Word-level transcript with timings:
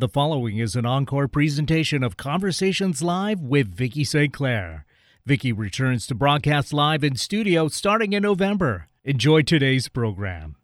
The 0.00 0.08
following 0.08 0.58
is 0.58 0.76
an 0.76 0.86
encore 0.86 1.26
presentation 1.26 2.04
of 2.04 2.16
Conversations 2.16 3.02
Live 3.02 3.40
with 3.40 3.74
Vicki 3.74 4.04
St. 4.04 4.32
Clair. 4.32 4.86
Vicki 5.26 5.50
returns 5.50 6.06
to 6.06 6.14
broadcast 6.14 6.72
live 6.72 7.02
in 7.02 7.16
studio 7.16 7.66
starting 7.66 8.12
in 8.12 8.22
November. 8.22 8.86
Enjoy 9.02 9.42
today's 9.42 9.88
program. 9.88 10.54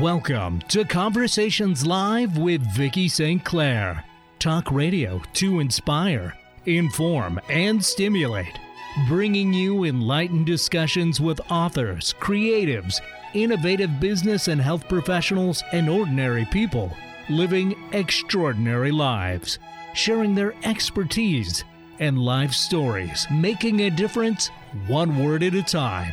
Welcome 0.00 0.62
to 0.62 0.84
Conversations 0.84 1.86
Live 1.86 2.36
with 2.36 2.62
Vicki 2.74 3.06
St. 3.06 3.44
Clair. 3.44 4.04
Talk 4.40 4.72
radio 4.72 5.22
to 5.34 5.60
inspire, 5.60 6.34
inform, 6.66 7.40
and 7.48 7.84
stimulate 7.84 8.58
bringing 9.06 9.52
you 9.52 9.84
enlightened 9.84 10.46
discussions 10.46 11.20
with 11.20 11.40
authors, 11.50 12.14
creatives, 12.20 13.00
innovative 13.34 14.00
business 14.00 14.48
and 14.48 14.60
health 14.60 14.88
professionals, 14.88 15.62
and 15.72 15.88
ordinary 15.88 16.46
people 16.46 16.90
living 17.28 17.76
extraordinary 17.92 18.90
lives, 18.90 19.58
sharing 19.94 20.34
their 20.34 20.54
expertise 20.64 21.64
and 21.98 22.18
life 22.18 22.52
stories, 22.52 23.26
making 23.30 23.80
a 23.80 23.90
difference 23.90 24.48
one 24.86 25.22
word 25.22 25.42
at 25.42 25.54
a 25.54 25.62
time. 25.62 26.12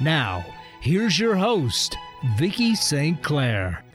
Now, 0.00 0.44
here's 0.80 1.18
your 1.18 1.36
host, 1.36 1.96
Vicki 2.36 2.74
St. 2.74 3.22
Clair. 3.22 3.85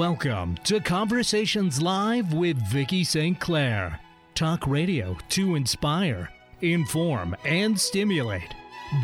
Welcome 0.00 0.56
to 0.64 0.80
Conversations 0.80 1.82
Live 1.82 2.32
with 2.32 2.56
Vicki 2.56 3.04
St. 3.04 3.38
Clair. 3.38 4.00
Talk 4.34 4.66
radio 4.66 5.14
to 5.28 5.56
inspire, 5.56 6.30
inform, 6.62 7.36
and 7.44 7.78
stimulate. 7.78 8.54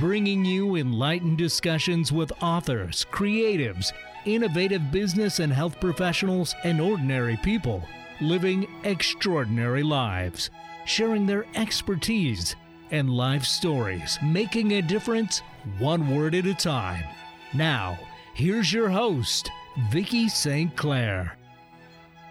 Bringing 0.00 0.42
you 0.42 0.77
enlightened 0.77 1.36
discussions 1.36 2.12
with 2.12 2.33
authors, 2.42 3.05
creatives, 3.12 3.92
innovative 4.24 4.91
business 4.91 5.39
and 5.39 5.52
health 5.52 5.78
professionals, 5.80 6.55
and 6.64 6.80
ordinary 6.80 7.36
people 7.44 7.83
living 8.22 8.67
extraordinary 8.84 9.83
lives, 9.83 10.48
sharing 10.86 11.27
their 11.27 11.44
expertise 11.56 12.56
and 12.91 13.11
life 13.11 13.44
stories, 13.44 14.19
making 14.24 14.72
a 14.72 14.80
difference 14.80 15.42
one 15.78 16.17
word 16.17 16.34
at 16.34 16.47
a 16.47 16.55
time. 16.55 17.05
Now, 17.52 17.98
here's 18.33 18.72
your 18.72 18.89
host, 18.89 19.50
Vicki 19.91 20.27
St. 20.27 20.74
Clair. 20.74 21.36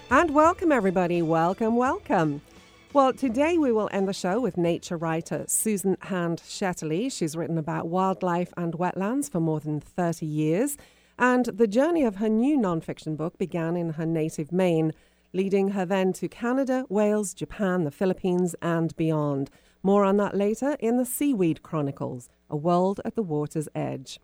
And 0.10 0.34
welcome, 0.34 0.72
everybody. 0.72 1.22
Welcome, 1.22 1.76
welcome. 1.76 2.42
Well, 2.92 3.14
today 3.14 3.60
we 3.60 3.72
will 3.72 3.88
end 3.92 4.08
the 4.08 4.14
show 4.14 4.40
with 4.40 4.58
nature 4.58 4.98
writer 4.98 5.46
Susan 5.48 5.96
Hand 6.02 6.42
Shetterly. 6.44 7.12
She's 7.12 7.38
written 7.38 7.60
about 7.60 7.88
wildlife 7.88 8.52
and 8.58 8.74
wetlands 8.74 9.32
for 9.32 9.40
more 9.40 9.60
than 9.60 9.80
30 9.80 10.26
years. 10.26 10.76
And 11.20 11.46
the 11.46 11.68
journey 11.68 12.04
of 12.04 12.16
her 12.16 12.30
new 12.30 12.58
nonfiction 12.58 13.16
book 13.16 13.38
began 13.38 13.76
in 13.76 13.92
her 13.92 14.08
native 14.08 14.52
Maine, 14.52 14.92
leading 15.32 15.70
her 15.70 15.86
then 15.86 16.14
to 16.14 16.28
Canada, 16.28 16.88
Wales, 16.90 17.36
Japan, 17.36 17.84
the 17.84 17.92
Philippines, 17.92 18.56
and 18.60 18.96
beyond. 18.96 19.52
More 19.84 20.04
on 20.04 20.18
that 20.18 20.36
later 20.36 20.78
in 20.80 20.98
the 20.98 21.06
Seaweed 21.06 21.62
Chronicles 21.62 22.28
A 22.50 22.58
World 22.58 23.02
at 23.06 23.14
the 23.14 23.22
Water's 23.22 23.70
Edge. 23.76 24.20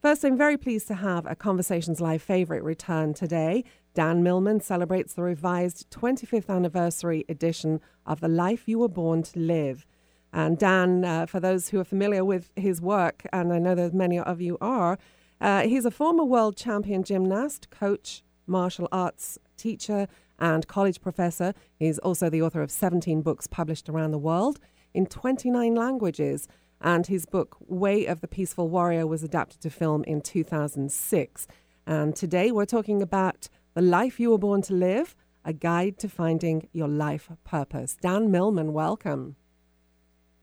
First, 0.00 0.24
I'm 0.24 0.38
very 0.38 0.56
pleased 0.56 0.86
to 0.88 0.94
have 0.94 1.26
a 1.26 1.34
Conversations 1.34 2.00
Live 2.00 2.22
favourite 2.22 2.62
return 2.62 3.14
today. 3.14 3.64
Dan 3.94 4.22
Millman 4.22 4.60
celebrates 4.60 5.12
the 5.12 5.24
revised 5.24 5.90
25th 5.90 6.48
anniversary 6.48 7.24
edition 7.28 7.80
of 8.06 8.20
The 8.20 8.28
Life 8.28 8.68
You 8.68 8.78
Were 8.78 8.88
Born 8.88 9.24
to 9.24 9.40
Live. 9.40 9.84
And 10.32 10.56
Dan, 10.56 11.04
uh, 11.04 11.26
for 11.26 11.40
those 11.40 11.70
who 11.70 11.80
are 11.80 11.84
familiar 11.84 12.24
with 12.24 12.52
his 12.54 12.80
work, 12.80 13.26
and 13.32 13.52
I 13.52 13.58
know 13.58 13.74
that 13.74 13.92
many 13.92 14.20
of 14.20 14.40
you 14.40 14.56
are, 14.60 15.00
uh, 15.40 15.62
he's 15.62 15.84
a 15.84 15.90
former 15.90 16.24
world 16.24 16.56
champion 16.56 17.02
gymnast, 17.02 17.68
coach, 17.70 18.22
martial 18.46 18.86
arts 18.92 19.36
teacher, 19.56 20.06
and 20.38 20.68
college 20.68 21.00
professor. 21.00 21.54
He's 21.76 21.98
also 21.98 22.30
the 22.30 22.40
author 22.40 22.62
of 22.62 22.70
17 22.70 23.20
books 23.22 23.48
published 23.48 23.88
around 23.88 24.12
the 24.12 24.18
world 24.18 24.60
in 24.94 25.06
29 25.06 25.74
languages 25.74 26.46
and 26.80 27.06
his 27.06 27.26
book 27.26 27.56
Way 27.60 28.06
of 28.06 28.20
the 28.20 28.28
Peaceful 28.28 28.68
Warrior 28.68 29.06
was 29.06 29.22
adapted 29.22 29.60
to 29.62 29.70
film 29.70 30.04
in 30.04 30.20
2006. 30.20 31.46
And 31.86 32.14
today 32.14 32.50
we're 32.50 32.66
talking 32.66 33.02
about 33.02 33.48
The 33.74 33.82
Life 33.82 34.20
You 34.20 34.30
Were 34.30 34.38
Born 34.38 34.62
to 34.62 34.74
Live, 34.74 35.16
a 35.44 35.52
guide 35.52 35.98
to 35.98 36.08
finding 36.08 36.68
your 36.72 36.88
life 36.88 37.30
purpose. 37.44 37.96
Dan 38.00 38.30
Millman, 38.30 38.72
welcome. 38.72 39.36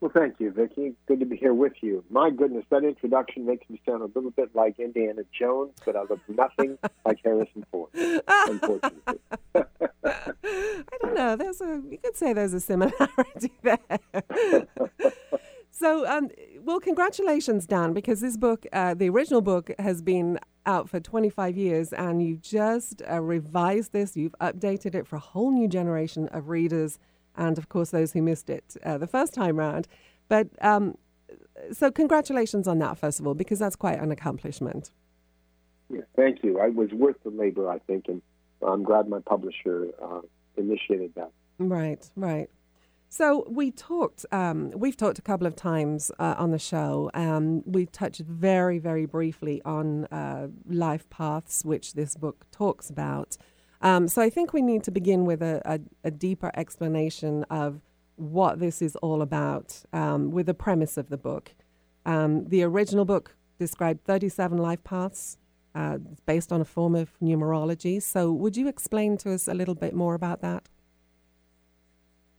Well, 0.02 0.12
thank 0.14 0.40
you, 0.40 0.52
Vicki. 0.52 0.94
Good 1.08 1.20
to 1.22 1.26
be 1.26 1.38
here 1.38 1.54
with 1.54 1.74
you. 1.82 2.04
My 2.10 2.30
goodness, 2.30 2.66
that 2.70 2.84
introduction 2.84 3.46
makes 3.46 3.68
me 3.70 3.82
sound 3.88 4.04
a 4.04 4.06
little 4.14 4.30
bit 4.30 4.54
like 4.54 4.78
Indiana 4.78 5.24
Jones, 5.38 5.74
but 5.86 5.96
I 5.96 6.02
look 6.02 6.20
nothing 6.28 6.78
like 7.06 7.20
Harrison 7.24 7.66
Ford, 7.72 7.90
unfortunately. 7.94 9.20
I 9.56 10.98
don't 11.02 11.16
know. 11.16 11.36
There's 11.36 11.62
a 11.62 11.82
you 11.90 11.98
could 11.98 12.16
say 12.16 12.34
there's 12.34 12.54
a 12.54 12.60
similarity 12.60 13.52
there. 13.64 13.80
So, 15.78 16.08
um, 16.08 16.30
well, 16.62 16.80
congratulations, 16.80 17.68
Dan, 17.68 17.92
because 17.92 18.22
this 18.22 18.38
book, 18.38 18.66
uh, 18.72 18.94
the 18.94 19.10
original 19.10 19.42
book, 19.42 19.72
has 19.78 20.02
been 20.02 20.40
out 20.66 20.90
for 20.90 21.02
25 21.02 21.58
years, 21.58 21.92
and 21.92 22.26
you've 22.26 22.40
just 22.40 23.02
uh, 23.12 23.20
revised 23.20 23.92
this. 23.92 24.16
You've 24.16 24.36
updated 24.40 24.96
it 24.96 25.06
for 25.06 25.18
a 25.18 25.20
whole 25.20 25.52
new 25.52 25.68
generation 25.68 26.30
of 26.30 26.48
readers, 26.48 26.98
and 27.36 27.58
of 27.58 27.68
course, 27.68 27.90
those 27.90 28.14
who 28.14 28.22
missed 28.22 28.50
it 28.50 28.78
uh, 28.86 28.98
the 28.98 29.06
first 29.06 29.34
time 29.34 29.58
round. 29.58 29.90
But 30.30 30.48
um, 30.62 30.98
so, 31.74 31.92
congratulations 31.92 32.70
on 32.70 32.80
that, 32.80 32.98
first 32.98 33.20
of 33.20 33.28
all, 33.28 33.34
because 33.34 33.60
that's 33.60 33.76
quite 33.76 34.00
an 34.00 34.14
accomplishment. 34.14 34.92
Yeah, 35.90 36.04
thank 36.16 36.42
you. 36.42 36.58
It 36.64 36.74
was 36.74 36.92
worth 36.94 37.18
the 37.26 37.32
labor, 37.32 37.70
I 37.70 37.80
think, 37.80 38.06
and 38.08 38.22
I'm 38.66 38.84
glad 38.84 39.10
my 39.10 39.20
publisher 39.20 39.90
uh, 40.02 40.22
initiated 40.56 41.16
that. 41.16 41.32
Right, 41.60 42.10
right. 42.16 42.50
So 43.18 43.46
we 43.48 43.72
talked. 43.72 44.26
Um, 44.34 44.72
we've 44.72 44.98
talked 44.98 45.20
a 45.20 45.22
couple 45.22 45.48
of 45.48 45.56
times 45.56 46.12
uh, 46.20 46.36
on 46.38 46.52
the 46.52 46.60
show. 46.60 47.10
Um, 47.14 47.64
we 47.66 47.86
touched 47.86 48.20
very, 48.20 48.78
very 48.78 49.06
briefly 49.06 49.62
on 49.64 50.04
uh, 50.08 50.50
life 50.68 51.10
paths, 51.10 51.64
which 51.64 51.94
this 51.94 52.18
book 52.18 52.46
talks 52.52 52.90
about. 52.90 53.38
Um, 53.82 54.10
so 54.10 54.22
I 54.22 54.30
think 54.30 54.52
we 54.52 54.62
need 54.62 54.84
to 54.84 54.92
begin 54.92 55.24
with 55.24 55.42
a, 55.42 55.62
a, 55.64 55.80
a 56.04 56.12
deeper 56.12 56.52
explanation 56.56 57.46
of 57.50 57.80
what 58.18 58.60
this 58.60 58.82
is 58.82 58.98
all 58.98 59.22
about, 59.22 59.82
um, 59.94 60.32
with 60.32 60.48
the 60.48 60.54
premise 60.54 60.98
of 60.98 61.08
the 61.08 61.18
book. 61.18 61.56
Um, 62.06 62.50
the 62.50 62.64
original 62.64 63.06
book 63.06 63.38
described 63.58 64.04
37 64.04 64.58
life 64.58 64.84
paths. 64.84 65.38
Uh, 65.74 65.98
based 66.26 66.54
on 66.54 66.62
a 66.62 66.66
form 66.66 66.96
of 66.96 67.10
numerology. 67.22 68.02
So, 68.02 68.32
would 68.32 68.56
you 68.56 68.70
explain 68.70 69.18
to 69.18 69.34
us 69.34 69.46
a 69.46 69.54
little 69.54 69.76
bit 69.76 69.94
more 69.94 70.16
about 70.16 70.40
that? 70.40 70.70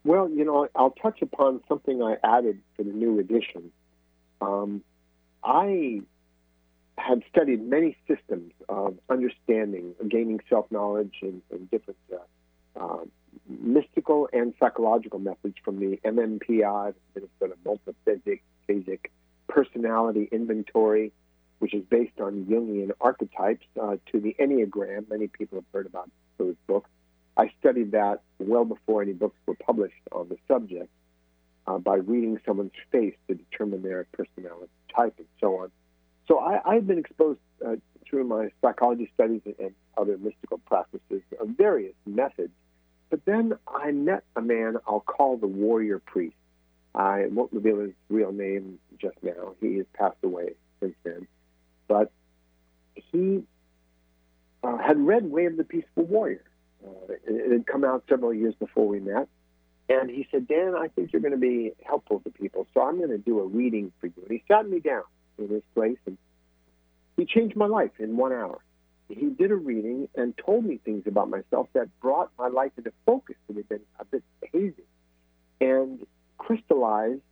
Well, 0.06 0.31
you 0.31 0.44
know, 0.44 0.69
I'll 0.77 0.93
touch 0.93 1.21
upon 1.21 1.62
something 1.67 2.00
I 2.00 2.17
added 2.22 2.61
for 2.77 2.84
the 2.84 2.93
new 2.93 3.19
edition. 3.19 3.72
Um, 4.41 4.84
I 5.43 6.00
had 6.97 7.25
studied 7.28 7.61
many 7.69 7.97
systems 8.06 8.53
of 8.69 8.99
understanding, 9.11 9.97
gaining 10.09 10.39
self 10.49 10.71
knowledge, 10.71 11.17
and, 11.22 11.43
and, 11.50 11.69
different 11.72 11.99
uh, 12.12 12.81
uh, 12.81 12.99
mystical 13.49 14.28
and 14.33 14.55
psychological 14.61 15.19
methods 15.19 15.56
from 15.65 15.81
the 15.81 15.97
MMPI, 16.05 16.94
the 17.15 17.28
Minnesota 17.43 17.59
Multiphasic 18.69 19.11
Personality 19.49 20.28
Inventory, 20.31 21.11
which 21.59 21.75
is 21.75 21.83
based 21.91 22.21
on 22.21 22.44
Jungian 22.44 22.93
archetypes, 23.00 23.67
uh, 23.83 23.97
to 24.12 24.21
the 24.21 24.37
Enneagram. 24.38 25.11
Many 25.11 25.27
people 25.27 25.59
have 25.59 25.65
heard 25.73 25.87
about 25.87 26.09
those 26.38 26.55
books. 26.69 26.91
I 27.37 27.53
studied 27.61 27.93
that 27.93 28.23
well 28.38 28.65
before 28.65 29.03
any 29.03 29.12
books 29.12 29.37
were 29.47 29.55
published 29.55 29.94
on 30.12 30.29
the 30.29 30.38
subject 30.49 30.88
uh, 31.67 31.79
by 31.79 31.97
reading 31.97 32.41
someone's 32.47 32.73
face 32.91 33.15
to 33.29 33.35
determine 33.35 33.83
their 33.83 34.06
personality 34.12 34.71
type 34.94 35.15
and 35.19 35.27
so 35.41 35.59
on. 35.59 35.71
So 36.29 36.41
I, 36.41 36.75
have 36.75 36.87
been 36.87 36.99
exposed 36.99 37.38
uh, 37.65 37.77
through 38.09 38.25
my 38.25 38.50
psychology 38.61 39.11
studies 39.15 39.43
and 39.59 39.75
other 39.97 40.17
mystical 40.19 40.59
practices 40.59 41.23
of 41.41 41.49
various 41.56 41.94
methods. 42.05 42.53
But 43.11 43.25
then 43.25 43.53
I 43.69 43.93
met 43.93 44.25
a 44.35 44.43
man 44.43 44.77
I'll 44.89 45.00
call 45.00 45.37
the 45.37 45.47
warrior 45.47 46.00
priest. 46.00 46.35
I 46.94 47.27
won't 47.31 47.53
reveal 47.53 47.81
his 47.81 47.93
real 48.09 48.32
name 48.32 48.79
just 48.99 49.17
now. 49.23 49.55
He 49.61 49.77
has 49.77 49.87
passed 49.94 50.17
away 50.25 50.55
since 50.81 50.94
then. 51.05 51.29
But 51.87 52.11
he 52.94 53.44
uh, 54.65 54.79
had 54.79 54.99
read 54.99 55.31
Way 55.31 55.44
of 55.47 55.56
the 55.56 55.65
Peaceful 55.65 56.05
Warrior 56.05 56.43
uh, 56.87 57.12
it 57.27 57.53
had 57.53 57.67
come 57.67 57.85
out 57.85 58.05
several 58.09 58.33
years 58.33 58.55
before 58.59 58.87
we 58.87 59.00
met. 59.00 59.29
And 59.88 60.11
he 60.11 60.27
said, 60.31 60.49
Dan, 60.49 60.75
I 60.75 60.88
think 60.88 61.12
you're 61.12 61.23
going 61.23 61.33
to 61.33 61.38
be 61.38 61.73
helpful 61.85 62.21
to 62.21 62.31
people, 62.31 62.67
so 62.75 62.83
I'm 62.83 62.99
going 62.99 63.11
to 63.11 63.19
do 63.19 63.38
a 63.38 63.47
reading 63.47 63.93
for 64.00 64.09
you. 64.09 64.15
And 64.23 64.33
he 64.33 64.43
sat 64.49 64.69
me 64.69 64.81
down 64.81 65.05
in 65.38 65.49
his 65.49 65.62
place, 65.75 65.99
and 66.06 66.19
he 67.17 67.25
changed 67.25 67.56
my 67.56 67.67
life 67.67 67.93
in 67.99 68.17
one 68.17 68.33
hour. 68.33 68.59
he 69.09 69.27
did 69.27 69.53
a 69.53 69.56
reading 69.56 70.09
and 70.17 70.37
told 70.37 70.65
me 70.65 70.79
things 70.85 71.05
about 71.06 71.31
myself 71.31 71.69
that 71.75 71.88
brought 72.00 72.31
my 72.37 72.49
life 72.49 72.73
into 72.77 72.93
focus. 73.05 73.37
that 73.47 73.56
had 73.56 73.69
been 73.69 73.81
a 74.00 74.05
bit 74.05 74.25
hazy 74.53 74.82
and 75.61 76.05
crystallized 76.39 77.23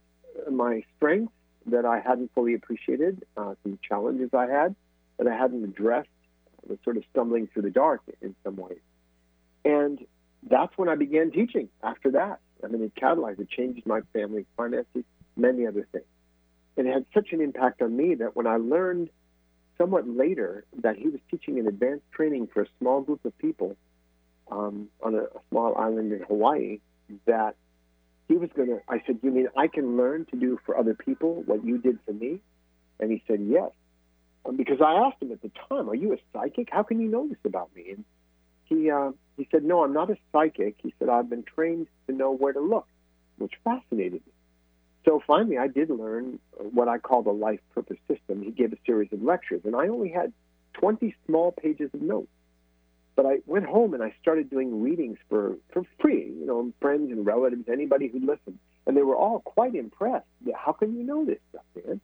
my 0.50 0.85
strengths 0.97 1.33
that 1.67 1.85
I 1.85 2.00
hadn't 2.00 2.31
fully 2.35 2.55
appreciated, 2.55 3.25
uh, 3.37 3.55
some 3.62 3.79
challenges 3.87 4.31
I 4.33 4.47
had 4.47 4.75
that 5.19 5.27
I 5.27 5.37
hadn't 5.37 5.65
addressed, 5.65 6.09
I 6.62 6.71
was 6.71 6.79
sort 6.85 6.97
of 6.97 7.05
stumbling 7.11 7.47
through 7.49 7.62
the 7.62 7.71
dark 7.71 8.03
in 8.21 8.35
some 8.45 8.57
ways. 8.57 8.81
And 9.64 9.99
that's 10.49 10.76
when 10.76 10.88
I 10.88 10.94
began 10.94 11.31
teaching 11.31 11.69
after 11.82 12.12
that. 12.12 12.40
I 12.62 12.69
mean, 12.69 12.82
it 12.82 12.94
catalyzed, 12.94 13.40
it 13.40 13.50
changed 13.50 13.87
my 13.87 14.00
family 14.12 14.46
finances, 14.56 15.05
many 15.37 15.66
other 15.66 15.87
things. 15.93 16.05
And 16.76 16.87
it 16.87 16.93
had 16.93 17.06
such 17.14 17.32
an 17.32 17.40
impact 17.40 17.82
on 17.82 17.96
me 17.96 18.14
that 18.16 18.37
when 18.37 18.46
I 18.46 18.56
learned 18.56 19.11
somewhat 19.78 20.08
later 20.08 20.64
that 20.82 20.96
he 20.96 21.08
was 21.08 21.20
teaching 21.31 21.58
an 21.58 21.66
advanced 21.66 22.05
training 22.12 22.49
for 22.52 22.62
a 22.62 22.66
small 22.78 23.00
group 23.00 23.25
of 23.25 23.37
people 23.38 23.76
um, 24.50 24.88
on 25.02 25.14
a, 25.14 25.22
a 25.22 25.40
small 25.50 25.76
island 25.76 26.12
in 26.12 26.20
Hawaii, 26.20 26.81
that 27.26 27.56
he 28.28 28.37
was 28.37 28.50
going 28.55 28.69
to, 28.69 28.81
I 28.88 29.02
said, 29.06 29.19
You 29.22 29.31
mean 29.31 29.49
I 29.56 29.69
can 29.69 29.96
learn 29.96 30.26
to 30.26 30.37
do 30.37 30.58
for 30.64 30.76
other 30.76 30.94
people 30.94 31.43
what 31.46 31.64
you 31.64 31.78
did 31.78 31.99
for 32.06 32.12
me? 32.12 32.40
And 33.00 33.11
he 33.11 33.22
said, 33.26 33.40
Yes. 33.40 33.70
Um, 34.46 34.56
because 34.56 34.81
I 34.81 34.94
asked 34.94 35.22
him 35.22 35.32
at 35.32 35.43
the 35.43 35.50
time, 35.69 35.88
Are 35.88 35.94
you 35.94 36.12
a 36.14 36.16
psychic? 36.32 36.69
How 36.70 36.82
can 36.82 37.00
you 37.00 37.08
know 37.08 37.28
this 37.28 37.38
about 37.44 37.75
me? 37.75 37.90
And 37.90 38.05
he, 38.64 38.90
uh, 38.90 39.12
he 39.37 39.49
said, 39.50 39.64
No, 39.64 39.84
I'm 39.84 39.93
not 39.93 40.11
a 40.11 40.16
psychic. 40.32 40.76
He 40.82 40.94
said, 40.99 41.08
I've 41.08 41.28
been 41.28 41.44
trained 41.44 41.87
to 42.06 42.14
know 42.14 42.32
where 42.32 42.52
to 42.52 42.61
look, 42.61 42.87
which 43.38 43.52
fascinated 43.64 44.22
me. 44.26 44.32
So 45.05 45.22
finally, 45.26 45.58
I 45.58 45.69
did 45.69 45.90
learn 45.90 46.38
what 46.56 46.88
I 46.88 46.99
call 46.99 47.22
the 47.22 47.32
life 47.32 47.61
purpose 47.75 47.99
system. 48.08 48.43
He 48.43 48.50
gave 48.50 48.72
a 48.72 48.78
series 48.87 49.12
of 49.12 49.22
lectures, 49.22 49.61
and 49.64 49.76
I 49.76 49.88
only 49.88 50.08
had 50.08 50.32
20 50.75 51.14
small 51.26 51.52
pages 51.52 51.90
of 51.93 52.00
notes. 52.00 52.28
But 53.16 53.26
I 53.26 53.38
went 53.46 53.66
home 53.66 53.94
and 53.94 54.02
I 54.02 54.14
started 54.20 54.50
doing 54.50 54.82
readings 54.82 55.19
for, 55.28 55.56
for 55.72 55.84
free, 56.00 56.34
you 56.37 56.46
know, 56.46 56.72
friends 56.81 57.12
and 57.12 57.25
relatives, 57.25 57.69
anybody 57.70 58.08
who'd 58.08 58.25
listen. 58.25 58.58
And 58.87 58.96
they 58.96 59.02
were 59.02 59.14
all 59.16 59.40
quite 59.40 59.75
impressed. 59.75 60.26
How 60.56 60.72
can 60.72 60.96
you 60.96 61.05
know 61.05 61.25
this 61.25 61.38
stuff, 61.50 61.64
man? 61.76 62.00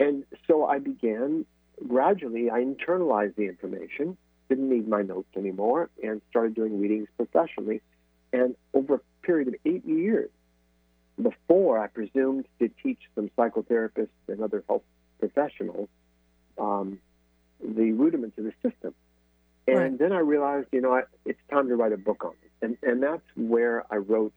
And 0.00 0.24
so 0.48 0.66
I 0.66 0.80
began 0.80 1.46
gradually, 1.86 2.50
I 2.50 2.64
internalized 2.64 3.36
the 3.36 3.46
information, 3.46 4.16
didn't 4.48 4.68
need 4.68 4.88
my 4.88 5.02
notes 5.02 5.28
anymore, 5.36 5.90
and 6.02 6.20
started 6.30 6.54
doing 6.54 6.80
readings 6.80 7.08
professionally. 7.16 7.82
And 8.32 8.56
over 8.72 8.94
a 8.96 9.00
period 9.22 9.48
of 9.48 9.54
eight 9.64 9.84
years, 9.86 10.30
before 11.20 11.78
I 11.78 11.86
presumed 11.86 12.46
to 12.58 12.68
teach 12.82 12.98
some 13.14 13.30
psychotherapists 13.38 14.08
and 14.28 14.42
other 14.42 14.64
health 14.68 14.82
professionals 15.20 15.88
um, 16.58 16.98
the 17.60 17.92
rudiments 17.92 18.36
of 18.38 18.44
the 18.44 18.52
system. 18.62 18.94
And 19.66 19.78
right. 19.78 19.98
then 19.98 20.12
I 20.12 20.18
realized, 20.18 20.68
you 20.72 20.80
know, 20.80 20.94
I, 20.94 21.02
it's 21.24 21.38
time 21.50 21.68
to 21.68 21.76
write 21.76 21.92
a 21.92 21.96
book 21.96 22.24
on 22.24 22.32
it. 22.42 22.50
And, 22.64 22.76
and 22.82 23.02
that's 23.02 23.22
where 23.36 23.84
I 23.90 23.96
wrote 23.96 24.32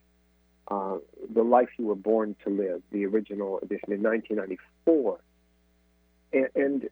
uh, 0.68 0.98
The 1.34 1.42
Life 1.42 1.68
You 1.78 1.86
Were 1.86 1.94
Born 1.94 2.34
to 2.44 2.50
Live, 2.50 2.82
the 2.90 3.06
original 3.06 3.58
edition 3.58 3.92
in 3.92 4.02
1994. 4.02 5.20
And, 6.32 6.48
and, 6.54 6.88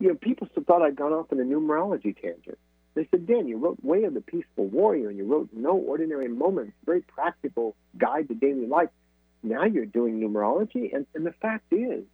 you 0.00 0.08
know, 0.08 0.14
people 0.14 0.48
still 0.50 0.64
thought 0.64 0.82
I'd 0.82 0.96
gone 0.96 1.12
off 1.12 1.26
on 1.32 1.40
a 1.40 1.44
numerology 1.44 2.20
tangent. 2.20 2.58
They 2.94 3.06
said, 3.10 3.26
Dan, 3.26 3.46
you 3.46 3.58
wrote 3.58 3.78
Way 3.82 4.04
of 4.04 4.14
the 4.14 4.20
Peaceful 4.20 4.66
Warrior, 4.66 5.08
and 5.08 5.18
you 5.18 5.24
wrote 5.24 5.50
No 5.52 5.72
Ordinary 5.76 6.28
Moments, 6.28 6.72
very 6.84 7.00
practical 7.00 7.76
guide 7.96 8.28
to 8.28 8.34
daily 8.34 8.66
life. 8.66 8.88
Now 9.42 9.64
you're 9.64 9.86
doing 9.86 10.20
numerology. 10.20 10.94
And, 10.94 11.06
and 11.14 11.24
the 11.24 11.32
fact 11.32 11.72
is, 11.72 12.04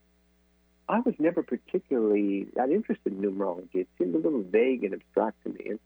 I 0.88 1.00
was 1.00 1.14
never 1.18 1.42
particularly 1.42 2.48
that 2.54 2.70
interested 2.70 3.12
in 3.14 3.22
numerology. 3.22 3.76
It 3.76 3.88
seemed 3.98 4.14
a 4.14 4.18
little 4.18 4.42
vague 4.42 4.84
and 4.84 4.92
abstract 4.92 5.42
to 5.44 5.50
me. 5.50 5.70
And 5.70 5.78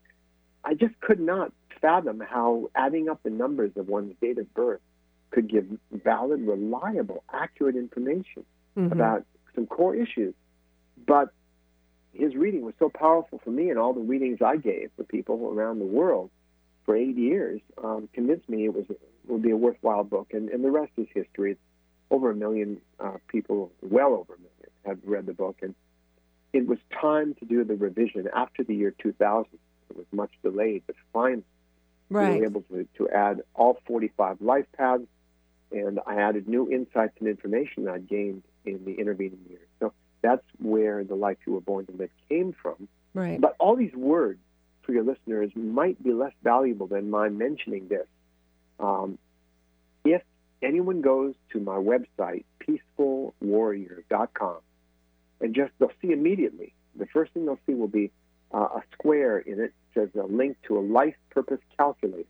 I 0.65 0.75
just 0.75 0.99
could 1.01 1.21
not 1.21 1.53
fathom 1.81 2.21
how 2.21 2.71
adding 2.75 3.09
up 3.09 3.23
the 3.23 3.31
numbers 3.31 3.71
of 3.77 3.89
one's 3.89 4.15
date 4.21 4.39
of 4.39 4.53
birth 4.55 4.81
could 5.31 5.49
give 5.49 5.67
valid, 5.93 6.41
reliable, 6.41 7.23
accurate 7.33 7.77
information 7.77 8.45
mm-hmm. 8.77 8.93
about 8.93 9.25
some 9.55 9.67
core 9.67 9.95
issues. 9.95 10.35
But 11.07 11.31
his 12.19 12.35
reading 12.35 12.63
was 12.63 12.75
so 12.79 12.89
powerful 12.89 13.41
for 13.45 13.51
me, 13.51 13.71
and 13.71 13.79
all 13.79 13.93
the 13.93 14.01
readings 14.01 14.43
I 14.43 14.57
gave 14.57 14.91
for 14.97 15.05
people 15.05 15.53
around 15.53 15.79
the 15.79 15.85
world 15.85 16.31
for 16.85 16.97
eight 16.97 17.17
years 17.17 17.61
um, 17.83 18.09
convinced 18.13 18.49
me 18.49 18.65
it 18.65 18.75
was 18.75 18.87
would 19.27 19.43
be 19.43 19.51
a 19.51 19.57
worthwhile 19.57 20.05
book. 20.05 20.29
And, 20.33 20.49
and 20.49 20.65
the 20.65 20.71
rest 20.71 20.91
is 20.97 21.07
history. 21.15 21.53
It's 21.53 21.61
over 22.11 22.31
a 22.31 22.35
million 22.35 22.81
uh, 22.99 23.19
people, 23.29 23.71
well 23.83 24.15
over 24.15 24.35
a 24.35 24.39
million 24.39 24.53
have 24.87 24.99
read 25.05 25.27
the 25.27 25.35
book, 25.35 25.59
and 25.63 25.75
it 26.53 26.67
was 26.67 26.79
time 26.91 27.35
to 27.35 27.45
do 27.45 27.63
the 27.63 27.77
revision 27.77 28.27
after 28.35 28.65
the 28.65 28.75
year 28.75 28.95
2000. 28.99 29.47
It 29.91 29.97
was 29.97 30.07
much 30.13 30.31
delayed, 30.43 30.83
but 30.87 30.97
finally 31.13 31.45
right. 32.09 32.35
we 32.35 32.41
were 32.41 32.47
able 32.47 32.63
to, 32.63 32.89
to 32.97 33.11
add 33.11 33.43
all 33.55 33.79
45 33.87 34.41
life 34.41 34.67
paths, 34.77 35.05
and 35.71 36.01
I 36.07 36.17
added 36.17 36.49
new 36.49 36.71
insights 36.71 37.15
and 37.21 37.29
information 37.29 37.85
that 37.85 37.95
I'd 37.95 38.09
gained 38.09 38.43
in 38.65 38.85
the 38.85 38.95
intervening 38.95 39.41
years. 39.49 39.69
So 39.79 39.93
that's 40.23 40.45
where 40.59 41.05
the 41.05 41.15
life 41.15 41.39
you 41.47 41.53
were 41.53 41.61
born 41.61 41.87
to 41.87 41.93
live 41.93 42.11
came 42.29 42.55
from. 42.61 42.89
Right. 43.15 43.41
But 43.41 43.57
all 43.59 43.77
these 43.77 43.95
words 43.95 44.41
for 44.83 44.93
your 44.93 45.05
listeners 45.05 45.51
might 45.55 46.03
be 46.03 46.13
less 46.13 46.33
valuable 46.43 46.87
than 46.87 47.11
my 47.11 47.29
mentioning 47.29 47.89
this. 47.89 48.07
Um, 48.81 49.19
if 50.05 50.23
anyone 50.63 51.01
goes 51.03 51.35
to 51.53 51.61
my 51.61 51.77
website, 51.77 52.45
peacefulwarrior.com, 52.61 54.57
and 55.41 55.55
just 55.55 55.73
they'll 55.79 55.93
see 56.03 56.13
immediately. 56.13 56.73
The 56.97 57.07
first 57.07 57.33
thing 57.33 57.47
they'll 57.47 57.59
see 57.67 57.75
will 57.75 57.89
be 57.89 58.11
uh, 58.53 58.69
a 58.77 58.83
square 58.93 59.39
in 59.39 59.61
it 59.61 59.73
says 59.95 60.09
a 60.19 60.27
link 60.27 60.57
to 60.67 60.79
a 60.79 60.81
life 60.81 61.17
purpose 61.31 61.61
calculator. 61.77 62.29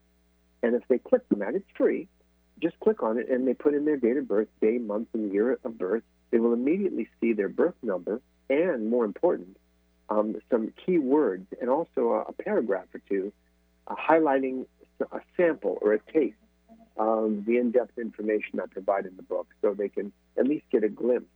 And 0.62 0.74
if 0.74 0.82
they 0.88 0.98
click 0.98 1.22
on 1.32 1.40
that, 1.40 1.54
it's 1.54 1.70
free. 1.76 2.08
Just 2.60 2.78
click 2.80 3.02
on 3.02 3.18
it 3.18 3.28
and 3.28 3.46
they 3.46 3.54
put 3.54 3.74
in 3.74 3.84
their 3.84 3.96
date 3.96 4.16
of 4.16 4.26
birth, 4.26 4.48
day, 4.60 4.78
month, 4.78 5.08
and 5.14 5.32
year 5.32 5.58
of 5.62 5.78
birth. 5.78 6.02
They 6.30 6.38
will 6.38 6.52
immediately 6.52 7.08
see 7.20 7.32
their 7.32 7.48
birth 7.48 7.74
number 7.82 8.20
and, 8.50 8.88
more 8.88 9.04
important, 9.04 9.56
um, 10.08 10.36
some 10.50 10.72
key 10.84 10.98
words 10.98 11.46
and 11.60 11.70
also 11.70 12.12
a, 12.12 12.30
a 12.30 12.32
paragraph 12.32 12.86
or 12.94 13.00
two 13.08 13.32
uh, 13.86 13.94
highlighting 13.94 14.66
a 15.12 15.20
sample 15.36 15.78
or 15.80 15.92
a 15.94 16.00
taste 16.12 16.36
of 16.96 17.44
the 17.46 17.58
in-depth 17.58 17.98
information 17.98 18.60
I 18.60 18.66
provide 18.66 19.06
in 19.06 19.16
the 19.16 19.22
book 19.22 19.46
so 19.62 19.74
they 19.74 19.88
can 19.88 20.12
at 20.36 20.46
least 20.46 20.64
get 20.70 20.82
a 20.82 20.88
glimpse 20.88 21.30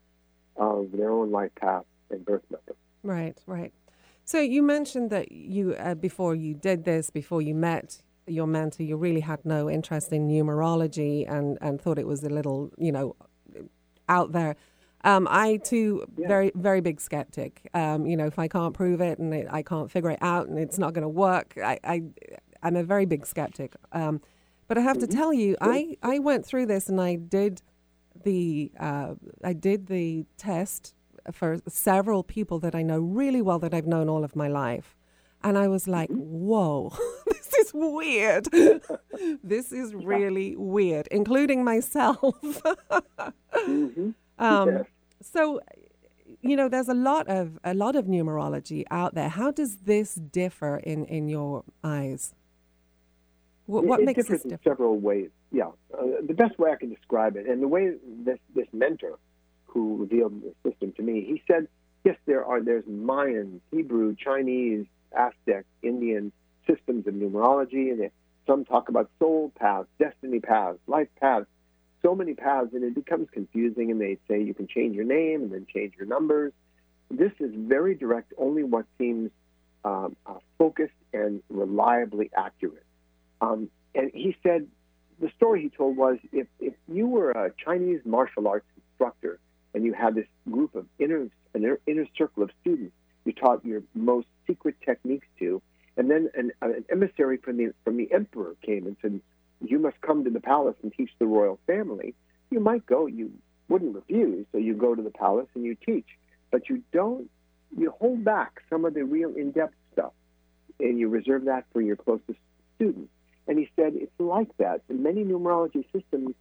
of 0.57 0.91
their 0.93 1.11
own 1.11 1.31
life 1.31 1.55
path 1.55 1.85
and 2.11 2.25
birth 2.25 2.43
number. 2.51 2.75
Right, 3.03 3.39
right. 3.47 3.73
So 4.25 4.41
you 4.41 4.63
mentioned 4.63 5.11
that 5.11 5.33
you, 5.33 5.75
uh, 5.75 5.95
before 5.95 6.35
you 6.35 6.55
did 6.55 6.85
this, 6.85 7.11
before 7.11 7.43
you 7.43 7.55
met 7.55 8.03
your 8.27 8.47
mentor, 8.47 8.83
you 8.85 8.97
really 8.97 9.21
had 9.21 9.45
no 9.45 9.69
interest 9.69 10.13
in 10.13 10.29
numerology 10.29 11.31
and, 11.31 11.59
and 11.61 11.81
thought 11.81 11.99
it 11.99 12.07
was 12.07 12.23
a 12.23 12.29
little, 12.29 12.71
you 12.79 12.93
know, 12.93 13.17
out 14.09 14.33
there. 14.33 14.57
Um, 15.05 15.27
I 15.31 15.57
too, 15.57 16.07
yeah. 16.17 16.29
very 16.29 16.53
very 16.55 16.81
big 16.81 17.01
skeptic. 17.01 17.69
Um, 17.75 18.07
you 18.07 18.17
know, 18.17 18.27
if 18.27 18.39
I 18.39 18.49
can't 18.49 18.75
prove 18.75 19.01
it 19.01 19.19
and 19.19 19.35
it, 19.35 19.49
I 19.51 19.63
can't 19.63 19.91
figure 19.91 20.11
it 20.11 20.19
out 20.23 20.49
and 20.49 20.59
it's 20.59 20.79
not 20.79 20.93
going 20.93 21.03
to 21.03 21.09
work, 21.09 21.55
I, 21.63 21.79
I 21.85 22.03
am 22.63 22.77
a 22.77 22.85
very 22.85 23.07
big 23.07 23.27
skeptic. 23.27 23.75
Um, 23.93 24.21
but 24.69 24.79
I 24.79 24.81
have 24.83 24.99
mm-hmm. 24.99 25.07
to 25.07 25.17
tell 25.17 25.33
you, 25.33 25.57
I 25.61 25.97
I 26.03 26.19
went 26.19 26.47
through 26.47 26.67
this 26.67 26.89
and 26.89 27.01
I 27.01 27.17
did 27.17 27.63
the 28.25 28.71
uh, 28.79 29.15
I 29.43 29.53
did 29.53 29.87
the 29.89 30.25
test 30.37 30.95
for 31.31 31.59
several 31.69 32.23
people 32.23 32.59
that 32.61 32.75
I 32.75 32.83
know 32.83 32.99
really 32.99 33.43
well 33.43 33.59
that 33.61 33.75
I've 33.75 33.87
known 33.87 34.09
all 34.09 34.25
of 34.25 34.35
my 34.35 34.49
life. 34.49 34.97
And 35.45 35.59
I 35.59 35.69
was 35.69 35.89
like, 35.89 36.09
mm-hmm. 36.09 36.47
whoa, 36.47 36.93
this 37.27 37.53
is 37.55 37.73
weird. 37.75 38.47
this 39.43 39.73
is 39.73 39.95
really 39.95 40.57
weird, 40.57 41.09
including 41.11 41.65
myself. 41.65 42.19
mm-hmm. 42.53 44.11
Um, 44.43 44.85
So, 45.23 45.61
you 46.41 46.57
know, 46.57 46.69
there's 46.69 46.89
a 46.89 46.95
lot 46.95 47.29
of 47.29 47.59
a 47.65 47.75
lot 47.75 47.97
of 47.97 48.07
numerology 48.07 48.85
out 48.91 49.15
there. 49.15 49.29
How 49.29 49.51
does 49.51 49.77
this 49.77 50.15
differ 50.15 50.79
in, 50.79 51.05
in 51.07 51.29
your 51.29 51.65
eyes? 51.85 52.35
What, 53.67 53.85
what 53.85 54.01
it 54.01 54.07
makes 54.07 54.17
differs 54.17 54.43
different? 54.43 54.61
in 54.65 54.71
several 54.71 54.99
ways. 54.99 55.31
Yeah, 55.53 55.69
uh, 55.97 56.03
the 56.27 56.35
best 56.35 56.59
way 56.59 56.71
I 56.71 56.77
can 56.77 56.91
describe 56.91 57.37
it, 57.37 57.47
and 57.47 57.63
the 57.63 57.69
way 57.69 57.95
this 58.25 58.39
this 58.55 58.67
mentor 58.73 59.19
who 59.67 59.97
revealed 59.97 60.43
the 60.43 60.71
system 60.71 60.93
to 60.97 61.03
me, 61.03 61.25
he 61.25 61.43
said, 61.47 61.69
yes, 62.05 62.17
there 62.27 62.45
are 62.45 62.61
there's 62.61 62.85
Mayan, 62.87 63.61
Hebrew, 63.71 64.17
Chinese, 64.17 64.87
Aztec, 65.17 65.65
Indian 65.83 66.33
systems 66.67 67.07
of 67.07 67.15
numerology, 67.15 67.91
and 67.93 68.11
some 68.47 68.65
talk 68.65 68.89
about 68.89 69.11
soul 69.19 69.53
paths, 69.59 69.89
destiny 69.99 70.41
paths, 70.41 70.79
life 70.87 71.09
paths, 71.21 71.47
so 72.03 72.15
many 72.15 72.35
paths, 72.35 72.71
and 72.73 72.85
it 72.85 72.95
becomes 72.95 73.29
confusing. 73.33 73.91
And 73.91 74.01
they 74.01 74.19
say 74.29 74.43
you 74.43 74.55
can 74.55 74.67
change 74.67 74.95
your 74.97 75.05
name 75.05 75.43
and 75.43 75.53
then 75.53 75.67
change 75.73 75.95
your 75.97 76.07
numbers. 76.07 76.53
This 77.11 77.33
is 77.41 77.53
very 77.55 77.95
direct, 77.95 78.33
only 78.39 78.65
what 78.65 78.87
seems 78.99 79.31
um, 79.85 80.17
uh, 80.27 80.35
focused 80.59 80.93
and 81.13 81.43
reliably 81.49 82.31
accurate. 82.37 82.85
Um, 83.41 83.69
and 83.95 84.11
he 84.15 84.37
said 84.43 84.67
the 85.21 85.31
story 85.37 85.63
he 85.63 85.69
told 85.69 85.97
was 85.97 86.19
if, 86.33 86.47
if 86.61 86.75
you 86.89 87.07
were 87.07 87.31
a 87.33 87.53
Chinese 87.63 88.01
martial 88.05 88.49
arts 88.49 88.67
instructor 88.77 89.39
and 89.75 89.85
you 89.85 89.93
had 89.93 90.15
this 90.15 90.27
group 90.51 90.75
of 90.75 90.87
inner, 90.99 91.29
an 91.55 91.77
inner 91.87 92.07
circle 92.17 92.43
of 92.43 92.51
students, 92.61 92.95
you 93.25 93.33
taught 93.33 93.65
your 93.65 93.83
most 93.95 94.27
secret 94.47 94.77
techniques 94.85 95.27
to. 95.39 95.63
And 95.97 96.11
then 96.11 96.31
an, 96.35 96.53
an 96.63 96.85
emissary 96.91 97.37
from 97.37 97.59
the 97.59 97.73
from 97.85 97.97
the 97.99 98.11
emperor 98.13 98.57
came 98.63 98.87
and 98.87 98.97
said, 99.03 99.21
"You 99.65 99.79
must 99.79 100.01
come 100.01 100.25
to 100.25 100.31
the 100.31 100.41
palace 100.41 100.77
and 100.83 100.93
teach 100.93 101.11
the 101.19 101.27
royal 101.27 101.59
family." 101.67 102.15
You 102.51 102.61
might 102.61 102.85
go. 102.85 103.07
You 103.07 103.33
wouldn't 103.69 103.95
refuse, 103.95 104.47
so 104.53 104.59
you 104.59 104.75
go 104.75 104.95
to 104.95 105.03
the 105.03 105.11
palace 105.11 105.49
and 105.55 105.65
you 105.65 105.75
teach. 105.75 106.07
But 106.51 106.69
you 106.69 106.83
don't. 106.93 107.31
You 107.77 107.91
hold 107.99 108.23
back 108.23 108.63
some 108.69 108.85
of 108.85 108.93
the 108.93 109.05
real 109.05 109.35
in-depth 109.35 109.75
stuff, 109.95 110.13
and 110.79 110.99
you 110.99 111.09
reserve 111.09 111.47
that 111.47 111.65
for 111.73 111.81
your 111.81 111.97
closest 111.97 112.39
students. 112.77 113.11
And 113.49 113.59
he 113.59 113.71
said 113.75 113.95
it's 113.95 114.13
like 114.19 114.55
that. 114.59 114.83
many 114.91 115.25
numerology 115.25 115.85
systems 115.93 116.35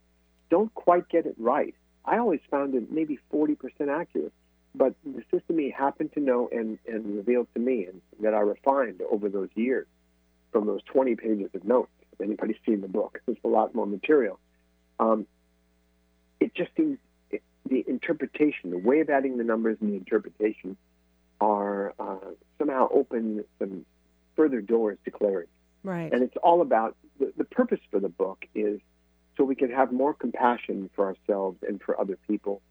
don't 0.50 0.72
quite 0.74 1.08
get 1.08 1.24
it 1.24 1.34
right. 1.38 1.74
I 2.04 2.18
always 2.18 2.40
found 2.50 2.74
it 2.74 2.92
maybe 2.92 3.18
40% 3.32 3.56
accurate. 3.88 4.32
But 4.74 4.94
the 5.04 5.22
system 5.30 5.58
he 5.58 5.70
happened 5.70 6.12
to 6.14 6.20
know 6.20 6.48
and, 6.50 6.78
and 6.86 7.16
revealed 7.16 7.48
to 7.54 7.60
me, 7.60 7.86
and 7.86 8.00
that 8.20 8.34
I 8.34 8.40
refined 8.40 9.00
over 9.10 9.28
those 9.28 9.50
years 9.54 9.86
from 10.50 10.66
those 10.66 10.82
20 10.84 11.16
pages 11.16 11.50
of 11.54 11.64
notes. 11.64 11.90
Anybody's 12.22 12.56
seen 12.66 12.80
the 12.80 12.88
book, 12.88 13.20
there's 13.26 13.38
a 13.44 13.48
lot 13.48 13.74
more 13.74 13.86
material. 13.86 14.38
Um, 14.98 15.26
it 16.40 16.54
just 16.54 16.70
seems 16.76 16.98
it, 17.30 17.42
the 17.68 17.84
interpretation, 17.88 18.70
the 18.70 18.78
way 18.78 19.00
of 19.00 19.10
adding 19.10 19.38
the 19.38 19.44
numbers 19.44 19.78
and 19.80 19.92
the 19.92 19.96
interpretation 19.96 20.76
are 21.40 21.94
uh, 21.98 22.16
somehow 22.58 22.88
open 22.92 23.44
some 23.58 23.84
further 24.36 24.60
doors 24.60 24.98
to 25.04 25.10
clarity. 25.10 25.50
Right. 25.82 26.12
And 26.12 26.22
it's 26.22 26.36
all 26.42 26.62
about 26.62 26.96
the, 27.18 27.32
the 27.36 27.44
purpose 27.44 27.80
for 27.90 27.98
the 28.00 28.08
book 28.08 28.44
is 28.54 28.80
so 29.36 29.44
we 29.44 29.54
can 29.56 29.70
have 29.70 29.92
more 29.92 30.14
compassion 30.14 30.90
for 30.94 31.06
ourselves 31.06 31.58
and 31.66 31.82
for 31.82 32.00
other 32.00 32.18
people 32.28 32.62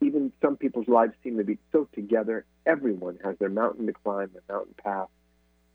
even 0.00 0.32
some 0.40 0.56
people's 0.56 0.88
lives 0.88 1.12
seem 1.22 1.36
to 1.36 1.44
be 1.44 1.58
so 1.72 1.88
together. 1.94 2.44
Everyone 2.66 3.18
has 3.22 3.36
their 3.38 3.48
mountain 3.48 3.86
to 3.86 3.92
climb, 3.92 4.30
their 4.32 4.56
mountain 4.56 4.74
path, 4.82 5.08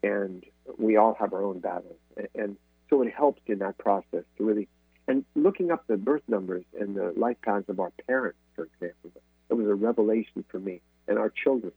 and 0.01 0.43
we 0.77 0.97
all 0.97 1.15
have 1.19 1.33
our 1.33 1.43
own 1.43 1.59
battles. 1.59 1.97
And 2.33 2.57
so 2.89 3.01
it 3.01 3.13
helps 3.13 3.41
in 3.47 3.59
that 3.59 3.77
process 3.77 4.23
to 4.37 4.43
really, 4.43 4.67
and 5.07 5.25
looking 5.35 5.71
up 5.71 5.85
the 5.87 5.97
birth 5.97 6.23
numbers 6.27 6.65
and 6.79 6.95
the 6.95 7.13
life 7.15 7.37
paths 7.43 7.69
of 7.69 7.79
our 7.79 7.91
parents, 8.07 8.39
for 8.55 8.65
example, 8.65 9.11
it 9.49 9.53
was 9.53 9.67
a 9.67 9.75
revelation 9.75 10.43
for 10.49 10.59
me 10.59 10.81
and 11.07 11.17
our 11.17 11.29
children 11.29 11.71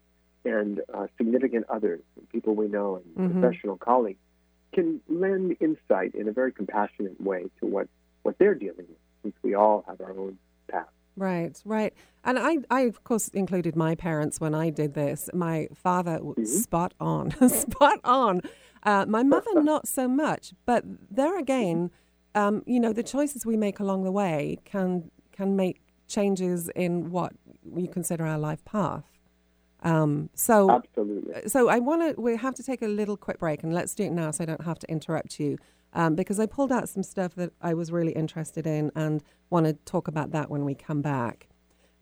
and 0.45 0.81
uh, 0.95 1.07
significant 1.17 1.67
others, 1.69 2.01
people 2.33 2.55
we 2.55 2.69
know 2.69 2.97
and 2.97 3.05
mm-hmm. 3.17 3.41
professional 3.41 3.77
colleagues 3.77 4.21
can 4.73 5.01
lend 5.09 5.57
insight 5.61 6.15
in 6.15 6.29
a 6.29 6.33
very 6.33 6.53
compassionate 6.53 7.21
way 7.21 7.47
to 7.61 7.67
what, 7.67 7.89
what 8.23 8.39
they're 8.39 8.55
dealing 8.55 8.87
with, 8.89 8.99
since 9.23 9.35
we 9.43 9.55
all 9.55 9.85
have 9.89 10.01
our 10.01 10.13
own 10.13 10.39
path. 10.71 10.87
Right, 11.19 11.61
right. 11.65 11.93
And 12.25 12.39
I, 12.39 12.59
I 12.71 12.83
of 12.83 13.03
course 13.03 13.29
included 13.29 13.75
my 13.75 13.95
parents 13.95 14.41
when 14.41 14.55
I 14.55 14.71
did 14.71 14.95
this. 14.95 15.29
My 15.35 15.69
father, 15.75 16.19
mm-hmm. 16.19 16.45
spot 16.45 16.95
on, 17.01 17.31
spot 17.49 18.01
on. 18.05 18.41
Uh, 18.85 19.05
my 19.07 19.25
mother, 19.25 19.51
not 19.63 19.89
so 19.89 20.07
much. 20.07 20.53
But 20.65 20.85
there 21.11 21.39
again, 21.39 21.91
um, 22.35 22.63
you 22.67 22.79
know, 22.79 22.93
the 22.93 23.03
choices 23.03 23.45
we 23.45 23.57
make 23.57 23.81
along 23.81 24.05
the 24.05 24.13
way 24.13 24.59
can 24.65 25.11
can 25.33 25.57
make 25.57 25.81
changes 26.07 26.69
in 26.75 27.11
what 27.11 27.33
we 27.65 27.87
consider 27.87 28.25
our 28.25 28.39
life 28.39 28.65
path. 28.65 29.05
Um, 29.83 30.31
so, 30.35 30.71
Absolutely. 30.71 31.49
So 31.49 31.69
I 31.69 31.81
want 31.81 32.17
to. 32.17 32.21
We 32.21 32.37
have 32.37 32.55
to 32.55 32.63
take 32.63 32.83
a 32.83 32.89
little 32.89 33.17
quick 33.17 33.39
break, 33.41 33.65
and 33.65 33.75
let's 33.75 33.95
do 33.95 34.05
it 34.05 34.13
now, 34.13 34.31
so 34.31 34.45
I 34.45 34.47
don't 34.47 34.65
have 34.65 34.79
to 34.81 34.91
interrupt 34.91 35.41
you 35.41 35.59
um, 35.93 36.15
because 36.15 36.39
I 36.39 36.47
pulled 36.47 36.73
out 36.73 36.89
some 36.89 37.03
stuff 37.03 37.35
that 37.37 37.53
I 37.61 37.75
was 37.75 37.91
really 37.91 38.13
interested 38.13 38.67
in 38.67 38.91
and 38.95 39.23
want 39.51 39.67
to 39.67 39.73
talk 39.73 40.09
about 40.09 40.31
that 40.33 40.51
when 40.51 40.65
we 40.65 40.75
come 40.75 41.03
back. 41.03 41.49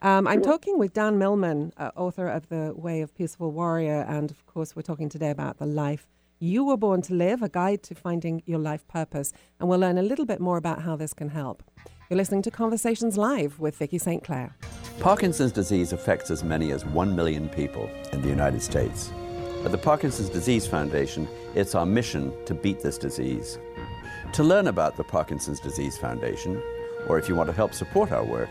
Um, 0.03 0.27
I'm 0.27 0.43
talking 0.43 0.79
with 0.79 0.93
Dan 0.93 1.19
Millman, 1.19 1.73
uh, 1.79 1.91
author 1.97 2.29
of 2.29 2.49
The 2.49 2.73
Way 2.77 3.01
of 3.01 3.15
Peaceful 3.15 3.51
Warrior, 3.51 4.05
and 4.09 4.31
of 4.31 4.45
course, 4.47 4.77
we're 4.77 4.83
talking 4.83 5.09
today 5.09 5.31
about 5.31 5.59
the 5.59 5.67
life 5.67 6.07
you 6.39 6.65
were 6.65 6.77
born 6.77 7.01
to 7.03 7.15
live, 7.15 7.43
a 7.43 7.49
guide 7.49 7.83
to 7.85 7.95
finding 7.95 8.43
your 8.45 8.59
life 8.59 8.87
purpose, 8.89 9.33
and 9.59 9.69
we'll 9.69 9.79
learn 9.79 9.97
a 9.97 10.03
little 10.03 10.27
bit 10.27 10.41
more 10.41 10.59
about 10.59 10.83
how 10.83 10.97
this 10.97 11.15
can 11.15 11.31
help. 11.31 11.63
You're 12.11 12.19
listening 12.19 12.43
to 12.43 12.51
Conversations 12.51 13.17
Live 13.17 13.59
with 13.59 13.77
Vicki 13.77 13.99
St. 13.99 14.23
Clair. 14.23 14.55
Parkinson's 15.01 15.53
disease 15.53 15.93
affects 15.93 16.31
as 16.31 16.45
many 16.45 16.73
as 16.73 16.85
1 16.85 17.17
million 17.17 17.49
people 17.49 17.91
in 18.13 18.23
the 18.23 18.29
United 18.29 18.63
States. 18.63 19.11
At 19.65 19.73
the 19.73 19.79
Parkinson's 19.79 20.29
Disease 20.29 20.67
Foundation, 20.67 21.27
it's 21.55 21.75
our 21.75 21.87
mission 21.87 22.33
to 22.45 22.55
beat 22.55 22.81
this 22.81 22.99
disease. 22.99 23.59
To 24.37 24.45
learn 24.45 24.67
about 24.67 24.99
the 24.99 25.03
Parkinson's 25.03 25.61
Disease 25.61 25.97
Foundation, 25.97 26.63
or 27.09 27.19
if 27.19 27.27
you 27.27 27.35
want 27.35 27.49
to 27.49 27.57
help 27.57 27.73
support 27.73 28.13
our 28.13 28.23
work, 28.23 28.51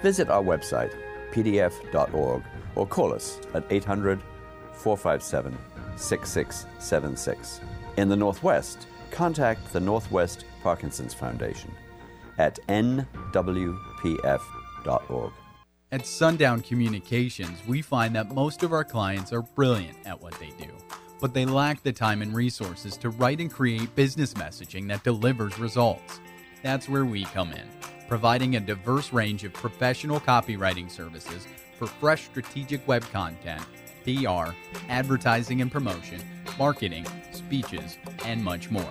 visit 0.00 0.30
our 0.30 0.42
website, 0.42 0.90
pdf.org, 1.32 2.42
or 2.74 2.86
call 2.86 3.12
us 3.12 3.38
at 3.52 3.62
800 3.68 4.22
457 4.72 5.54
6676. 5.96 7.60
In 7.98 8.08
the 8.08 8.16
Northwest, 8.16 8.86
contact 9.10 9.70
the 9.70 9.80
Northwest 9.80 10.46
Parkinson's 10.62 11.12
Foundation 11.12 11.72
at 12.38 12.58
nwpf.org. 12.68 13.02
At 15.92 16.06
Sundown 16.06 16.62
Communications, 16.62 17.58
we 17.66 17.82
find 17.82 18.16
that 18.16 18.30
most 18.30 18.62
of 18.62 18.72
our 18.72 18.84
clients 18.84 19.34
are 19.34 19.42
brilliant 19.42 19.98
at 20.06 20.22
what 20.22 20.40
they 20.40 20.54
do 20.58 20.72
but 21.20 21.34
they 21.34 21.44
lack 21.44 21.82
the 21.82 21.92
time 21.92 22.22
and 22.22 22.34
resources 22.34 22.96
to 22.98 23.10
write 23.10 23.40
and 23.40 23.52
create 23.52 23.94
business 23.94 24.34
messaging 24.34 24.88
that 24.88 25.04
delivers 25.04 25.58
results. 25.58 26.20
That's 26.62 26.88
where 26.88 27.04
we 27.04 27.24
come 27.24 27.52
in, 27.52 27.68
providing 28.08 28.56
a 28.56 28.60
diverse 28.60 29.12
range 29.12 29.44
of 29.44 29.52
professional 29.52 30.20
copywriting 30.20 30.90
services 30.90 31.46
for 31.78 31.86
fresh 31.86 32.24
strategic 32.24 32.86
web 32.88 33.02
content, 33.12 33.62
PR, 34.04 34.52
advertising 34.88 35.60
and 35.60 35.70
promotion, 35.70 36.20
marketing, 36.58 37.06
speeches, 37.30 37.98
and 38.24 38.42
much 38.42 38.70
more. 38.70 38.90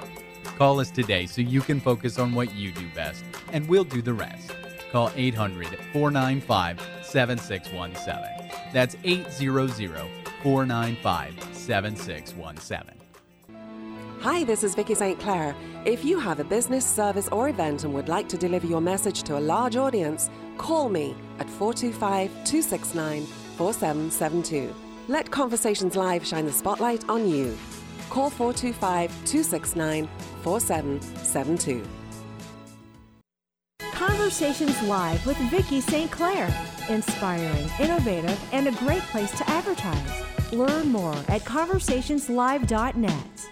Call 0.57 0.79
us 0.79 0.89
today 0.89 1.25
so 1.25 1.41
you 1.41 1.61
can 1.61 1.79
focus 1.79 2.17
on 2.17 2.33
what 2.33 2.53
you 2.55 2.71
do 2.71 2.87
best, 2.95 3.23
and 3.51 3.67
we'll 3.67 3.83
do 3.83 4.01
the 4.01 4.13
rest. 4.13 4.51
Call 4.91 5.11
800 5.15 5.67
495 5.91 6.81
7617. 7.03 8.51
That's 8.73 8.95
800 9.03 10.26
495 10.43 11.55
7617. 11.55 12.97
Hi, 14.19 14.43
this 14.43 14.63
is 14.63 14.73
Vicki 14.73 14.95
St. 14.95 15.19
Clair. 15.19 15.55
If 15.85 16.03
you 16.03 16.19
have 16.19 16.39
a 16.39 16.43
business, 16.43 16.85
service, 16.85 17.27
or 17.29 17.49
event 17.49 17.83
and 17.83 17.93
would 17.93 18.09
like 18.09 18.27
to 18.29 18.37
deliver 18.37 18.65
your 18.65 18.81
message 18.81 19.23
to 19.23 19.37
a 19.37 19.39
large 19.39 19.75
audience, 19.75 20.29
call 20.57 20.89
me 20.89 21.15
at 21.39 21.49
425 21.49 22.29
269 22.43 23.25
4772. 23.57 24.73
Let 25.07 25.29
Conversations 25.31 25.95
Live 25.95 26.25
shine 26.25 26.45
the 26.45 26.51
spotlight 26.51 27.07
on 27.07 27.29
you. 27.29 27.57
Call 28.09 28.29
425 28.29 29.11
269 29.25 30.09
4772. 30.41 31.87
Conversations 33.91 34.81
Live 34.83 35.25
with 35.25 35.37
Vicki 35.49 35.79
St. 35.79 36.11
Clair. 36.11 36.49
Inspiring, 36.89 37.69
innovative, 37.79 38.39
and 38.51 38.67
a 38.67 38.71
great 38.71 39.01
place 39.03 39.31
to 39.37 39.49
advertise. 39.49 40.23
Learn 40.53 40.89
more 40.89 41.15
at 41.27 41.41
conversationslive.net. 41.41 43.49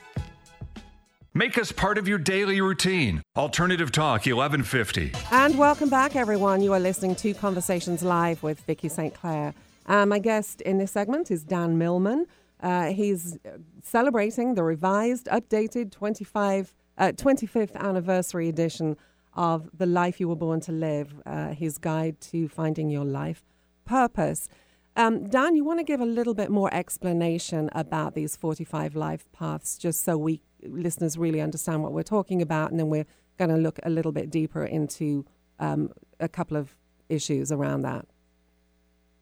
Make 1.33 1.57
us 1.57 1.73
part 1.73 1.97
of 1.97 2.07
your 2.07 2.17
daily 2.17 2.61
routine. 2.61 3.21
Alternative 3.35 3.91
Talk 3.91 4.25
1150. 4.25 5.11
And 5.31 5.57
welcome 5.57 5.89
back, 5.89 6.15
everyone. 6.15 6.61
You 6.61 6.71
are 6.71 6.79
listening 6.79 7.15
to 7.15 7.33
Conversations 7.33 8.03
Live 8.03 8.41
with 8.41 8.61
Vicki 8.61 8.87
St. 8.87 9.13
Clair. 9.13 9.53
Uh, 9.85 10.05
my 10.05 10.19
guest 10.19 10.61
in 10.61 10.77
this 10.77 10.91
segment 10.91 11.29
is 11.29 11.43
Dan 11.43 11.77
Millman. 11.77 12.27
Uh, 12.61 12.93
he's 12.93 13.37
celebrating 13.83 14.55
the 14.55 14.63
revised, 14.63 15.25
updated 15.25 15.91
25, 15.91 16.73
uh, 16.97 17.11
25th 17.11 17.75
anniversary 17.75 18.47
edition 18.47 18.95
of 19.35 19.69
The 19.77 19.85
Life 19.85 20.19
You 20.19 20.29
Were 20.29 20.35
Born 20.35 20.59
to 20.61 20.71
Live, 20.71 21.21
uh, 21.25 21.49
his 21.49 21.77
guide 21.77 22.19
to 22.21 22.47
finding 22.47 22.89
your 22.89 23.05
life 23.05 23.43
purpose. 23.85 24.49
Um, 24.95 25.27
Dan, 25.27 25.55
you 25.55 25.63
want 25.63 25.79
to 25.79 25.83
give 25.83 25.99
a 25.99 26.05
little 26.05 26.33
bit 26.33 26.49
more 26.49 26.73
explanation 26.73 27.69
about 27.73 28.15
these 28.15 28.35
45 28.35 28.95
life 28.95 29.29
paths, 29.33 29.77
just 29.77 30.03
so 30.03 30.17
we 30.17 30.41
listeners 30.63 31.17
really 31.17 31.41
understand 31.41 31.83
what 31.83 31.91
we're 31.91 32.03
talking 32.03 32.41
about, 32.41 32.71
and 32.71 32.79
then 32.79 32.89
we're 32.89 33.05
going 33.37 33.49
to 33.49 33.57
look 33.57 33.79
a 33.83 33.89
little 33.89 34.11
bit 34.11 34.29
deeper 34.29 34.63
into 34.63 35.25
um, 35.59 35.91
a 36.19 36.29
couple 36.29 36.57
of 36.57 36.75
issues 37.09 37.51
around 37.51 37.81
that. 37.81 38.05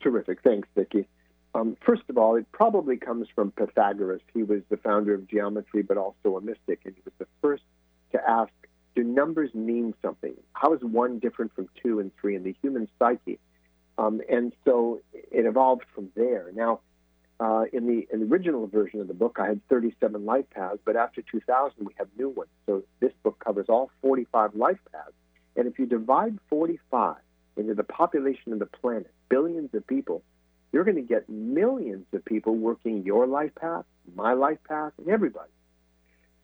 Terrific. 0.01 0.41
Thanks, 0.43 0.67
Vicki. 0.75 1.07
Um, 1.55 1.77
first 1.85 2.03
of 2.09 2.17
all, 2.17 2.35
it 2.35 2.45
probably 2.51 2.97
comes 2.97 3.27
from 3.33 3.51
Pythagoras. 3.51 4.21
He 4.33 4.43
was 4.43 4.61
the 4.69 4.77
founder 4.77 5.13
of 5.13 5.27
geometry, 5.27 5.83
but 5.83 5.97
also 5.97 6.37
a 6.37 6.41
mystic, 6.41 6.81
and 6.85 6.95
he 6.95 7.01
was 7.05 7.13
the 7.19 7.27
first 7.41 7.63
to 8.11 8.29
ask, 8.29 8.51
do 8.95 9.03
numbers 9.03 9.53
mean 9.53 9.93
something? 10.01 10.33
How 10.53 10.73
is 10.73 10.81
one 10.81 11.19
different 11.19 11.53
from 11.55 11.69
two 11.81 11.99
and 11.99 12.11
three 12.19 12.35
in 12.35 12.43
the 12.43 12.55
human 12.61 12.87
psyche? 12.99 13.39
Um, 13.97 14.21
and 14.29 14.53
so 14.65 15.01
it 15.13 15.45
evolved 15.45 15.83
from 15.93 16.09
there. 16.15 16.51
Now, 16.53 16.79
uh, 17.39 17.65
in 17.73 17.87
the 17.87 18.07
in 18.11 18.21
the 18.21 18.25
original 18.27 18.67
version 18.67 19.01
of 19.01 19.07
the 19.07 19.13
book, 19.13 19.37
I 19.39 19.47
had 19.47 19.67
37 19.67 20.25
life 20.25 20.45
paths, 20.51 20.79
but 20.85 20.95
after 20.95 21.21
2000, 21.21 21.85
we 21.85 21.93
have 21.97 22.07
new 22.17 22.29
ones. 22.29 22.49
So 22.65 22.83
this 22.99 23.11
book 23.23 23.39
covers 23.43 23.65
all 23.69 23.91
45 24.01 24.55
life 24.55 24.79
paths. 24.91 25.13
And 25.55 25.67
if 25.67 25.77
you 25.77 25.85
divide 25.85 26.37
45 26.49 27.15
into 27.57 27.73
the 27.73 27.83
population 27.83 28.53
of 28.53 28.59
the 28.59 28.65
planet, 28.65 29.11
billions 29.29 29.73
of 29.73 29.85
people, 29.85 30.23
you're 30.71 30.83
going 30.83 30.95
to 30.95 31.01
get 31.01 31.29
millions 31.29 32.05
of 32.13 32.25
people 32.25 32.55
working 32.55 33.03
your 33.03 33.27
life 33.27 33.53
path, 33.55 33.85
my 34.15 34.33
life 34.33 34.57
path, 34.67 34.93
and 34.97 35.07
everybody. 35.09 35.51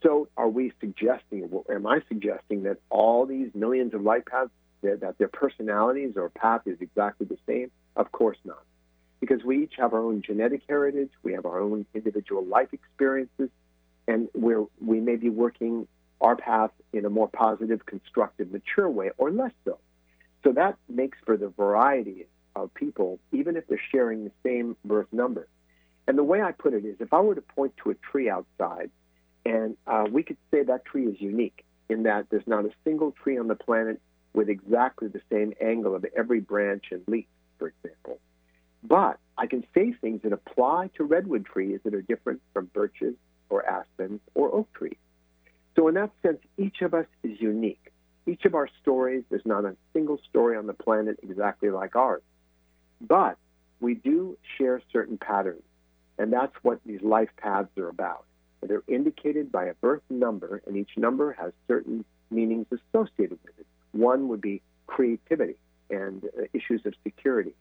So, 0.01 0.29
are 0.38 0.48
we 0.48 0.72
suggesting, 0.79 1.50
am 1.70 1.86
I 1.86 2.01
suggesting 2.08 2.63
that 2.63 2.77
all 2.89 3.25
these 3.25 3.50
millions 3.53 3.94
of 3.94 4.01
life 4.01 4.24
paths, 4.25 4.51
that, 4.82 5.15
their 5.18 5.27
personalities 5.27 6.13
or 6.15 6.29
path 6.29 6.62
is 6.65 6.77
exactly 6.79 7.25
the 7.25 7.38
same? 7.46 7.70
Of 7.96 8.12
course 8.12 8.38
not. 8.46 8.63
Because 9.20 9.44
we 9.44 9.63
each 9.63 9.74
have 9.77 9.94
our 9.94 10.00
own 10.00 10.22
genetic 10.22 10.62
heritage, 10.70 11.10
we 11.22 11.34
have 11.34 11.46
our 11.46 11.60
own 11.60 11.86
individual 11.94 12.46
life 12.46 12.70
experiences, 12.72 13.50
and 14.08 14.29
we're, 14.34 14.65
we 14.79 15.01
may 15.01 15.18
be 15.18 15.29
working 15.29 15.86
our 16.22 16.38
path 16.38 16.72
in 16.94 17.06
a 17.06 17.10
more 17.10 17.27
positive, 17.27 17.86
constructive, 17.86 18.51
mature 18.51 18.89
way, 18.89 19.12
or 19.18 19.32
less 19.32 19.51
so. 19.65 19.79
So 20.44 20.53
that 20.53 20.77
makes 20.88 21.18
for 21.25 21.36
the 21.36 21.50
variety 21.50 22.27
of 22.56 22.74
people, 22.74 23.20
even 23.34 23.58
if 23.58 23.68
they're 23.68 23.82
sharing 23.91 24.24
the 24.24 24.32
same 24.44 24.77
birth 24.86 25.08
number. 25.12 25.50
And 26.08 26.18
the 26.18 26.24
way 26.24 26.41
I 26.41 26.53
put 26.53 26.74
it 26.74 26.86
is 26.86 26.96
if 27.00 27.13
I 27.13 27.20
were 27.20 27.36
to 27.36 27.41
point 27.41 27.74
to 27.84 27.91
a 27.91 27.96
tree 27.96 28.29
outside, 28.29 28.89
and 29.46 29.77
uh, 29.88 30.05
we 30.12 30.24
could 30.24 30.38
say 30.51 30.63
that 30.63 30.86
tree 30.86 31.05
is 31.05 31.19
unique 31.19 31.65
in 31.89 32.03
that 32.03 32.27
there's 32.29 32.48
not 32.48 32.65
a 32.65 32.72
single 32.84 33.12
tree 33.12 33.38
on 33.38 33.48
the 33.48 33.55
planet 33.55 34.01
with 34.34 34.50
exactly 34.50 35.08
the 35.08 35.22
same 35.31 35.53
angle 35.60 35.96
of 35.96 36.05
every 36.15 36.39
branch 36.39 36.86
and 36.91 37.01
leaf, 37.08 37.25
for 37.58 37.67
example. 37.67 38.19
But 38.84 39.17
I 39.38 39.48
can 39.48 39.65
say 39.74 39.93
things 39.93 40.22
that 40.24 40.34
apply 40.34 40.91
to 40.96 41.03
redwood 41.03 41.46
trees 41.46 41.79
that 41.84 41.93
are 41.93 42.01
different 42.01 42.41
from 42.53 42.65
birches 42.67 43.15
or 43.50 43.65
aspens 43.65 44.22
or 44.36 44.53
oak 44.53 44.72
trees. 44.74 44.98
So, 45.75 45.88
in 45.88 45.96
that 45.96 46.12
sense, 46.22 46.39
each 46.58 46.81
of 46.81 46.93
us 46.93 47.05
is 47.24 47.39
unique. 47.39 47.91
Each 48.25 48.46
of 48.46 48.53
our 48.53 48.69
stories, 48.81 49.24
there's 49.29 49.46
not 49.46 49.65
a 49.65 49.75
single 49.93 50.19
story 50.29 50.58
on 50.58 50.67
the 50.67 50.74
planet 50.74 51.19
exactly 51.24 51.69
like 51.69 51.96
ours. 51.96 52.22
But 53.01 53.38
we 53.79 53.96
do 53.96 54.38
share 54.58 54.81
certain 54.91 55.17
patterns, 55.17 55.63
and 56.17 56.31
that's 56.31 56.55
what 56.62 56.79
these 56.86 57.01
life 57.01 57.29
paths 57.38 57.75
are 57.77 57.88
about. 57.88 58.25
They're 58.61 58.83
indicated 58.87 59.51
by 59.51 59.65
a 59.65 59.73
birth 59.75 60.03
number, 60.09 60.61
and 60.65 60.75
each 60.75 60.91
number 60.97 61.33
has 61.33 61.53
certain 61.67 62.03
meanings 62.29 62.67
associated 62.71 63.39
with 63.43 63.57
it. 63.59 63.65
One 63.91 64.27
would 64.27 64.41
be 64.41 64.61
creativity 64.87 65.55
and 65.89 66.23
uh, 66.25 66.43
issues 66.53 66.85
of 66.85 66.93
security. 67.03 67.53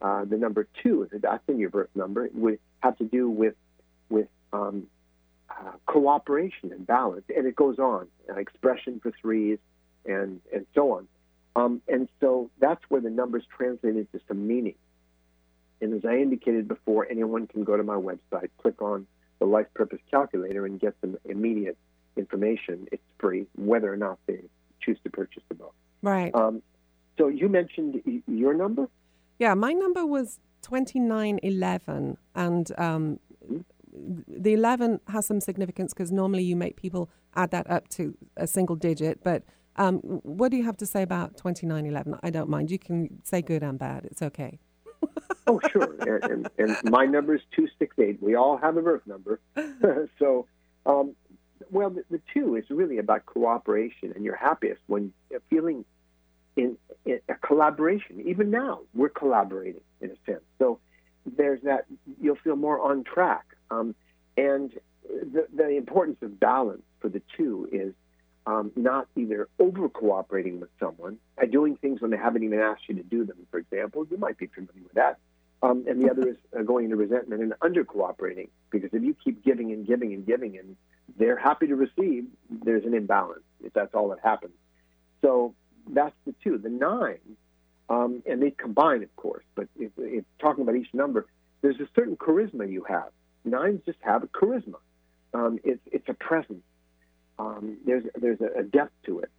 Uh, 0.00 0.24
the 0.24 0.36
number 0.36 0.66
two, 0.82 1.08
that's 1.12 1.42
in 1.48 1.58
your 1.58 1.70
birth 1.70 1.90
number, 1.94 2.28
would 2.34 2.58
have 2.80 2.96
to 2.98 3.04
do 3.04 3.28
with 3.28 3.54
with 4.10 4.28
um, 4.52 4.86
uh, 5.50 5.72
cooperation 5.86 6.72
and 6.72 6.86
balance, 6.86 7.24
and 7.34 7.46
it 7.46 7.56
goes 7.56 7.78
on. 7.78 8.06
Uh, 8.28 8.34
expression 8.34 9.00
for 9.00 9.12
threes, 9.20 9.58
and 10.04 10.40
and 10.52 10.66
so 10.74 10.92
on. 10.92 11.08
Um, 11.56 11.82
and 11.88 12.08
so 12.20 12.50
that's 12.58 12.82
where 12.88 13.00
the 13.00 13.10
numbers 13.10 13.44
translate 13.56 13.96
into 13.96 14.20
some 14.26 14.46
meaning. 14.46 14.74
And 15.80 15.94
as 15.94 16.04
I 16.04 16.16
indicated 16.16 16.66
before, 16.66 17.06
anyone 17.08 17.46
can 17.46 17.64
go 17.64 17.76
to 17.76 17.82
my 17.82 17.96
website, 17.96 18.50
click 18.58 18.80
on 18.82 19.06
the 19.44 19.50
Life 19.50 19.66
Purpose 19.74 20.00
Calculator, 20.10 20.64
and 20.64 20.80
get 20.80 20.94
some 21.00 21.18
immediate 21.26 21.76
information. 22.16 22.86
It's 22.90 23.02
free, 23.18 23.46
whether 23.56 23.92
or 23.92 23.96
not 23.96 24.18
they 24.26 24.40
choose 24.80 24.98
to 25.04 25.10
purchase 25.10 25.42
the 25.48 25.54
book. 25.54 25.74
Right. 26.02 26.34
Um, 26.34 26.62
so 27.18 27.28
you 27.28 27.48
mentioned 27.48 28.00
your 28.26 28.54
number. 28.54 28.88
Yeah, 29.38 29.54
my 29.54 29.72
number 29.72 30.06
was 30.06 30.40
twenty 30.62 30.98
nine 30.98 31.38
eleven, 31.42 32.16
and 32.34 32.72
um, 32.78 33.18
mm-hmm. 33.44 34.20
the 34.28 34.54
eleven 34.54 35.00
has 35.08 35.26
some 35.26 35.40
significance 35.40 35.92
because 35.92 36.10
normally 36.10 36.44
you 36.44 36.56
make 36.56 36.76
people 36.76 37.10
add 37.36 37.50
that 37.50 37.68
up 37.70 37.88
to 37.88 38.16
a 38.36 38.46
single 38.46 38.76
digit, 38.76 39.22
but 39.22 39.42
um, 39.76 39.98
what 39.98 40.50
do 40.52 40.56
you 40.56 40.62
have 40.62 40.76
to 40.78 40.86
say 40.86 41.02
about 41.02 41.36
2911? 41.36 42.20
I 42.22 42.30
don't 42.30 42.48
mind. 42.48 42.70
You 42.70 42.78
can 42.78 43.20
say 43.24 43.42
good 43.42 43.64
and 43.64 43.76
bad. 43.76 44.04
It's 44.04 44.22
okay. 44.22 44.60
oh, 45.46 45.60
sure. 45.70 45.94
And, 46.00 46.24
and, 46.24 46.50
and, 46.58 46.90
my 46.90 47.06
number 47.06 47.34
is 47.34 47.42
268. 47.56 48.22
We 48.22 48.34
all 48.34 48.56
have 48.56 48.76
a 48.76 48.82
birth 48.82 49.06
number. 49.06 49.40
so, 50.18 50.46
um, 50.86 51.14
well, 51.70 51.90
the, 51.90 52.04
the, 52.10 52.20
two 52.32 52.56
is 52.56 52.64
really 52.70 52.98
about 52.98 53.26
cooperation, 53.26 54.12
and 54.14 54.24
you're 54.24 54.36
happiest 54.36 54.80
when 54.86 55.12
you're 55.30 55.42
feeling 55.50 55.84
in, 56.56 56.76
in 57.04 57.20
a 57.28 57.34
collaboration. 57.34 58.22
Even 58.26 58.50
now, 58.50 58.80
we're 58.94 59.08
collaborating 59.08 59.82
in 60.00 60.10
a 60.10 60.16
sense. 60.30 60.44
So, 60.58 60.80
there's 61.36 61.62
that, 61.62 61.86
you'll 62.20 62.36
feel 62.36 62.56
more 62.56 62.80
on 62.80 63.02
track. 63.04 63.46
Um, 63.70 63.94
and 64.36 64.72
the, 65.08 65.46
the 65.54 65.70
importance 65.70 66.18
of 66.22 66.38
balance 66.38 66.82
for 67.00 67.08
the 67.08 67.22
two 67.36 67.68
is 67.72 67.94
um, 68.46 68.72
not 68.76 69.08
either 69.16 69.48
over 69.58 69.88
cooperating 69.88 70.60
with 70.60 70.70
someone 70.78 71.18
by 71.36 71.46
doing 71.46 71.76
things 71.76 72.00
when 72.00 72.10
they 72.10 72.16
haven't 72.16 72.42
even 72.42 72.60
asked 72.60 72.82
you 72.88 72.94
to 72.96 73.02
do 73.02 73.24
them, 73.24 73.38
for 73.50 73.58
example. 73.58 74.06
You 74.10 74.18
might 74.18 74.36
be 74.36 74.46
familiar 74.46 74.82
with 74.82 74.94
that. 74.94 75.18
Um, 75.62 75.86
and 75.88 76.02
the 76.02 76.10
other 76.10 76.28
is 76.28 76.36
uh, 76.58 76.62
going 76.62 76.84
into 76.84 76.96
resentment 76.96 77.40
and 77.40 77.54
under 77.62 77.84
cooperating 77.84 78.48
because 78.70 78.90
if 78.92 79.02
you 79.02 79.16
keep 79.24 79.42
giving 79.42 79.72
and 79.72 79.86
giving 79.86 80.12
and 80.12 80.26
giving 80.26 80.58
and 80.58 80.76
they're 81.16 81.38
happy 81.38 81.66
to 81.68 81.74
receive, 81.74 82.26
there's 82.50 82.84
an 82.84 82.92
imbalance 82.92 83.44
if 83.62 83.72
that's 83.72 83.94
all 83.94 84.08
that 84.10 84.18
happens. 84.22 84.52
So 85.22 85.54
that's 85.88 86.14
the 86.26 86.34
two. 86.44 86.58
The 86.58 86.68
nine, 86.68 87.20
um, 87.88 88.22
and 88.26 88.42
they 88.42 88.50
combine, 88.50 89.02
of 89.02 89.16
course, 89.16 89.44
but 89.54 89.68
if, 89.78 89.90
if 89.96 90.24
talking 90.38 90.62
about 90.62 90.76
each 90.76 90.92
number, 90.92 91.26
there's 91.62 91.80
a 91.80 91.88
certain 91.94 92.16
charisma 92.16 92.70
you 92.70 92.84
have. 92.84 93.10
Nines 93.46 93.80
just 93.86 93.98
have 94.02 94.22
a 94.22 94.26
charisma. 94.26 94.76
Um, 95.32 95.58
it's, 95.64 95.80
it's 95.90 96.08
a 96.08 96.14
presence 96.14 96.62
um, 97.38 97.78
there's 97.84 98.04
there's 98.14 98.40
a, 98.40 98.62
depth 98.62 98.92
to 99.06 99.20
it, 99.20 99.30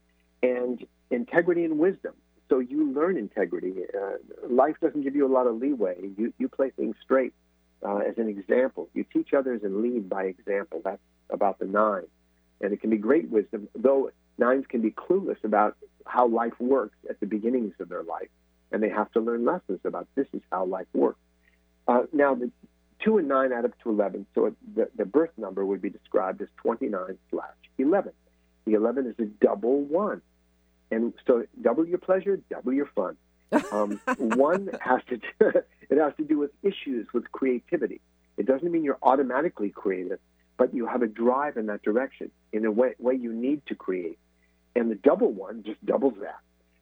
and 0.44 0.86
integrity 1.10 1.66
and 1.66 1.80
wisdom. 1.80 2.14
So 2.50 2.60
you 2.60 2.92
learn 2.94 3.18
integrity. 3.18 3.74
Uh, 3.94 4.18
life 4.50 4.76
doesn't 4.82 5.02
give 5.02 5.16
you 5.16 5.26
a 5.26 5.32
lot 5.32 5.48
of 5.48 5.56
leeway. 5.56 6.10
You 6.18 6.34
you 6.38 6.50
play 6.50 6.72
things 6.72 6.96
straight. 7.04 7.34
Uh, 7.84 7.98
as 7.98 8.18
an 8.18 8.28
example, 8.28 8.90
you 8.94 9.06
teach 9.12 9.34
others 9.34 9.62
and 9.64 9.82
lead 9.82 10.10
by 10.10 10.24
example. 10.24 10.82
That's 10.84 11.02
about 11.30 11.60
the 11.60 11.66
nine, 11.66 12.08
and 12.62 12.74
it 12.74 12.82
can 12.82 12.90
be 12.90 12.98
great 12.98 13.30
wisdom. 13.30 13.68
Though 13.76 14.12
nines 14.38 14.66
can 14.68 14.82
be 14.82 14.92
clueless 14.92 15.44
about 15.44 15.76
how 16.06 16.28
life 16.28 16.54
works 16.60 16.98
at 17.10 17.20
the 17.20 17.26
beginnings 17.26 17.74
of 17.80 17.90
their 17.90 18.04
life, 18.04 18.30
and 18.72 18.82
they 18.82 18.90
have 18.90 19.12
to 19.14 19.20
learn 19.20 19.46
lessons 19.46 19.80
about 19.84 20.08
this 20.16 20.28
is 20.34 20.42
how 20.52 20.66
life 20.66 20.88
works. 20.94 21.20
Uh, 21.88 22.04
now, 22.12 22.36
the, 22.36 22.52
2 23.06 23.20
and 23.20 23.28
9 23.28 23.54
add 23.54 23.66
up 23.66 23.80
to 23.84 23.90
11, 23.90 24.26
so 24.36 24.54
the, 24.76 24.90
the 24.98 25.06
birth 25.06 25.30
number 25.38 25.66
would 25.66 25.82
be 25.82 25.90
described 25.90 26.42
as 26.42 26.48
29 26.58 27.18
slash 27.30 27.56
11. 27.78 28.12
The 28.66 28.74
11 28.74 29.06
is 29.08 29.16
a 29.20 29.26
double 29.46 29.82
one. 29.82 30.22
And 30.92 31.14
so 31.28 31.46
double 31.62 31.86
your 31.86 32.00
pleasure, 32.00 32.40
double 32.50 32.74
your 32.74 32.88
fun. 32.96 33.16
Um, 33.72 34.02
one 34.18 34.70
has 34.82 35.02
to 35.10 35.18
do, 35.18 35.24
it 35.90 35.98
has 35.98 36.14
to 36.18 36.24
do 36.24 36.40
with 36.40 36.52
issues 36.64 37.08
with 37.14 37.32
creativity. 37.32 38.02
It 38.38 38.48
doesn't 38.48 38.70
mean 38.70 38.84
you're 38.84 38.98
automatically 39.04 39.70
creative, 39.70 40.20
but 40.58 40.74
you 40.74 40.88
have 40.88 41.04
a 41.04 41.08
drive 41.08 41.58
in 41.58 41.68
that 41.68 41.84
direction 41.84 42.32
in 42.52 42.66
a 42.66 42.72
way, 42.72 42.96
way 42.98 43.14
you 43.14 43.32
need 43.34 43.62
to 43.68 43.76
create. 43.76 44.18
And 44.76 44.90
the 44.90 44.96
double 44.96 45.32
one 45.32 45.64
just 45.64 45.84
doubles 45.86 46.16
that. 46.22 46.40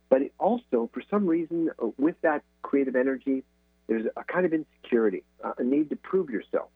But 0.09 0.21
it 0.21 0.33
also, 0.39 0.89
for 0.93 1.03
some 1.09 1.27
reason, 1.27 1.69
uh, 1.81 1.87
with 1.97 2.15
that 2.21 2.43
creative 2.61 2.95
energy, 2.95 3.43
there's 3.87 4.05
a 4.15 4.23
kind 4.23 4.45
of 4.45 4.53
insecurity, 4.53 5.23
a 5.57 5.63
need 5.63 5.89
to 5.89 5.95
prove 5.95 6.29
yourself. 6.29 6.69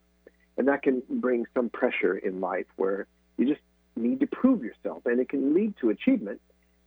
And 0.57 0.67
that 0.67 0.81
can 0.81 1.03
bring 1.09 1.45
some 1.53 1.69
pressure 1.69 2.17
in 2.17 2.41
life 2.41 2.65
where 2.75 3.07
you 3.37 3.47
just 3.47 3.61
need 3.95 4.19
to 4.21 4.27
prove 4.27 4.63
yourself. 4.63 5.05
And 5.05 5.19
it 5.19 5.29
can 5.29 5.53
lead 5.53 5.75
to 5.81 5.89
achievement. 5.89 6.41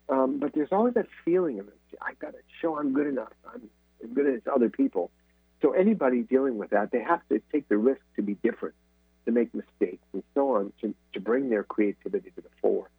Um, 0.09 0.39
but 0.39 0.53
there's 0.53 0.73
always 0.73 0.95
that 0.95 1.07
feeling 1.25 1.61
of, 1.61 1.69
I've 2.03 2.19
got 2.19 2.33
to 2.33 2.39
show 2.61 2.77
I'm 2.79 2.93
good 2.93 3.07
enough. 3.07 3.33
I'm 3.53 3.71
as 4.03 4.11
good 4.11 4.27
as 4.27 4.41
other 4.53 4.69
people. 4.69 5.11
So 5.63 5.73
anybody 5.73 6.23
dealing 6.23 6.59
with 6.59 6.71
that, 6.71 6.91
they 6.91 7.03
have 7.03 7.21
to 7.29 7.41
take 7.53 7.69
the 7.69 7.77
risk 7.77 8.01
to 8.17 8.23
be 8.23 8.35
different, 8.35 8.75
to 9.27 9.33
make 9.33 9.55
mistakes, 9.55 10.05
and 10.13 10.23
so 10.35 10.57
on, 10.57 10.73
to, 10.81 10.95
to 11.13 11.21
bring 11.21 11.51
their 11.51 11.63
creativity 11.63 12.31
to 12.31 12.41
the 12.41 12.49
fore. 12.61 12.91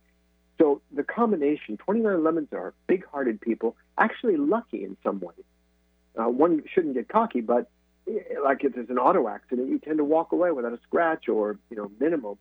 So 0.59 0.81
the 0.91 1.03
combination, 1.03 1.77
29 1.77 2.23
Lemons 2.23 2.49
are 2.53 2.73
big-hearted 2.87 3.41
people, 3.41 3.75
actually 3.97 4.37
lucky 4.37 4.83
in 4.83 4.95
some 5.03 5.19
ways. 5.19 5.43
Uh, 6.19 6.29
one 6.29 6.63
shouldn't 6.73 6.93
get 6.93 7.07
cocky, 7.07 7.41
but 7.41 7.69
eh, 8.07 8.19
like 8.43 8.63
if 8.63 8.73
there's 8.73 8.89
an 8.89 8.97
auto 8.97 9.27
accident, 9.27 9.69
you 9.69 9.79
tend 9.79 9.97
to 9.97 10.03
walk 10.03 10.31
away 10.31 10.51
without 10.51 10.73
a 10.73 10.79
scratch 10.83 11.29
or 11.29 11.57
you 11.69 11.77
know 11.77 11.91
minimum. 11.99 12.37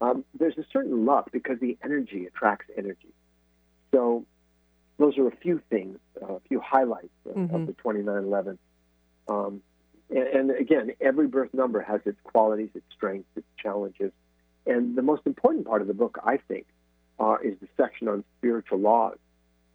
Um, 0.00 0.24
there's 0.38 0.58
a 0.58 0.64
certain 0.72 1.06
luck 1.06 1.30
because 1.32 1.58
the 1.60 1.78
energy 1.82 2.26
attracts 2.26 2.66
energy. 2.76 3.14
So 3.92 4.26
those 4.98 5.16
are 5.18 5.26
a 5.26 5.36
few 5.36 5.60
things, 5.70 5.98
uh, 6.20 6.34
a 6.34 6.40
few 6.48 6.60
highlights 6.60 7.08
of, 7.26 7.36
mm-hmm. 7.36 7.54
of 7.54 7.66
the 7.66 7.72
2911. 7.74 8.58
Um, 9.28 9.62
and, 10.10 10.18
and 10.18 10.50
again, 10.50 10.92
every 11.00 11.26
birth 11.26 11.54
number 11.54 11.80
has 11.80 12.00
its 12.04 12.18
qualities, 12.24 12.70
its 12.74 12.84
strengths, 12.94 13.28
its 13.36 13.46
challenges. 13.56 14.12
And 14.66 14.96
the 14.96 15.02
most 15.02 15.22
important 15.26 15.66
part 15.66 15.82
of 15.82 15.88
the 15.88 15.94
book, 15.94 16.18
I 16.24 16.38
think, 16.48 16.66
uh, 17.18 17.36
is 17.42 17.54
the 17.60 17.68
section 17.76 18.08
on 18.08 18.24
spiritual 18.38 18.78
laws, 18.78 19.18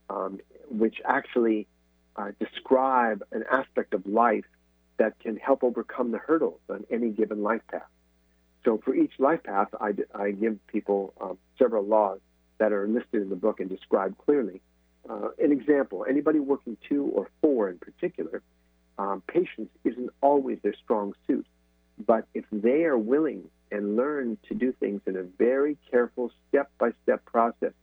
um, 0.09 0.39
which 0.69 0.97
actually 1.05 1.67
uh, 2.15 2.31
describe 2.39 3.23
an 3.31 3.43
aspect 3.49 3.93
of 3.93 4.05
life 4.05 4.45
that 4.97 5.17
can 5.19 5.37
help 5.37 5.63
overcome 5.63 6.11
the 6.11 6.17
hurdles 6.17 6.59
on 6.69 6.85
any 6.91 7.09
given 7.09 7.41
life 7.41 7.61
path. 7.71 7.87
So 8.65 8.77
for 8.83 8.93
each 8.93 9.13
life 9.19 9.43
path, 9.43 9.69
I, 9.79 9.93
I 10.13 10.31
give 10.31 10.65
people 10.67 11.13
um, 11.21 11.37
several 11.57 11.85
laws 11.85 12.19
that 12.57 12.73
are 12.73 12.87
listed 12.87 13.21
in 13.21 13.29
the 13.29 13.35
book 13.35 13.59
and 13.59 13.69
described 13.69 14.17
clearly. 14.17 14.61
Uh, 15.09 15.29
an 15.41 15.51
example, 15.51 16.05
anybody 16.07 16.39
working 16.39 16.77
two 16.87 17.05
or 17.05 17.29
four 17.41 17.69
in 17.69 17.77
particular, 17.79 18.41
um, 18.97 19.23
patience 19.27 19.69
isn't 19.85 20.09
always 20.21 20.59
their 20.61 20.75
strong 20.83 21.13
suit. 21.25 21.45
But 22.05 22.25
if 22.33 22.45
they 22.51 22.83
are 22.83 22.97
willing 22.97 23.49
and 23.71 23.95
learn 23.95 24.37
to 24.49 24.53
do 24.55 24.73
things 24.73 25.01
in 25.05 25.15
a 25.15 25.23
very 25.23 25.77
careful, 25.89 26.31
step 26.49 26.69
by 26.77 26.91
step 27.03 27.23
process, 27.25 27.73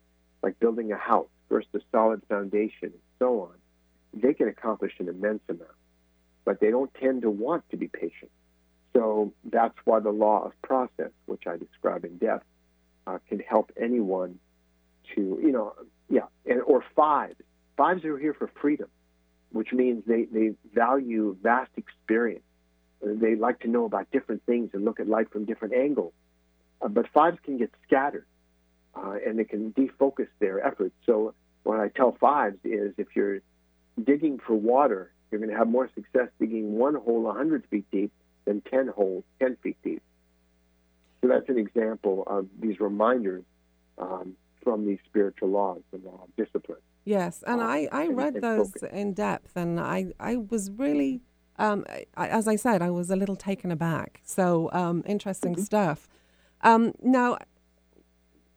like 0.43 0.59
building 0.61 0.93
a 0.93 0.97
house, 0.97 1.29
first 1.49 1.69
a 1.75 1.81
solid 1.91 2.23
foundation, 2.29 2.91
and 2.93 2.93
so 3.19 3.43
on, 3.43 3.55
they 4.23 4.35
can 4.35 4.49
accomplish 4.49 4.93
an 4.99 5.09
immense 5.09 5.43
amount. 5.49 5.71
But 6.45 6.61
they 6.61 6.71
don't 6.71 6.93
tend 6.95 7.23
to 7.23 7.31
want 7.31 7.69
to 7.71 7.77
be 7.77 7.89
patient. 7.89 8.31
So 8.95 9.33
that's 9.45 9.77
why 9.85 10.01
the 10.01 10.11
law 10.11 10.45
of 10.45 10.53
process, 10.63 11.11
which 11.27 11.47
I 11.47 11.57
describe 11.57 12.05
in 12.05 12.17
depth, 12.19 12.47
uh, 13.07 13.19
can 13.29 13.41
help 13.41 13.73
anyone 13.77 14.39
to, 15.15 15.21
you 15.43 15.53
know, 15.53 15.75
yeah, 16.09 16.27
and 16.45 16.63
or 16.63 16.85
fives. 16.95 17.37
Fives 17.77 18.05
are 18.05 18.19
here 18.19 18.33
for 18.33 18.51
freedom, 18.61 18.89
which 19.53 19.73
means 19.73 20.03
they, 20.07 20.25
they 20.25 20.55
value 20.73 21.37
vast 21.43 21.71
experience. 21.77 22.43
They 23.03 23.35
like 23.35 23.61
to 23.61 23.69
know 23.69 23.85
about 23.85 24.11
different 24.11 24.45
things 24.47 24.71
and 24.73 24.85
look 24.85 24.99
at 24.99 25.09
life 25.09 25.31
from 25.31 25.45
different 25.45 25.75
angles. 25.75 26.15
Uh, 26.81 26.89
but 26.89 27.07
fives 27.13 27.39
can 27.45 27.59
get 27.59 27.71
scattered 27.87 28.27
uh, 28.95 29.17
and 29.27 29.39
they 29.39 29.45
can 29.45 29.73
defocus 29.73 30.29
their 30.39 30.65
efforts. 30.67 30.95
So 31.05 31.35
what 31.65 31.81
I 31.81 31.89
tell 31.89 32.17
fives 32.19 32.59
is 32.65 32.95
if 32.97 33.09
you're 33.15 33.41
digging 34.03 34.39
for 34.39 34.55
water, 34.55 35.13
you're 35.31 35.41
going 35.41 35.51
to 35.51 35.57
have 35.57 35.69
more 35.69 35.91
success 35.95 36.29
digging 36.39 36.79
one 36.79 36.95
hole 36.95 37.23
100 37.23 37.65
feet 37.71 37.87
deep 37.91 38.13
than 38.45 38.61
10 38.63 38.89
holes 38.89 39.25
10 39.41 39.57
feet 39.63 39.77
deep. 39.83 40.03
So 41.21 41.29
that's 41.29 41.49
an 41.49 41.59
example 41.59 42.25
of 42.27 42.47
these 42.61 42.79
reminders 42.79 43.45
um, 43.99 44.37
from 44.63 44.87
these 44.87 44.99
spiritual 45.07 45.49
laws, 45.49 45.81
the 45.91 45.99
law 45.99 46.25
of 46.25 46.37
discipline. 46.37 46.79
Yes, 47.05 47.45
and 47.47 47.61
um, 47.61 47.67
I, 47.69 47.89
I 47.93 48.09
read 48.09 48.41
those 48.41 48.73
focus. 48.73 48.91
in 48.93 49.15
depth, 49.15 49.57
and 49.57 49.79
I, 49.79 50.13
I 50.19 50.37
was 50.37 50.71
really, 50.73 51.21
um, 51.57 51.85
I, 52.17 52.29
as 52.29 52.49
I 52.49 52.57
said, 52.57 52.83
I 52.83 52.91
was 52.91 53.11
a 53.11 53.17
little 53.17 53.37
taken 53.37 53.71
aback. 53.71 54.21
So 54.25 54.71
um, 54.73 55.05
interesting 55.07 55.55
mm-hmm. 55.55 55.63
stuff. 55.63 56.09
Um, 56.63 56.95
now, 57.01 57.39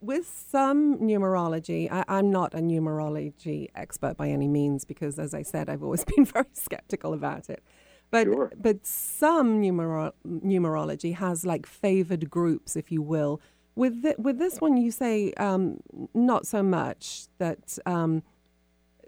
with 0.01 0.27
some 0.49 0.97
numerology, 0.99 1.91
I, 1.91 2.03
am 2.07 2.31
not 2.31 2.53
a 2.53 2.59
numerology 2.59 3.67
expert 3.75 4.17
by 4.17 4.29
any 4.29 4.47
means 4.47 4.85
because, 4.85 5.19
as 5.19 5.33
I 5.33 5.41
said, 5.41 5.69
I've 5.69 5.83
always 5.83 6.05
been 6.15 6.25
very 6.25 6.45
skeptical 6.53 7.13
about 7.13 7.49
it. 7.49 7.63
But 8.11 8.25
sure. 8.25 8.51
but 8.59 8.85
some 8.85 9.61
numero- 9.61 10.13
numerology 10.25 11.15
has 11.15 11.45
like 11.45 11.65
favored 11.65 12.29
groups, 12.29 12.75
if 12.75 12.91
you 12.91 13.01
will. 13.01 13.39
With 13.75 14.03
with 14.17 14.39
this 14.39 14.59
one, 14.59 14.77
you 14.77 14.89
say 14.89 15.31
um, 15.33 15.79
not 16.13 16.47
so 16.47 16.63
much 16.63 17.27
that 17.37 17.77
um, 17.85 18.23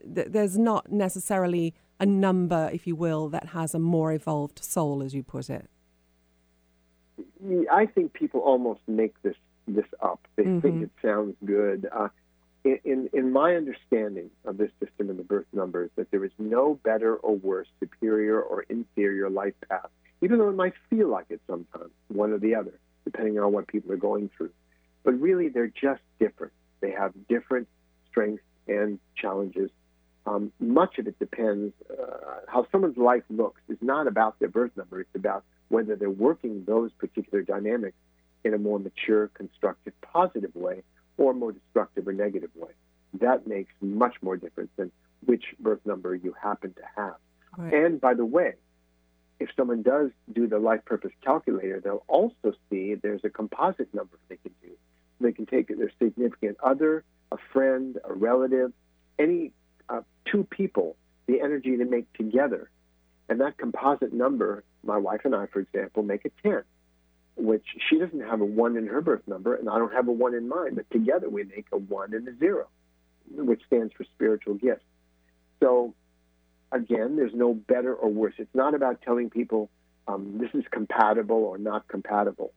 th- 0.03 0.27
there's 0.29 0.57
not 0.57 0.91
necessarily 0.91 1.73
a 1.99 2.05
number, 2.05 2.69
if 2.71 2.85
you 2.85 2.95
will, 2.95 3.27
that 3.29 3.49
has 3.49 3.73
a 3.73 3.79
more 3.79 4.11
evolved 4.11 4.63
soul, 4.63 5.01
as 5.01 5.13
you 5.13 5.23
put 5.23 5.49
it. 5.49 5.67
I 7.71 7.87
think 7.87 8.13
people 8.13 8.41
almost 8.41 8.81
make 8.87 9.19
this 9.23 9.35
this 9.67 9.85
up. 10.01 10.27
They 10.35 10.43
mm-hmm. 10.43 10.59
think 10.59 10.83
it 10.83 10.91
sounds 11.01 11.35
good. 11.45 11.87
Uh, 11.91 12.09
in, 12.63 13.09
in 13.13 13.31
my 13.31 13.55
understanding 13.55 14.29
of 14.45 14.57
this 14.57 14.69
system 14.79 15.09
and 15.09 15.17
the 15.17 15.23
birth 15.23 15.47
numbers, 15.51 15.89
that 15.95 16.11
there 16.11 16.23
is 16.23 16.31
no 16.37 16.79
better 16.83 17.15
or 17.15 17.35
worse, 17.35 17.67
superior 17.79 18.39
or 18.39 18.63
inferior 18.63 19.29
life 19.29 19.55
path, 19.67 19.89
even 20.21 20.37
though 20.37 20.49
it 20.49 20.55
might 20.55 20.73
feel 20.89 21.07
like 21.07 21.25
it 21.29 21.41
sometimes, 21.47 21.91
one 22.09 22.31
or 22.31 22.37
the 22.37 22.55
other, 22.55 22.73
depending 23.03 23.39
on 23.39 23.51
what 23.51 23.67
people 23.67 23.91
are 23.91 23.97
going 23.97 24.29
through. 24.37 24.51
But 25.03 25.19
really, 25.19 25.49
they're 25.49 25.67
just 25.67 26.01
different. 26.19 26.53
They 26.81 26.91
have 26.91 27.13
different 27.27 27.67
strengths 28.09 28.43
and 28.67 28.99
challenges. 29.15 29.71
Um, 30.27 30.51
much 30.59 30.99
of 30.99 31.07
it 31.07 31.17
depends 31.17 31.73
uh, 31.89 32.41
how 32.47 32.67
someone's 32.71 32.97
life 32.97 33.23
looks 33.31 33.59
is 33.69 33.77
not 33.81 34.05
about 34.05 34.37
their 34.37 34.49
birth 34.49 34.71
number. 34.75 35.01
It's 35.01 35.15
about 35.15 35.43
whether 35.69 35.95
they're 35.95 36.11
working 36.11 36.63
those 36.65 36.91
particular 36.91 37.41
dynamics 37.41 37.97
in 38.43 38.53
a 38.53 38.57
more 38.57 38.79
mature, 38.79 39.27
constructive, 39.29 39.93
positive 40.01 40.55
way 40.55 40.83
or 41.17 41.33
more 41.33 41.51
destructive 41.51 42.07
or 42.07 42.13
negative 42.13 42.49
way. 42.55 42.71
That 43.19 43.45
makes 43.47 43.73
much 43.81 44.15
more 44.21 44.37
difference 44.37 44.71
than 44.77 44.91
which 45.25 45.43
birth 45.59 45.79
number 45.85 46.15
you 46.15 46.33
happen 46.41 46.73
to 46.73 46.81
have. 46.95 47.15
Right. 47.57 47.73
And 47.73 48.01
by 48.01 48.13
the 48.13 48.25
way, 48.25 48.53
if 49.39 49.49
someone 49.55 49.81
does 49.81 50.11
do 50.31 50.47
the 50.47 50.59
life 50.59 50.85
purpose 50.85 51.11
calculator, 51.23 51.79
they'll 51.79 52.05
also 52.07 52.53
see 52.69 52.95
there's 52.95 53.23
a 53.23 53.29
composite 53.29 53.93
number 53.93 54.17
they 54.29 54.37
can 54.37 54.53
do. 54.61 54.71
They 55.19 55.31
can 55.31 55.45
take 55.45 55.67
their 55.67 55.91
significant 56.01 56.57
other, 56.63 57.03
a 57.31 57.37
friend, 57.51 57.97
a 58.03 58.13
relative, 58.13 58.71
any 59.19 59.51
uh, 59.89 60.01
two 60.25 60.43
people, 60.43 60.95
the 61.27 61.41
energy 61.41 61.75
they 61.75 61.83
make 61.83 62.11
together. 62.13 62.69
And 63.29 63.41
that 63.41 63.57
composite 63.57 64.13
number, 64.13 64.63
my 64.83 64.97
wife 64.97 65.21
and 65.25 65.35
I, 65.35 65.45
for 65.47 65.59
example, 65.59 66.03
make 66.03 66.25
a 66.25 66.29
10 66.43 66.63
which 67.35 67.65
she 67.89 67.97
doesn't 67.97 68.21
have 68.21 68.41
a 68.41 68.45
one 68.45 68.77
in 68.77 68.87
her 68.87 69.01
birth 69.01 69.27
number, 69.27 69.55
and 69.55 69.69
I 69.69 69.77
don't 69.77 69.93
have 69.93 70.07
a 70.07 70.11
one 70.11 70.35
in 70.35 70.47
mine, 70.47 70.75
but 70.75 70.89
together 70.91 71.29
we 71.29 71.43
make 71.43 71.67
a 71.71 71.77
one 71.77 72.13
and 72.13 72.27
a 72.27 72.37
zero, 72.37 72.67
which 73.31 73.61
stands 73.65 73.93
for 73.93 74.03
spiritual 74.03 74.55
gifts. 74.55 74.83
So, 75.59 75.93
again, 76.71 77.15
there's 77.15 77.33
no 77.33 77.53
better 77.53 77.93
or 77.93 78.09
worse. 78.09 78.33
It's 78.37 78.53
not 78.53 78.73
about 78.73 79.01
telling 79.01 79.29
people 79.29 79.69
um, 80.07 80.37
this 80.39 80.49
is 80.53 80.65
compatible 80.71 81.37
or 81.37 81.57
not 81.57 81.87
compatible. 81.87 82.53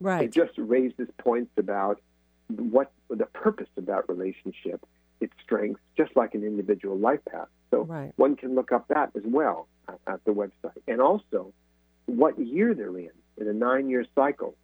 Right. 0.00 0.24
It 0.24 0.32
just 0.32 0.52
raises 0.56 1.08
points 1.18 1.52
about 1.56 2.00
what 2.48 2.92
the 3.08 3.26
purpose 3.26 3.68
of 3.76 3.86
that 3.86 4.08
relationship, 4.08 4.84
its 5.20 5.32
strengths, 5.42 5.80
just 5.96 6.14
like 6.16 6.34
an 6.34 6.44
individual 6.44 6.98
life 6.98 7.20
path. 7.30 7.48
So 7.70 7.82
right. 7.82 8.12
one 8.16 8.36
can 8.36 8.54
look 8.54 8.72
up 8.72 8.88
that 8.88 9.10
as 9.16 9.22
well 9.24 9.68
at, 9.88 9.98
at 10.06 10.24
the 10.24 10.32
website, 10.32 10.82
and 10.86 11.00
also 11.00 11.52
what 12.06 12.38
year 12.38 12.74
they're 12.74 12.96
in 12.98 13.10
in 13.38 13.48
a 13.48 13.52
nine 13.52 13.88
year 13.88 14.04
cycle. 14.14 14.54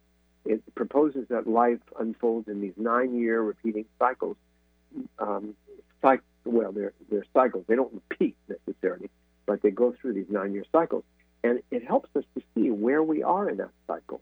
It 0.45 0.61
proposes 0.75 1.27
that 1.29 1.47
life 1.47 1.79
unfolds 1.99 2.49
in 2.49 2.59
these 2.59 2.73
nine 2.75 3.17
year 3.17 3.41
repeating 3.41 3.85
cycles. 3.97 4.35
Um, 5.17 5.55
well, 6.45 6.71
they're, 6.71 6.93
they're 7.09 7.25
cycles. 7.33 7.65
They 7.67 7.75
don't 7.75 7.93
repeat 7.93 8.35
necessarily, 8.47 9.09
but 9.45 9.61
they 9.61 9.71
go 9.71 9.93
through 9.99 10.13
these 10.13 10.29
nine 10.29 10.53
year 10.53 10.65
cycles. 10.71 11.03
And 11.43 11.61
it 11.71 11.85
helps 11.85 12.09
us 12.15 12.23
to 12.35 12.43
see 12.53 12.69
where 12.69 13.03
we 13.03 13.23
are 13.23 13.49
in 13.49 13.57
that 13.57 13.71
cycle. 13.87 14.21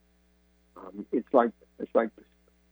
Um, 0.76 1.06
it's 1.12 1.32
like 1.34 1.52
it's 1.80 1.94
like 1.94 2.10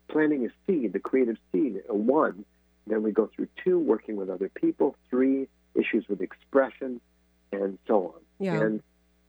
planting 0.08 0.46
a 0.46 0.50
seed, 0.66 0.94
the 0.94 1.00
creative 1.00 1.38
seed, 1.52 1.82
a 1.88 1.96
one. 1.96 2.46
Then 2.88 3.04
we 3.04 3.12
go 3.12 3.30
through 3.36 3.48
two, 3.64 3.78
working 3.78 4.16
with 4.16 4.30
other 4.30 4.50
people, 4.50 4.96
three, 5.10 5.48
issues 5.76 6.08
with 6.10 6.22
expression, 6.22 7.00
and 7.52 7.78
so 7.86 8.16
on. 8.16 8.22
Yeah. 8.40 8.60
And 8.60 8.82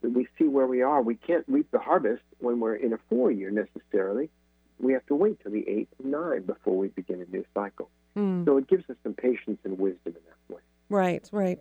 we 0.03 0.27
see 0.39 0.45
where 0.45 0.67
we 0.67 0.83
are. 0.83 1.03
We 1.03 1.15
can't 1.15 1.45
reap 1.49 1.71
the 1.71 1.79
harvest 1.79 2.23
when 2.39 2.61
we're 2.61 2.77
in 2.77 2.93
a 2.93 2.99
four 3.09 3.31
year 3.31 3.51
necessarily. 3.51 4.31
We 4.79 4.93
have 4.95 5.05
to 5.07 5.15
wait 5.15 5.41
till 5.43 5.53
the 5.53 5.69
eight 5.69 5.89
and 6.03 6.13
nine 6.13 6.43
before 6.43 6.77
we 6.77 6.89
begin 6.89 7.21
a 7.21 7.31
new 7.31 7.45
cycle. 7.55 7.91
Mm. 8.17 8.45
So 8.45 8.57
it 8.57 8.67
gives 8.69 8.89
us 8.89 8.97
some 9.03 9.15
patience 9.15 9.59
and 9.65 9.79
wisdom 9.79 10.01
in 10.07 10.13
that 10.15 10.55
way. 10.55 10.63
Right, 10.89 11.29
right. 11.33 11.61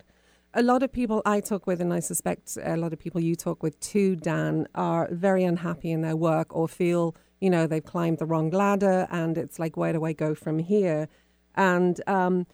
A 0.54 0.62
lot 0.62 0.82
of 0.82 0.92
people 0.92 1.22
I 1.24 1.40
talk 1.40 1.66
with, 1.66 1.80
and 1.80 1.92
I 1.92 2.00
suspect 2.00 2.58
a 2.60 2.76
lot 2.76 2.92
of 2.92 2.98
people 2.98 3.20
you 3.20 3.36
talk 3.36 3.62
with 3.62 3.78
too, 3.78 4.16
Dan, 4.16 4.66
are 4.74 5.08
very 5.12 5.44
unhappy 5.44 5.92
in 5.92 6.00
their 6.00 6.16
work 6.16 6.56
or 6.56 6.66
feel, 6.66 7.14
you 7.40 7.50
know, 7.50 7.66
they've 7.66 7.84
climbed 7.84 8.18
the 8.18 8.26
wrong 8.26 8.50
ladder 8.50 9.06
and 9.10 9.38
it's 9.38 9.58
like, 9.58 9.76
where 9.76 9.92
do 9.92 10.04
I 10.04 10.12
go 10.12 10.34
from 10.34 10.58
here? 10.58 11.08
And 11.54 12.00
um, 12.08 12.46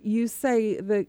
you 0.00 0.28
say 0.28 0.80
that 0.80 1.08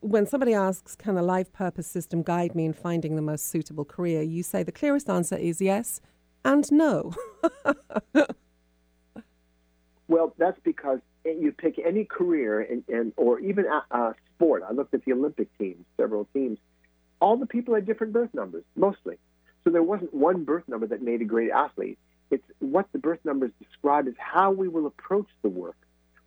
when 0.00 0.26
somebody 0.26 0.54
asks, 0.54 0.94
can 0.94 1.16
a 1.16 1.22
life 1.22 1.52
purpose 1.52 1.86
system 1.86 2.22
guide 2.22 2.54
me 2.54 2.64
in 2.64 2.72
finding 2.72 3.16
the 3.16 3.22
most 3.22 3.48
suitable 3.48 3.84
career? 3.84 4.22
You 4.22 4.42
say 4.42 4.62
the 4.62 4.72
clearest 4.72 5.08
answer 5.08 5.36
is 5.36 5.60
yes 5.60 6.00
and 6.44 6.70
no. 6.70 7.12
well, 10.08 10.34
that's 10.38 10.58
because 10.64 11.00
you 11.24 11.52
pick 11.52 11.78
any 11.78 12.04
career 12.04 12.60
and, 12.60 12.84
and 12.88 13.12
or 13.16 13.40
even 13.40 13.66
a, 13.66 13.84
a 13.96 14.14
sport. 14.34 14.62
I 14.68 14.72
looked 14.72 14.94
at 14.94 15.04
the 15.04 15.12
Olympic 15.12 15.48
teams, 15.58 15.84
several 15.96 16.26
teams. 16.32 16.58
All 17.20 17.36
the 17.36 17.46
people 17.46 17.74
had 17.74 17.86
different 17.86 18.12
birth 18.12 18.32
numbers, 18.32 18.64
mostly. 18.76 19.16
So 19.64 19.70
there 19.70 19.82
wasn't 19.82 20.14
one 20.14 20.44
birth 20.44 20.64
number 20.68 20.86
that 20.86 21.02
made 21.02 21.20
a 21.20 21.26
great 21.26 21.50
athlete. 21.50 21.98
It's 22.30 22.44
what 22.60 22.86
the 22.92 22.98
birth 22.98 23.20
numbers 23.24 23.50
describe 23.62 24.08
is 24.08 24.14
how 24.18 24.52
we 24.52 24.68
will 24.68 24.86
approach 24.86 25.28
the 25.42 25.48
work, 25.48 25.76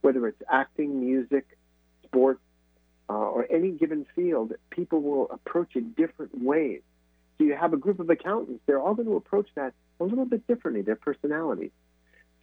whether 0.02 0.28
it's 0.28 0.42
acting, 0.50 1.00
music, 1.00 1.58
sports, 2.04 2.42
uh, 3.10 3.14
or 3.14 3.46
any 3.52 3.72
given 3.72 4.06
field, 4.16 4.54
people 4.70 5.02
will 5.02 5.30
approach 5.32 5.76
it 5.76 5.96
different 5.96 6.42
ways. 6.42 6.82
So 7.38 7.46
you 7.46 7.56
have 7.56 7.74
a 7.74 7.78
group 7.78 8.00
of 8.00 8.10
accountants, 8.10 8.62
they're 8.66 8.80
all 8.80 8.94
going 8.94 9.08
to 9.08 9.16
approach 9.16 9.50
that 9.56 9.74
a 10.00 10.04
little 10.04 10.26
bit 10.26 10.46
differently, 10.48 10.82
their 10.82 10.96
personalities. 10.96 11.72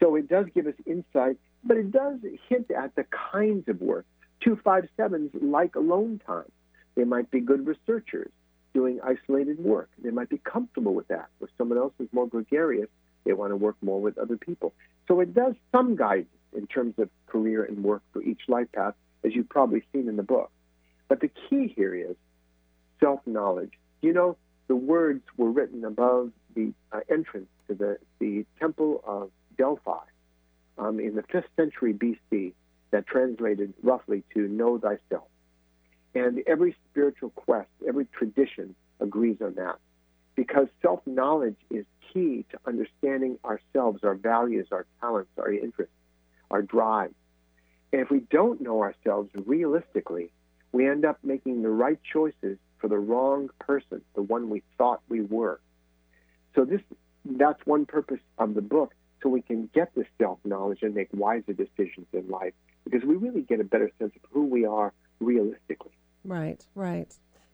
So 0.01 0.17
it 0.17 0.29
does 0.29 0.47
give 0.55 0.67
us 0.67 0.75
insight, 0.87 1.39
but 1.63 1.77
it 1.77 1.91
does 1.91 2.19
hint 2.49 2.71
at 2.71 2.95
the 2.95 3.05
kinds 3.33 3.69
of 3.69 3.81
work. 3.81 4.07
257s 4.45 5.31
like 5.43 5.75
alone 5.75 6.21
time. 6.27 6.51
They 6.95 7.05
might 7.05 7.31
be 7.31 7.41
good 7.41 7.67
researchers 7.67 8.31
doing 8.73 9.01
isolated 9.03 9.59
work. 9.59 9.91
They 10.03 10.11
might 10.11 10.29
be 10.29 10.39
comfortable 10.39 10.95
with 10.95 11.09
that. 11.09 11.29
Where 11.39 11.51
someone 11.59 11.79
else 11.79 11.93
is 11.99 12.09
more 12.13 12.27
gregarious, 12.27 12.89
they 13.25 13.33
want 13.33 13.51
to 13.51 13.57
work 13.57 13.77
more 13.83 14.01
with 14.01 14.17
other 14.19 14.37
people. 14.37 14.73
So 15.09 15.21
it 15.21 15.35
does 15.35 15.55
some 15.73 15.97
guidance 15.97 16.29
in 16.57 16.67
terms 16.67 16.95
of 16.99 17.11
career 17.27 17.65
and 17.65 17.85
work 17.85 18.03
for 18.13 18.23
each 18.23 18.41
life 18.49 18.69
path, 18.73 18.95
as 19.25 19.35
you've 19.35 19.49
probably 19.49 19.83
seen 19.93 20.09
in 20.09 20.17
the 20.17 20.23
book. 20.23 20.51
But 21.09 21.21
the 21.21 21.31
key 21.49 21.73
here 21.75 21.95
is 21.95 22.17
self 23.01 23.21
knowledge. 23.27 23.73
You 24.01 24.13
know, 24.13 24.37
the 24.69 24.77
words 24.77 25.23
were 25.37 25.51
written 25.51 25.85
above 25.85 26.31
the 26.55 26.73
uh, 26.93 27.01
entrance 27.11 27.49
to 27.69 27.75
the, 27.75 27.99
the 28.19 28.47
Temple 28.59 29.03
of 29.07 29.31
Delphi 29.59 30.05
um, 30.79 31.01
in 31.01 31.15
the 31.15 31.23
5th 31.23 31.45
century 31.57 31.93
BC 31.93 32.53
that 32.91 33.07
translated 33.07 33.75
roughly 33.83 34.25
to 34.35 34.49
know 34.49 34.79
thyself. 34.79 35.29
And 36.15 36.43
every 36.47 36.75
spiritual 36.91 37.31
quest, 37.31 37.69
every 37.87 38.07
tradition 38.07 38.75
agrees 39.01 39.37
on 39.41 39.55
that 39.55 39.79
because 40.35 40.69
self 40.83 41.01
knowledge 41.07 41.57
is 41.71 41.85
key 42.13 42.45
to 42.51 42.59
understanding 42.67 43.39
ourselves, 43.45 44.03
our 44.03 44.15
values, 44.15 44.67
our 44.73 44.87
talents, 45.01 45.31
our 45.39 45.53
interests, 45.53 45.95
our 46.51 46.63
drive. 46.63 47.13
And 47.93 48.01
if 48.03 48.11
we 48.11 48.21
don't 48.31 48.61
know 48.61 48.83
ourselves 48.83 49.31
realistically, 49.47 50.31
we 50.73 50.89
end 50.89 51.05
up 51.05 51.19
making 51.23 51.63
the 51.63 51.71
right 51.71 51.99
choices 52.13 52.59
for 52.79 52.89
the 52.89 52.99
wrong 52.99 53.51
person, 53.59 54.01
the 54.15 54.23
one 54.23 54.49
we 54.49 54.63
thought 54.79 55.01
we 55.09 55.21
were. 55.21 55.61
So 56.55 56.65
this 56.65 56.81
that's 57.25 57.61
one 57.67 57.85
purpose 57.87 58.21
of 58.39 58.55
the 58.55 58.63
book, 58.63 58.95
so 59.23 59.29
we 59.29 59.43
can 59.43 59.69
get 59.75 59.95
this 59.95 60.07
self-knowledge 60.19 60.83
and 60.83 60.95
make 60.95 61.09
wiser 61.13 61.53
decisions 61.53 62.07
in 62.13 62.29
life, 62.29 62.55
because 62.85 63.03
we 63.05 63.17
really 63.17 63.43
get 63.43 63.61
a 63.61 63.65
better 63.65 63.91
sense 63.99 64.13
of 64.17 64.23
who 64.33 64.47
we 64.47 64.65
are 64.65 64.93
realistically. 65.21 65.93
Right, 66.25 66.65
right. 66.75 67.13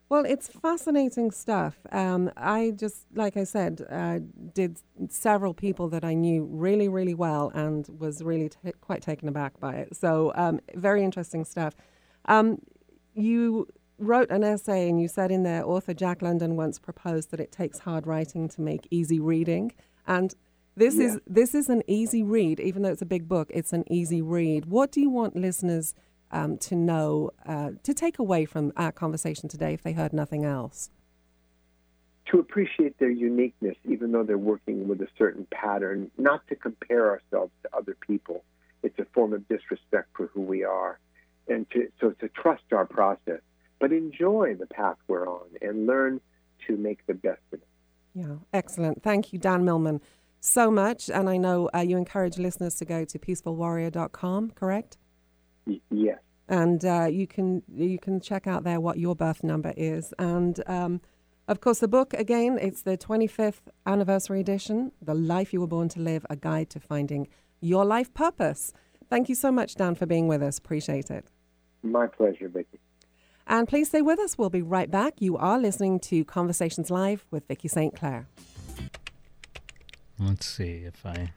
Well, 0.09 0.23
it's 0.25 0.47
fascinating 0.47 1.31
stuff. 1.31 1.75
Um, 1.91 2.31
I 2.37 2.71
just, 2.75 3.05
like 3.13 3.35
I 3.35 3.43
said, 3.43 3.85
uh, 3.89 4.19
did 4.53 4.79
several 5.09 5.53
people 5.53 5.89
that 5.89 6.05
I 6.05 6.13
knew 6.13 6.45
really, 6.45 6.87
really 6.87 7.13
well 7.13 7.51
and 7.53 7.85
was 7.99 8.23
really 8.23 8.47
t- 8.49 8.71
quite 8.79 9.01
taken 9.01 9.27
aback 9.27 9.59
by 9.59 9.75
it. 9.75 9.95
So, 9.97 10.31
um, 10.35 10.61
very 10.75 11.03
interesting 11.03 11.43
stuff. 11.43 11.73
Um, 12.25 12.59
you 13.15 13.67
wrote 13.99 14.29
an 14.29 14.43
essay 14.45 14.87
and 14.87 15.01
you 15.01 15.09
said 15.09 15.29
in 15.29 15.43
there, 15.43 15.65
author 15.65 15.93
Jack 15.93 16.21
London 16.21 16.55
once 16.55 16.79
proposed 16.79 17.31
that 17.31 17.41
it 17.41 17.51
takes 17.51 17.79
hard 17.79 18.07
writing 18.07 18.47
to 18.49 18.61
make 18.61 18.87
easy 18.89 19.19
reading. 19.19 19.73
And 20.05 20.33
this 20.77 20.95
Yeah. 20.95 21.05
is 21.07 21.19
this 21.27 21.53
is 21.55 21.67
an 21.69 21.81
easy 21.87 22.23
read, 22.23 22.59
even 22.61 22.83
though 22.83 22.91
it's 22.91 23.01
a 23.01 23.05
big 23.07 23.27
book. 23.27 23.49
It's 23.53 23.73
an 23.73 23.83
easy 23.91 24.21
read. 24.21 24.67
What 24.67 24.91
do 24.91 25.01
you 25.01 25.09
want 25.09 25.35
listeners 25.35 25.95
um, 26.31 26.57
to 26.59 26.75
know, 26.75 27.31
uh, 27.45 27.71
to 27.83 27.93
take 27.93 28.19
away 28.19 28.45
from 28.45 28.73
our 28.77 28.91
conversation 28.91 29.49
today, 29.49 29.73
if 29.73 29.83
they 29.83 29.93
heard 29.93 30.13
nothing 30.13 30.45
else? 30.45 30.89
to 32.31 32.39
appreciate 32.39 32.97
their 32.99 33.09
uniqueness, 33.09 33.75
even 33.85 34.11
though 34.11 34.23
they're 34.23 34.37
working 34.37 34.87
with 34.87 35.01
a 35.01 35.07
certain 35.17 35.47
pattern, 35.51 36.11
not 36.17 36.45
to 36.47 36.55
compare 36.55 37.09
ourselves 37.09 37.51
to 37.63 37.69
other 37.75 37.95
people. 38.05 38.43
It's 38.83 38.97
a 38.99 39.05
form 39.13 39.33
of 39.33 39.47
disrespect 39.47 40.09
for 40.15 40.27
who 40.27 40.41
we 40.41 40.63
are. 40.63 40.99
And 41.47 41.69
to, 41.71 41.87
so 42.01 42.11
to 42.11 42.27
trust 42.29 42.63
our 42.73 42.85
process, 42.85 43.39
but 43.79 43.93
enjoy 43.93 44.55
the 44.59 44.65
path 44.65 44.97
we're 45.07 45.27
on 45.27 45.47
and 45.61 45.87
learn 45.87 46.19
to 46.67 46.75
make 46.75 47.05
the 47.07 47.13
best 47.13 47.41
of 47.53 47.59
it. 47.59 47.67
Yeah, 48.13 48.35
excellent. 48.51 49.03
Thank 49.03 49.31
you, 49.31 49.39
Dan 49.39 49.63
Millman, 49.63 50.01
so 50.41 50.69
much. 50.69 51.09
And 51.09 51.29
I 51.29 51.37
know 51.37 51.69
uh, 51.73 51.79
you 51.79 51.95
encourage 51.95 52.37
listeners 52.37 52.75
to 52.75 52.85
go 52.85 53.05
to 53.05 53.19
peacefulwarrior.com, 53.19 54.51
correct? 54.51 54.97
Y- 55.67 55.81
yes. 55.91 56.17
and 56.47 56.83
uh, 56.85 57.07
you 57.11 57.27
can 57.27 57.61
you 57.67 57.99
can 57.99 58.19
check 58.21 58.47
out 58.47 58.63
there 58.63 58.79
what 58.79 58.97
your 58.97 59.15
birth 59.15 59.43
number 59.43 59.73
is. 59.77 60.13
And 60.17 60.63
um, 60.67 61.01
of 61.47 61.59
course, 61.61 61.79
the 61.79 61.87
book 61.87 62.13
again, 62.13 62.57
it's 62.59 62.81
the 62.81 62.97
25th 62.97 63.61
anniversary 63.85 64.39
edition, 64.39 64.91
"The 65.01 65.13
Life 65.13 65.53
You 65.53 65.61
Were 65.61 65.67
Born 65.67 65.89
to 65.89 65.99
Live: 65.99 66.25
A 66.29 66.35
Guide 66.35 66.69
to 66.71 66.79
Finding 66.79 67.27
Your 67.59 67.85
Life 67.85 68.13
Purpose." 68.13 68.73
Thank 69.09 69.29
you 69.29 69.35
so 69.35 69.51
much, 69.51 69.75
Dan, 69.75 69.95
for 69.95 70.05
being 70.05 70.27
with 70.27 70.41
us. 70.41 70.57
Appreciate 70.57 71.09
it. 71.11 71.25
My 71.83 72.07
pleasure, 72.07 72.49
Vicki. 72.49 72.79
And 73.49 73.65
please 73.67 73.87
stay 73.87 74.01
with 74.01 74.19
us. 74.19 74.37
We'll 74.37 74.49
be 74.49 74.61
right 74.61 74.91
back. 74.91 75.13
You 75.19 75.37
are 75.37 75.57
listening 75.57 75.99
to 76.01 76.25
Conversations 76.25 76.91
Live 76.91 77.25
with 77.31 77.47
Vicki 77.47 77.69
St. 77.69 77.95
Clair. 77.95 78.27
Let's 80.19 80.45
see 80.45 80.83
if 80.85 81.05
I. 81.05 81.31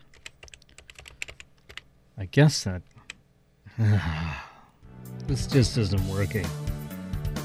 I 2.18 2.24
guess 2.26 2.64
that. 2.64 2.82
this 5.26 5.46
just 5.46 5.78
isn't 5.78 6.06
working. 6.08 6.46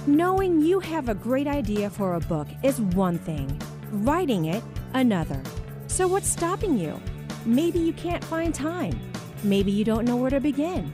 Knowing 0.06 0.62
you 0.62 0.80
have 0.80 1.08
a 1.08 1.16
great 1.16 1.48
idea 1.48 1.90
for 1.90 2.16
a 2.16 2.20
book 2.20 2.48
is 2.62 2.82
one 2.82 3.18
thing, 3.18 3.60
writing 3.92 4.46
it, 4.46 4.62
another. 4.94 5.42
So, 5.88 6.08
what's 6.08 6.28
stopping 6.28 6.78
you? 6.78 7.00
Maybe 7.46 7.80
you 7.80 7.94
can't 7.94 8.24
find 8.24 8.54
time. 8.54 9.00
Maybe 9.44 9.72
you 9.72 9.86
don't 9.86 10.04
know 10.04 10.18
where 10.18 10.30
to 10.30 10.42
begin. 10.42 10.92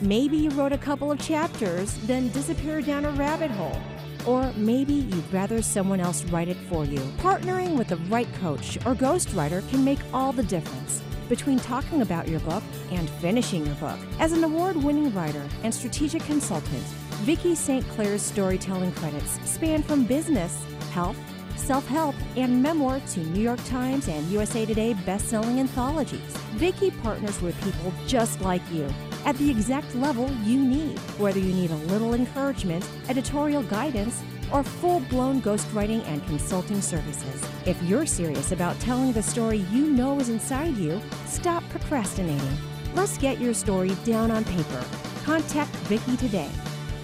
Maybe 0.00 0.36
you 0.36 0.50
wrote 0.50 0.72
a 0.72 0.78
couple 0.78 1.10
of 1.10 1.18
chapters, 1.18 1.94
then 2.06 2.28
disappeared 2.28 2.86
down 2.86 3.04
a 3.04 3.10
rabbit 3.12 3.50
hole. 3.50 3.80
Or 4.26 4.52
maybe 4.56 4.94
you'd 4.94 5.32
rather 5.32 5.60
someone 5.60 6.00
else 6.00 6.24
write 6.26 6.48
it 6.48 6.56
for 6.68 6.84
you. 6.84 7.00
Partnering 7.18 7.76
with 7.76 7.88
the 7.88 7.96
right 8.08 8.32
coach 8.34 8.76
or 8.86 8.94
ghostwriter 8.94 9.68
can 9.70 9.84
make 9.84 9.98
all 10.12 10.32
the 10.32 10.44
difference 10.44 11.02
between 11.28 11.58
talking 11.58 12.02
about 12.02 12.28
your 12.28 12.40
book 12.40 12.62
and 12.90 13.08
finishing 13.08 13.64
your 13.66 13.74
book. 13.76 13.98
As 14.18 14.32
an 14.32 14.44
award 14.44 14.76
winning 14.76 15.12
writer 15.14 15.46
and 15.62 15.74
strategic 15.74 16.22
consultant, 16.22 16.82
Vicki 17.24 17.54
St. 17.54 17.86
Clair's 17.90 18.22
storytelling 18.22 18.92
credits 18.92 19.38
span 19.48 19.82
from 19.82 20.04
business, 20.04 20.64
health, 20.92 21.16
self 21.56 21.86
help, 21.86 22.14
and 22.36 22.62
memoir 22.62 23.00
to 23.00 23.20
New 23.20 23.42
York 23.42 23.62
Times 23.64 24.08
and 24.08 24.26
USA 24.30 24.66
Today 24.66 24.94
best-selling 25.06 25.60
anthologies. 25.60 26.36
Vicki 26.56 26.90
partners 26.90 27.40
with 27.40 27.60
people 27.64 27.92
just 28.06 28.40
like 28.40 28.62
you 28.70 28.88
at 29.24 29.36
the 29.38 29.50
exact 29.50 29.94
level 29.94 30.30
you 30.42 30.58
need, 30.58 30.98
whether 31.18 31.38
you 31.38 31.52
need 31.52 31.70
a 31.70 31.76
little 31.76 32.14
encouragement, 32.14 32.86
editorial 33.08 33.62
guidance, 33.62 34.22
or 34.52 34.62
full 34.62 35.00
blown 35.00 35.40
ghostwriting 35.42 36.04
and 36.06 36.24
consulting 36.26 36.80
services. 36.80 37.42
If 37.66 37.82
you're 37.82 38.06
serious 38.06 38.52
about 38.52 38.78
telling 38.80 39.12
the 39.12 39.22
story 39.22 39.58
you 39.72 39.90
know 39.90 40.18
is 40.20 40.28
inside 40.28 40.76
you, 40.76 41.00
stop 41.26 41.62
procrastinating. 41.70 42.56
Let's 42.94 43.18
get 43.18 43.40
your 43.40 43.54
story 43.54 43.96
down 44.04 44.30
on 44.30 44.44
paper. 44.44 44.84
Contact 45.24 45.70
Vicki 45.88 46.16
today. 46.16 46.50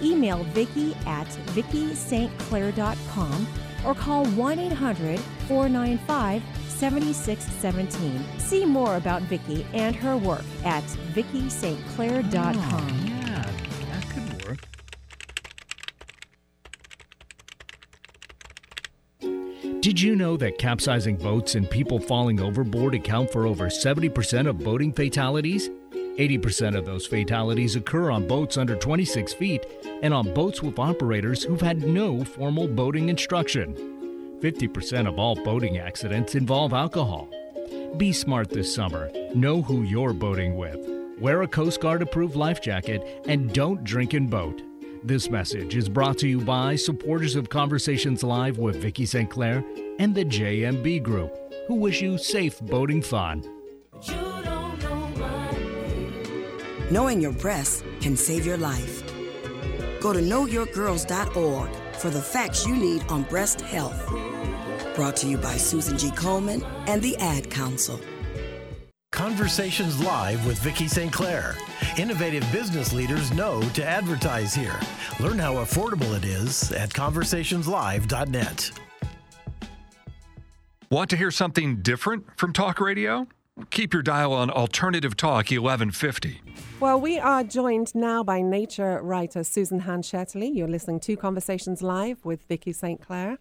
Email 0.01 0.43
Vicki 0.45 0.95
at 1.05 1.27
VickiSt.Clair.com 1.53 3.47
or 3.85 3.93
call 3.95 4.25
1 4.25 4.59
800 4.59 5.19
495 5.19 6.41
7617. 6.67 8.39
See 8.39 8.65
more 8.65 8.95
about 8.95 9.21
Vicki 9.23 9.65
and 9.73 9.95
her 9.95 10.17
work 10.17 10.43
at 10.63 10.83
VickiSt.Clair.com. 11.13 13.10
Did 19.81 19.99
you 19.99 20.15
know 20.15 20.37
that 20.37 20.59
capsizing 20.59 21.15
boats 21.15 21.55
and 21.55 21.67
people 21.67 21.99
falling 21.99 22.39
overboard 22.39 22.93
account 22.93 23.31
for 23.31 23.47
over 23.47 23.65
70% 23.65 24.47
of 24.47 24.59
boating 24.59 24.93
fatalities? 24.93 25.71
80% 25.91 26.77
of 26.77 26.85
those 26.85 27.07
fatalities 27.07 27.75
occur 27.75 28.11
on 28.11 28.27
boats 28.27 28.57
under 28.57 28.75
26 28.75 29.33
feet 29.33 29.65
and 30.03 30.13
on 30.13 30.35
boats 30.35 30.61
with 30.61 30.77
operators 30.77 31.43
who've 31.43 31.59
had 31.59 31.81
no 31.81 32.23
formal 32.23 32.67
boating 32.67 33.09
instruction. 33.09 33.73
50% 34.39 35.07
of 35.07 35.17
all 35.17 35.33
boating 35.33 35.79
accidents 35.79 36.35
involve 36.35 36.73
alcohol. 36.73 37.27
Be 37.97 38.13
smart 38.13 38.51
this 38.51 38.71
summer. 38.71 39.09
Know 39.33 39.63
who 39.63 39.81
you're 39.81 40.13
boating 40.13 40.57
with. 40.57 40.77
Wear 41.19 41.41
a 41.41 41.47
Coast 41.47 41.81
Guard 41.81 42.03
approved 42.03 42.35
life 42.35 42.61
jacket 42.61 43.23
and 43.25 43.51
don't 43.51 43.83
drink 43.83 44.13
and 44.13 44.29
boat. 44.29 44.61
This 45.03 45.31
message 45.31 45.75
is 45.75 45.89
brought 45.89 46.19
to 46.19 46.27
you 46.27 46.39
by 46.39 46.75
supporters 46.75 47.35
of 47.35 47.49
Conversations 47.49 48.21
Live 48.21 48.59
with 48.59 48.75
Vicki 48.75 49.07
St. 49.07 49.27
Clair 49.27 49.65
and 49.97 50.13
the 50.13 50.23
JMB 50.23 51.01
Group, 51.01 51.35
who 51.67 51.73
wish 51.73 52.03
you 52.03 52.19
safe 52.19 52.61
boating 52.61 53.01
fun. 53.01 53.43
Knowing 56.91 57.19
your 57.19 57.31
breasts 57.31 57.83
can 57.99 58.15
save 58.15 58.45
your 58.45 58.57
life. 58.57 59.01
Go 60.01 60.13
to 60.13 60.19
knowyourgirls.org 60.19 61.69
for 61.95 62.09
the 62.11 62.21
facts 62.21 62.67
you 62.67 62.75
need 62.75 63.03
on 63.09 63.23
breast 63.23 63.59
health. 63.61 64.07
Brought 64.95 65.15
to 65.17 65.27
you 65.27 65.37
by 65.37 65.57
Susan 65.57 65.97
G. 65.97 66.09
Komen 66.11 66.63
and 66.85 67.01
the 67.01 67.17
Ad 67.17 67.49
Council. 67.49 67.99
Conversations 69.21 70.03
Live 70.03 70.43
with 70.47 70.57
Vicki 70.61 70.87
St. 70.87 71.13
Clair. 71.13 71.53
Innovative 71.95 72.43
business 72.51 72.91
leaders 72.91 73.31
know 73.31 73.61
to 73.75 73.85
advertise 73.85 74.51
here. 74.55 74.79
Learn 75.19 75.37
how 75.37 75.57
affordable 75.57 76.17
it 76.17 76.25
is 76.25 76.71
at 76.71 76.89
conversationslive.net. 76.89 78.71
Want 80.89 81.11
to 81.11 81.17
hear 81.17 81.29
something 81.29 81.83
different 81.83 82.25
from 82.35 82.51
talk 82.51 82.81
radio? 82.81 83.27
Keep 83.69 83.93
your 83.93 84.01
dial 84.01 84.33
on 84.33 84.49
Alternative 84.49 85.15
Talk 85.15 85.51
1150. 85.51 86.41
Well, 86.79 86.99
we 86.99 87.19
are 87.19 87.43
joined 87.43 87.93
now 87.93 88.23
by 88.23 88.41
nature 88.41 89.03
writer 89.03 89.43
Susan 89.43 89.81
Hand 89.81 90.03
Shetterly. 90.03 90.49
You're 90.51 90.67
listening 90.67 90.99
to 91.01 91.15
Conversations 91.15 91.83
Live 91.83 92.25
with 92.25 92.41
Vicki 92.47 92.73
St. 92.73 92.99
Clair. 92.99 93.37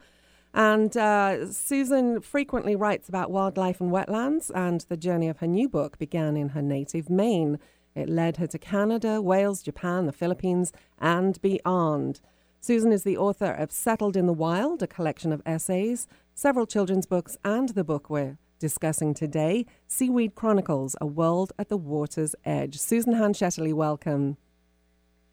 And 0.53 0.97
uh, 0.97 1.53
Susan 1.53 2.21
frequently 2.21 2.75
writes 2.75 3.09
about 3.09 3.31
wildlife 3.31 3.81
and 3.81 3.93
wetlands, 3.93 4.51
and 4.55 4.85
the 4.89 4.97
journey 4.97 5.29
of 5.29 5.39
her 5.39 5.47
new 5.47 5.69
book 5.69 5.99
began 5.99 6.37
in 6.37 6.51
her 6.51 6.63
native 6.63 7.09
Maine. 7.09 7.59
It 7.95 8.09
led 8.09 8.37
her 8.39 8.47
to 8.49 8.59
Canada, 8.59 9.21
Wales, 9.21 9.63
Japan, 9.63 10.07
the 10.07 10.13
Philippines, 10.13 10.73
and 10.99 11.41
beyond. 11.41 12.21
Susan 12.61 12.93
is 12.93 13.05
the 13.05 13.17
author 13.17 13.53
of 13.53 13.73
Settled 13.73 14.17
in 14.17 14.27
the 14.27 14.33
Wild, 14.33 14.83
a 14.83 14.87
collection 14.87 15.33
of 15.33 15.43
essays, 15.47 16.07
several 16.35 16.67
children's 16.67 17.07
books, 17.07 17.37
and 17.45 17.71
the 17.71 17.85
book 17.85 18.11
we're 18.11 18.37
discussing 18.59 19.15
today, 19.15 19.67
Seaweed 19.89 20.35
Chronicles 20.35 20.95
A 21.01 21.07
World 21.07 21.53
at 21.59 21.69
the 21.69 21.79
Water's 21.79 22.35
Edge. 22.45 22.77
Susan 22.77 23.15
Shetterly, 23.15 23.73
welcome. 23.73 24.37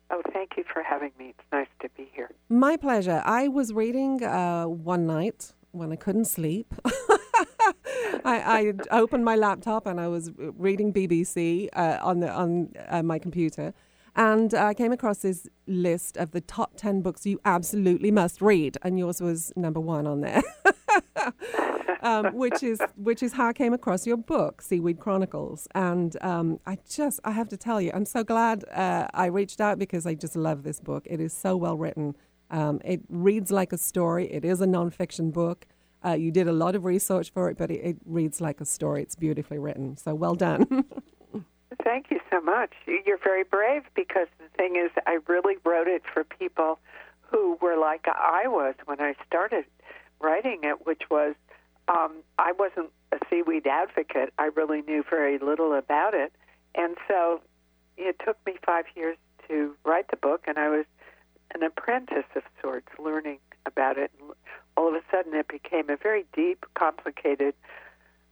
Oh, 0.10 0.22
thank 0.32 0.52
you 0.58 0.64
for 0.72 0.82
having 0.84 1.12
me. 1.20 1.34
It's 1.38 1.48
nice 1.52 1.68
to 1.82 1.90
be 1.98 2.10
here. 2.14 2.30
My 2.50 2.78
pleasure. 2.78 3.22
I 3.26 3.48
was 3.48 3.74
reading 3.74 4.24
uh, 4.24 4.66
one 4.66 5.06
night 5.06 5.54
when 5.72 5.92
I 5.92 5.96
couldn't 5.96 6.26
sleep. 6.26 6.74
I, 8.26 8.74
I, 8.92 8.98
opened 8.98 9.26
my 9.26 9.36
laptop 9.36 9.86
and 9.86 10.00
I 10.00 10.08
was 10.08 10.32
reading 10.38 10.94
BBC 10.94 11.70
uh, 11.74 11.98
on 12.02 12.20
the 12.22 12.30
on 12.30 12.74
uh, 12.88 13.04
my 13.04 13.20
computer, 13.20 13.74
and 14.16 14.54
I 14.54 14.74
came 14.74 14.92
across 14.92 15.20
this 15.20 15.48
list 15.68 16.18
of 16.18 16.32
the 16.32 16.42
top 16.42 16.74
10 16.78 17.02
books 17.02 17.26
you 17.26 17.40
absolutely 17.46 18.12
must 18.12 18.42
read. 18.42 18.78
And 18.82 18.98
yours 18.98 19.22
was 19.22 19.54
number 19.56 19.80
one 19.80 20.08
on 20.08 20.22
there, 20.22 20.42
um, 22.02 22.36
which, 22.36 22.64
is, 22.64 22.80
which 22.96 23.24
is 23.24 23.34
how 23.34 23.48
I 23.48 23.54
came 23.54 23.74
across 23.74 24.06
your 24.06 24.18
book, 24.18 24.62
Seaweed 24.62 25.00
Chronicles. 25.00 25.68
And 25.76 26.16
um, 26.22 26.60
I 26.66 26.78
just, 26.90 27.20
I 27.24 27.32
have 27.32 27.50
to 27.50 27.58
tell 27.58 27.82
you, 27.82 27.92
I'm 27.94 28.06
so 28.06 28.24
glad 28.24 28.64
uh, 28.70 29.08
I 29.14 29.28
reached 29.28 29.62
out 29.62 29.80
because 29.80 30.06
I 30.06 30.14
just 30.16 30.36
love 30.36 30.64
this 30.64 30.80
book. 30.80 31.08
It 31.10 31.20
is 31.20 31.34
so 31.34 31.56
well 31.58 31.78
written. 31.78 32.16
Um, 32.50 32.80
it 32.86 33.02
reads 33.10 33.52
like 33.52 33.74
a 33.74 33.78
story, 33.78 34.32
it 34.32 34.46
is 34.46 34.62
a 34.62 34.66
nonfiction 34.66 35.34
book. 35.34 35.66
Uh, 36.06 36.12
you 36.12 36.32
did 36.32 36.48
a 36.48 36.54
lot 36.54 36.76
of 36.76 36.86
research 36.86 37.32
for 37.32 37.50
it, 37.50 37.58
but 37.58 37.72
it, 37.72 37.82
it 37.84 37.98
reads 38.06 38.40
like 38.40 38.62
a 38.62 38.66
story. 38.66 39.02
It's 39.02 39.16
beautifully 39.16 39.58
written. 39.58 39.98
So 39.98 40.16
well 40.16 40.36
done. 40.36 40.86
Thank 41.84 42.12
you 42.12 42.20
so 42.32 42.40
much. 42.42 42.74
You're 42.86 43.20
very 43.24 43.44
brave 43.44 43.84
because 43.96 44.28
the 44.40 44.48
thing 44.58 44.76
is, 44.76 44.92
I 45.06 45.20
really 45.28 45.56
wrote 45.66 45.88
it 45.88 46.04
for 46.14 46.24
people 46.24 46.80
who 47.22 47.58
were 47.62 47.78
like 47.78 48.06
I 48.08 48.48
was 48.48 48.76
when 48.86 49.02
I 49.02 49.16
started 49.26 49.66
writing 50.20 50.62
it, 50.64 50.86
which 50.86 51.04
was 51.10 51.36
um, 51.88 52.18
I 52.38 52.52
wasn't 52.52 52.90
a 53.12 53.18
seaweed 53.30 53.68
advocate. 53.68 54.34
I 54.38 54.46
really 54.46 54.82
knew 54.82 55.04
very 55.10 55.38
little 55.40 55.74
about 55.74 56.14
it. 56.14 56.34
And 56.76 56.96
so 57.08 57.42
it 57.98 58.18
took 58.24 58.38
me 58.46 58.56
five 58.66 58.86
years 58.96 59.18
to 59.48 59.76
write 59.86 60.10
the 60.10 60.18
book, 60.18 60.44
and 60.48 60.58
I 60.58 60.70
was 60.70 60.86
an 61.56 61.64
apprentice 61.64 62.26
of 62.36 62.44
sorts, 62.62 62.88
learning 63.00 63.40
about 63.66 63.98
it. 63.98 64.12
And 64.20 64.32
all 64.76 64.90
of 64.90 64.96
a 64.96 65.02
sudden, 65.10 65.34
it 65.34 65.48
became 65.48 65.90
a 65.90 65.98
very 65.98 66.26
deep, 66.34 66.66
complicated 66.76 67.56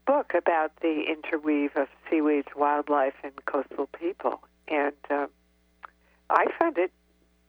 book 0.05 0.33
about 0.35 0.71
the 0.81 1.05
interweave 1.09 1.71
of 1.75 1.87
seaweeds, 2.09 2.49
wildlife, 2.55 3.15
and 3.23 3.33
coastal 3.45 3.87
people. 3.87 4.41
And 4.67 4.93
um, 5.09 5.27
I 6.29 6.45
found 6.59 6.77
it 6.77 6.91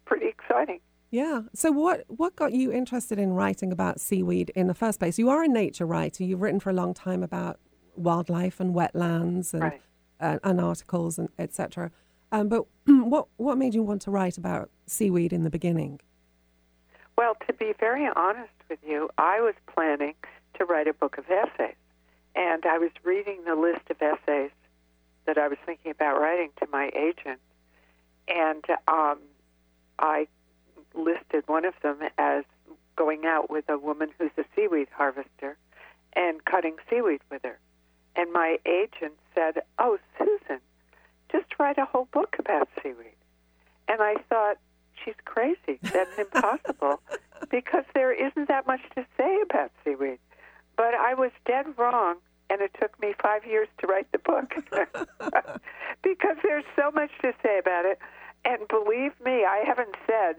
pretty 0.04 0.26
exciting. 0.26 0.80
Yeah. 1.16 1.44
So, 1.54 1.72
what 1.72 2.04
what 2.08 2.36
got 2.36 2.52
you 2.52 2.70
interested 2.70 3.18
in 3.18 3.32
writing 3.32 3.72
about 3.72 4.02
seaweed 4.02 4.50
in 4.54 4.66
the 4.66 4.74
first 4.74 4.98
place? 4.98 5.18
You 5.18 5.30
are 5.30 5.42
a 5.42 5.48
nature 5.48 5.86
writer. 5.86 6.22
You've 6.24 6.42
written 6.42 6.60
for 6.60 6.68
a 6.68 6.74
long 6.74 6.92
time 6.92 7.22
about 7.22 7.58
wildlife 7.94 8.60
and 8.60 8.74
wetlands 8.74 9.54
and 9.54 9.62
right. 9.62 9.80
uh, 10.20 10.38
and 10.44 10.60
articles 10.60 11.18
and 11.18 11.30
etc. 11.38 11.90
Um, 12.32 12.50
but 12.50 12.66
what 12.84 13.28
what 13.38 13.56
made 13.56 13.74
you 13.74 13.82
want 13.82 14.02
to 14.02 14.10
write 14.10 14.36
about 14.36 14.68
seaweed 14.86 15.32
in 15.32 15.42
the 15.42 15.48
beginning? 15.48 16.00
Well, 17.16 17.34
to 17.46 17.54
be 17.54 17.72
very 17.80 18.06
honest 18.14 18.52
with 18.68 18.80
you, 18.86 19.08
I 19.16 19.40
was 19.40 19.54
planning 19.72 20.16
to 20.58 20.66
write 20.66 20.86
a 20.86 20.92
book 20.92 21.16
of 21.16 21.24
essays. 21.30 21.76
And 22.34 22.66
I 22.66 22.76
was 22.76 22.90
reading 23.04 23.42
the 23.46 23.54
list 23.54 23.88
of 23.88 23.96
essays 24.02 24.50
that 25.24 25.38
I 25.38 25.48
was 25.48 25.56
thinking 25.64 25.92
about 25.92 26.20
writing 26.20 26.50
to 26.58 26.66
my 26.70 26.90
agent, 26.94 27.40
and 28.28 28.62
um, 28.86 29.20
I 29.98 30.28
listed 30.96 31.44
one 31.46 31.64
of 31.64 31.74
them 31.82 31.98
as 32.18 32.44
going 32.96 33.26
out 33.26 33.50
with 33.50 33.68
a 33.68 33.78
woman 33.78 34.10
who's 34.18 34.30
a 34.38 34.44
seaweed 34.54 34.88
harvester 34.90 35.56
and 36.14 36.44
cutting 36.44 36.76
seaweed 36.88 37.20
with 37.30 37.42
her. 37.42 37.58
And 38.16 38.32
my 38.32 38.58
agent 38.64 39.14
said, 39.34 39.62
Oh, 39.78 39.98
Susan, 40.18 40.60
just 41.30 41.46
write 41.58 41.78
a 41.78 41.84
whole 41.84 42.08
book 42.12 42.36
about 42.38 42.68
seaweed. 42.82 43.16
And 43.88 44.00
I 44.00 44.14
thought, 44.28 44.56
She's 45.04 45.14
crazy. 45.24 45.78
That's 45.82 46.18
impossible 46.18 47.00
because 47.50 47.84
there 47.94 48.12
isn't 48.12 48.48
that 48.48 48.66
much 48.66 48.80
to 48.96 49.04
say 49.16 49.40
about 49.42 49.70
seaweed. 49.84 50.18
But 50.76 50.94
I 50.94 51.14
was 51.14 51.30
dead 51.46 51.66
wrong, 51.78 52.16
and 52.50 52.60
it 52.60 52.72
took 52.80 53.00
me 53.00 53.14
five 53.22 53.44
years 53.46 53.68
to 53.78 53.86
write 53.86 54.10
the 54.12 54.18
book 54.18 54.54
because 56.02 56.36
there's 56.42 56.64
so 56.74 56.90
much 56.90 57.10
to 57.22 57.32
say 57.42 57.58
about 57.58 57.84
it. 57.84 57.98
And 58.44 58.66
believe 58.68 59.12
me, 59.24 59.44
I 59.44 59.64
haven't 59.66 59.96
said 60.06 60.36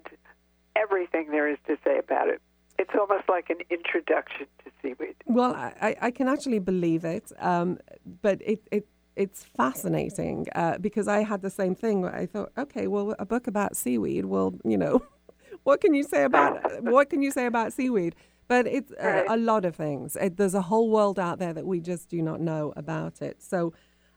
everything 0.81 1.31
there 1.31 1.47
is 1.47 1.57
to 1.67 1.77
say 1.83 1.97
about 1.97 2.27
it. 2.27 2.41
It's 2.79 2.91
almost 2.99 3.27
like 3.27 3.49
an 3.49 3.57
introduction 3.69 4.45
to 4.63 4.71
seaweed. 4.81 5.15
Well, 5.25 5.55
I, 5.55 5.95
I 5.99 6.11
can 6.11 6.27
actually 6.27 6.59
believe 6.59 7.05
it, 7.05 7.31
um, 7.39 7.79
but 8.21 8.39
it, 8.41 8.61
it 8.71 8.87
it's 9.15 9.43
fascinating 9.43 10.45
uh, 10.53 10.77
because 10.77 11.07
I 11.07 11.23
had 11.23 11.41
the 11.41 11.49
same 11.49 11.73
thing. 11.73 12.05
I 12.05 12.27
thought, 12.27 12.51
okay, 12.55 12.85
well, 12.85 13.15
a 13.17 13.25
book 13.25 13.47
about 13.47 13.75
seaweed. 13.75 14.25
Well, 14.25 14.53
you 14.63 14.77
know, 14.77 15.01
what 15.63 15.81
can 15.81 15.95
you 15.95 16.03
say 16.03 16.23
about 16.23 16.83
what 16.83 17.09
can 17.09 17.21
you 17.23 17.31
say 17.31 17.47
about 17.47 17.73
seaweed? 17.73 18.15
But 18.47 18.67
it's 18.67 18.91
uh, 18.93 19.23
a 19.27 19.35
lot 19.35 19.65
of 19.65 19.75
things. 19.75 20.15
It, 20.15 20.37
there's 20.37 20.53
a 20.53 20.61
whole 20.61 20.89
world 20.89 21.19
out 21.19 21.39
there 21.39 21.51
that 21.51 21.65
we 21.65 21.81
just 21.81 22.07
do 22.09 22.21
not 22.21 22.39
know 22.39 22.73
about 22.77 23.21
it. 23.21 23.43
So, 23.43 23.73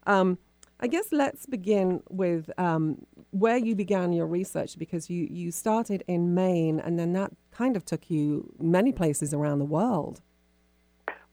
um, 0.06 0.38
I 0.82 0.86
guess 0.86 1.12
let's 1.12 1.44
begin 1.44 2.02
with 2.08 2.50
um, 2.56 3.04
where 3.32 3.58
you 3.58 3.74
began 3.74 4.14
your 4.14 4.26
research 4.26 4.78
because 4.78 5.10
you, 5.10 5.28
you 5.30 5.52
started 5.52 6.02
in 6.08 6.34
Maine 6.34 6.80
and 6.80 6.98
then 6.98 7.12
that 7.12 7.32
kind 7.52 7.76
of 7.76 7.84
took 7.84 8.10
you 8.10 8.50
many 8.58 8.90
places 8.90 9.34
around 9.34 9.58
the 9.58 9.66
world. 9.66 10.22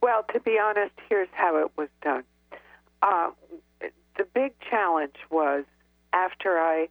Well, 0.02 0.26
to 0.34 0.40
be 0.42 0.60
honest, 0.62 0.94
here's 1.08 1.30
how 1.32 1.58
it 1.58 1.72
was 1.78 1.88
done. 2.02 2.24
Uh, 3.02 3.32
the 3.80 4.26
big 4.34 4.54
challenge 4.70 5.16
was 5.30 5.64
after 6.12 6.60
I 6.60 6.90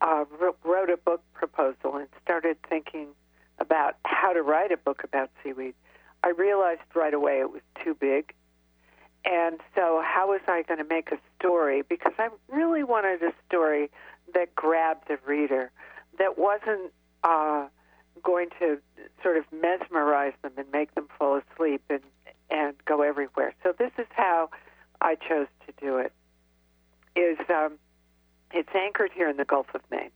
uh, 0.00 0.24
wrote 0.64 0.88
a 0.88 0.96
book 0.96 1.22
proposal 1.34 1.96
and 1.96 2.08
started 2.24 2.56
thinking 2.68 3.08
about 3.58 3.96
how 4.06 4.32
to 4.32 4.42
write 4.42 4.72
a 4.72 4.78
book 4.78 5.04
about 5.04 5.30
seaweed, 5.42 5.74
I 6.24 6.30
realized 6.30 6.80
right 6.94 7.12
away 7.12 7.40
it 7.40 7.52
was 7.52 7.62
too 7.84 7.94
big. 7.94 8.32
And 9.24 9.60
so, 9.74 10.02
how 10.04 10.28
was 10.28 10.40
I 10.48 10.62
going 10.62 10.78
to 10.78 10.88
make 10.88 11.12
a 11.12 11.18
story? 11.38 11.82
Because 11.82 12.12
I 12.18 12.28
really 12.48 12.82
wanted 12.82 13.22
a 13.22 13.32
story 13.46 13.90
that 14.32 14.54
grabbed 14.54 15.08
the 15.08 15.18
reader, 15.26 15.70
that 16.18 16.38
wasn't 16.38 16.90
uh, 17.22 17.66
going 18.22 18.48
to 18.60 18.78
sort 19.22 19.36
of 19.36 19.44
mesmerize 19.52 20.32
them 20.42 20.52
and 20.56 20.66
make 20.72 20.94
them 20.94 21.08
fall 21.18 21.38
asleep 21.38 21.82
and, 21.90 22.00
and 22.50 22.74
go 22.86 23.02
everywhere. 23.02 23.54
So, 23.62 23.74
this 23.78 23.92
is 23.98 24.06
how 24.10 24.50
I 25.02 25.16
chose 25.16 25.48
to 25.66 25.72
do 25.80 25.98
it. 25.98 26.12
Is 27.14 27.38
um, 27.50 27.74
it's 28.52 28.74
anchored 28.74 29.10
here 29.14 29.28
in 29.28 29.36
the 29.36 29.44
Gulf 29.44 29.66
of 29.74 29.82
Maine, 29.90 30.10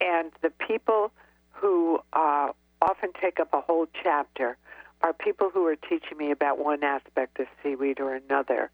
and 0.00 0.32
the 0.40 0.50
people 0.50 1.12
who 1.50 1.98
uh, 2.14 2.48
often 2.80 3.10
take 3.20 3.40
up 3.40 3.52
a 3.52 3.60
whole 3.60 3.86
chapter 4.02 4.56
are 5.02 5.12
people 5.12 5.50
who 5.52 5.66
are 5.66 5.76
teaching 5.76 6.18
me 6.18 6.30
about 6.30 6.58
one 6.58 6.82
aspect 6.82 7.38
of 7.38 7.46
seaweed 7.62 8.00
or 8.00 8.14
another, 8.14 8.70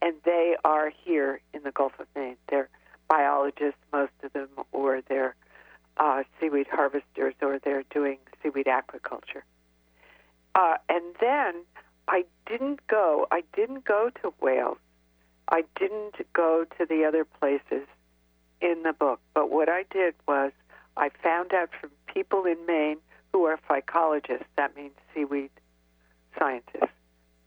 and 0.00 0.14
they 0.24 0.56
are 0.64 0.90
here 1.04 1.40
in 1.52 1.62
the 1.62 1.72
Gulf 1.72 1.92
of 1.98 2.06
Maine. 2.14 2.36
They're 2.48 2.68
biologists, 3.08 3.80
most 3.92 4.12
of 4.22 4.32
them, 4.32 4.48
or 4.72 5.02
they're 5.08 5.34
uh, 5.96 6.22
seaweed 6.40 6.66
harvesters, 6.70 7.34
or 7.42 7.58
they're 7.58 7.84
doing 7.90 8.18
seaweed 8.42 8.66
aquaculture. 8.66 9.42
Uh, 10.54 10.76
and 10.88 11.04
then 11.20 11.54
I 12.08 12.24
didn't 12.46 12.86
go. 12.86 13.26
I 13.30 13.42
didn't 13.54 13.84
go 13.84 14.10
to 14.22 14.32
Wales. 14.40 14.78
I 15.48 15.64
didn't 15.78 16.14
go 16.32 16.64
to 16.78 16.86
the 16.86 17.04
other 17.04 17.24
places 17.24 17.86
in 18.60 18.82
the 18.82 18.92
book. 18.92 19.20
But 19.34 19.50
what 19.50 19.68
I 19.68 19.84
did 19.90 20.14
was 20.26 20.52
I 20.96 21.10
found 21.22 21.52
out 21.52 21.70
from 21.78 21.90
people 22.06 22.44
in 22.44 22.56
Maine 22.66 22.98
who 23.32 23.44
are 23.44 23.58
phycologists, 23.68 24.46
that 24.56 24.76
means 24.76 24.94
seaweed 25.14 25.50
scientists, 26.38 26.92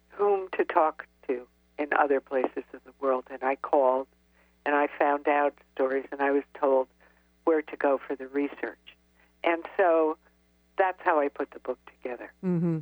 whom 0.09 0.47
to 0.57 0.65
talk 0.65 1.05
to 1.27 1.47
in 1.77 1.88
other 1.97 2.19
places 2.19 2.63
of 2.73 2.83
the 2.85 2.93
world. 2.99 3.25
And 3.29 3.43
I 3.43 3.55
called 3.55 4.07
and 4.65 4.75
I 4.75 4.88
found 4.99 5.27
out 5.27 5.53
stories 5.73 6.05
and 6.11 6.21
I 6.21 6.31
was 6.31 6.43
told 6.59 6.88
where 7.45 7.61
to 7.61 7.77
go 7.77 7.99
for 8.05 8.15
the 8.15 8.27
research. 8.27 8.77
And 9.43 9.63
so 9.77 10.17
that's 10.77 10.99
how 11.03 11.19
I 11.19 11.27
put 11.29 11.51
the 11.51 11.59
book 11.59 11.79
together. 11.85 12.31
Mm-hmm. 12.43 12.79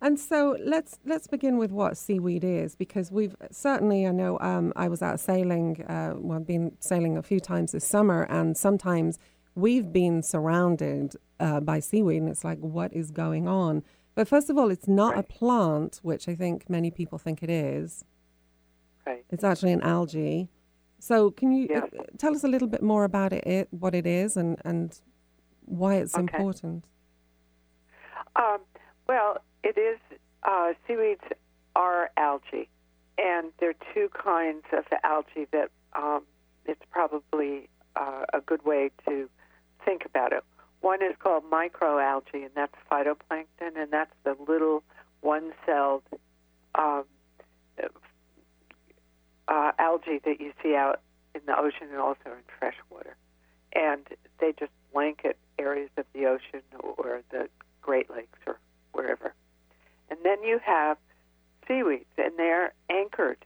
And 0.00 0.18
so 0.18 0.56
let's 0.64 0.98
let's 1.04 1.28
begin 1.28 1.58
with 1.58 1.70
what 1.70 1.96
seaweed 1.96 2.42
is, 2.42 2.74
because 2.74 3.12
we've 3.12 3.36
certainly 3.52 4.04
I 4.04 4.10
know 4.10 4.36
um, 4.40 4.72
I 4.74 4.88
was 4.88 5.00
out 5.00 5.20
sailing. 5.20 5.80
Uh, 5.84 6.14
well, 6.16 6.38
I've 6.38 6.46
been 6.46 6.72
sailing 6.80 7.16
a 7.16 7.22
few 7.22 7.38
times 7.38 7.70
this 7.70 7.86
summer, 7.86 8.24
and 8.24 8.56
sometimes 8.56 9.20
we've 9.54 9.92
been 9.92 10.24
surrounded 10.24 11.14
uh, 11.38 11.60
by 11.60 11.78
seaweed, 11.78 12.20
and 12.20 12.28
it's 12.28 12.42
like, 12.42 12.58
what 12.58 12.92
is 12.92 13.12
going 13.12 13.46
on? 13.46 13.84
But 14.14 14.28
first 14.28 14.50
of 14.50 14.58
all, 14.58 14.70
it's 14.70 14.88
not 14.88 15.14
right. 15.14 15.20
a 15.20 15.22
plant, 15.22 16.00
which 16.02 16.28
I 16.28 16.34
think 16.34 16.68
many 16.68 16.90
people 16.90 17.18
think 17.18 17.42
it 17.42 17.50
is. 17.50 18.04
Right. 19.06 19.24
It's 19.30 19.44
actually 19.44 19.72
an 19.72 19.82
algae. 19.82 20.48
So, 20.98 21.30
can 21.30 21.50
you 21.52 21.66
Yeah. 21.70 21.84
uh, 21.84 22.04
tell 22.18 22.34
us 22.34 22.44
a 22.44 22.48
little 22.48 22.68
bit 22.68 22.82
more 22.82 23.04
about 23.04 23.32
it, 23.32 23.44
it 23.46 23.68
what 23.72 23.94
it 23.94 24.06
is, 24.06 24.36
and 24.36 24.60
and 24.64 25.00
why 25.64 25.96
it's 25.96 26.14
Okay. 26.14 26.22
important. 26.36 26.84
Um, 28.36 28.60
well, 29.08 29.38
it 29.64 29.76
is 29.78 29.98
uh, 30.44 30.74
seaweeds 30.86 31.24
are 31.74 32.10
algae, 32.16 32.68
and 33.18 33.52
there 33.58 33.70
are 33.70 33.94
two 33.94 34.08
kinds 34.10 34.64
of 34.72 34.84
algae 35.02 35.46
that 35.52 35.70
um, 35.94 36.22
it's 36.66 36.82
probably 36.90 37.68
uh, 37.96 38.24
a 38.32 38.40
good 38.40 38.64
way 38.64 38.90
to 39.08 39.28
think 39.84 40.04
about 40.04 40.32
it. 40.32 40.44
One 40.82 41.02
is 41.02 41.14
called 41.18 41.44
microalgae, 41.50 42.44
and 42.44 42.50
that's 42.54 42.74
phytoplankton, 42.90 43.76
and 43.76 43.90
that's 43.90 44.12
the 44.24 44.36
little 44.46 44.82
one-celled 45.20 46.02
um, 46.74 47.04
uh, 49.48 49.72
algae 49.78 50.20
that 50.24 50.40
you 50.40 50.52
see 50.62 50.74
out 50.74 51.00
in 51.34 51.40
the 51.46 51.56
ocean 51.56 51.88
and 51.90 51.98
also 51.98 52.26
in 52.26 52.42
fresh 52.58 52.76
water. 52.90 53.16
And 53.72 54.06
they 54.40 54.52
just 54.58 54.72
blanket 54.92 55.38
areas 55.58 55.90
of 55.96 56.04
the 56.12 56.26
ocean 56.26 56.62
or 56.80 57.22
the 57.30 57.48
Great 57.80 58.10
Lakes 58.10 58.38
or 58.46 58.58
wherever. 58.92 59.34
And 60.10 60.18
then 60.24 60.42
you 60.42 60.58
have 60.64 60.98
seaweeds, 61.66 62.04
and 62.18 62.32
they're 62.36 62.74
anchored 62.90 63.38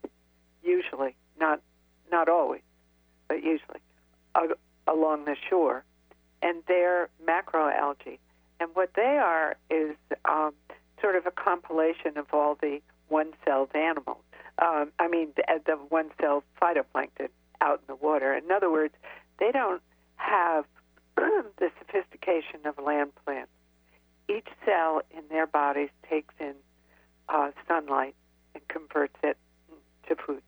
usually, 0.63 1.15
not 1.39 1.61
not 2.11 2.29
always, 2.29 2.63
but 3.29 3.43
usually 3.43 3.81
uh, 4.35 4.47
along 4.87 5.27
the 5.27 5.37
shore, 5.49 5.85
and 6.47 6.63
they're 6.69 7.09
macroalgae. 7.27 8.19
And 8.61 8.71
what 8.75 8.91
they 8.95 9.19
are 9.21 9.57
is 9.69 9.97
um, 10.25 10.53
sort 11.01 11.17
of 11.17 11.27
a 11.27 11.33
compilation 11.33 12.17
of 12.17 12.27
all 12.33 12.55
the 12.55 12.81
one-celled 13.09 13.75
animals. 13.75 14.23
Um, 14.61 14.93
I 14.99 15.09
mean, 15.09 15.31
the, 15.35 15.43
the 15.67 15.73
one-celled 15.73 16.45
phytoplankton 16.63 17.29
out 17.61 17.81
in 17.81 17.87
the 17.89 17.97
water. 17.97 18.33
In 18.33 18.51
other 18.53 18.71
words, 18.71 18.95
they 19.41 19.51
don't 19.51 19.83
have 20.17 20.65
the 21.17 21.71
sophistication 21.81 22.61
of 22.65 22.79
land 22.79 23.11
plants. 23.25 23.51
Each 24.29 24.47
cell 24.65 25.03
in 25.11 25.25
their 25.29 25.47
bodies 25.49 25.91
takes 26.09 26.35
in 26.39 26.55
uh, 27.29 27.51
sunlight 27.67 28.15
and 28.55 28.67
converts 28.69 29.17
it 29.25 29.37
to 30.09 30.15
food. 30.15 30.43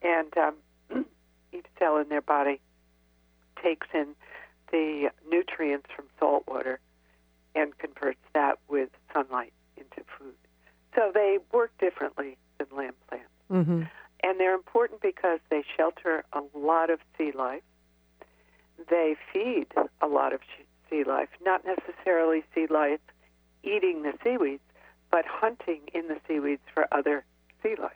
And 0.00 0.32
um, 0.38 0.54
each 1.52 1.66
cell 1.78 1.98
in 1.98 2.08
their 2.08 2.22
body 2.22 2.60
takes 3.62 3.86
in 3.92 4.14
the 4.70 5.10
nutrients 5.28 5.86
from 5.94 6.06
salt 6.18 6.44
water 6.46 6.80
and 7.54 7.76
converts 7.78 8.20
that 8.34 8.58
with 8.68 8.90
sunlight 9.12 9.52
into 9.76 10.02
food. 10.18 10.34
So 10.94 11.10
they 11.12 11.38
work 11.52 11.72
differently 11.78 12.36
than 12.58 12.66
land 12.76 12.94
plants. 13.08 13.26
Mm-hmm. 13.50 13.82
And 14.22 14.40
they're 14.40 14.54
important 14.54 15.00
because 15.02 15.40
they 15.50 15.62
shelter 15.76 16.24
a 16.32 16.40
lot 16.54 16.90
of 16.90 17.00
sea 17.16 17.32
life. 17.32 17.62
They 18.90 19.16
feed 19.32 19.66
a 20.00 20.06
lot 20.06 20.32
of 20.32 20.40
sea 20.90 21.04
life, 21.04 21.28
not 21.44 21.62
necessarily 21.64 22.44
sea 22.54 22.66
life 22.68 23.00
eating 23.62 24.02
the 24.02 24.12
seaweeds, 24.22 24.62
but 25.10 25.24
hunting 25.26 25.80
in 25.92 26.08
the 26.08 26.18
seaweeds 26.26 26.62
for 26.72 26.86
other 26.92 27.24
sea 27.62 27.74
life. 27.80 27.92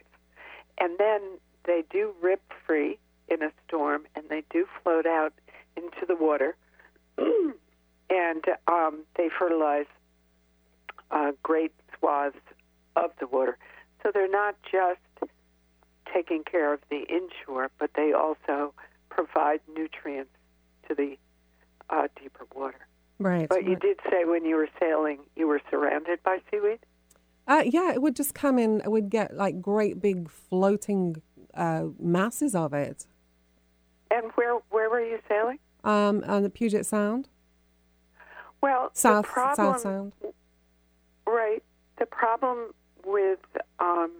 And 0.78 0.98
then 0.98 1.20
they 1.64 1.84
do 1.90 2.14
rip 2.20 2.42
free 2.66 2.98
in 3.28 3.42
a 3.42 3.52
storm 3.66 4.06
and 4.14 4.24
they 4.28 4.42
do 4.50 4.66
float 4.82 5.06
out 5.06 5.32
into 5.82 6.06
the 6.06 6.16
water 6.16 6.56
and 7.18 8.44
um, 8.68 9.04
they 9.16 9.28
fertilize 9.38 9.86
uh, 11.10 11.32
great 11.42 11.72
swaths 11.98 12.36
of 12.96 13.10
the 13.20 13.26
water. 13.26 13.58
So 14.02 14.10
they're 14.12 14.28
not 14.28 14.56
just 14.70 15.00
taking 16.12 16.42
care 16.44 16.72
of 16.72 16.80
the 16.90 17.04
inshore, 17.08 17.70
but 17.78 17.90
they 17.94 18.12
also 18.12 18.72
provide 19.10 19.60
nutrients 19.74 20.32
to 20.88 20.94
the 20.94 21.16
uh, 21.90 22.08
deeper 22.20 22.46
water. 22.54 22.86
Right. 23.18 23.48
But 23.48 23.64
you 23.64 23.76
did 23.76 23.98
say 24.10 24.24
when 24.24 24.44
you 24.44 24.56
were 24.56 24.68
sailing, 24.80 25.20
you 25.36 25.46
were 25.46 25.60
surrounded 25.70 26.22
by 26.22 26.38
seaweed. 26.50 26.78
Uh, 27.46 27.64
yeah, 27.66 27.92
it 27.92 28.00
would 28.00 28.16
just 28.16 28.34
come 28.34 28.58
in. 28.58 28.80
It 28.80 28.90
would 28.90 29.10
get 29.10 29.36
like 29.36 29.60
great 29.60 30.00
big 30.00 30.30
floating 30.30 31.20
uh, 31.54 31.86
masses 31.98 32.54
of 32.54 32.72
it 32.72 33.06
And 34.10 34.30
where 34.34 34.54
where 34.70 34.88
were 34.88 35.04
you 35.04 35.18
sailing? 35.28 35.58
Um, 35.84 36.24
on 36.26 36.42
the 36.42 36.50
Puget 36.50 36.86
Sound, 36.86 37.28
Well, 38.60 38.90
South 38.92 39.24
the 39.24 39.32
problem, 39.32 39.72
South 39.74 39.80
Sound. 39.80 40.12
right? 41.26 41.62
The 41.98 42.06
problem 42.06 42.72
with 43.04 43.40
um, 43.78 44.10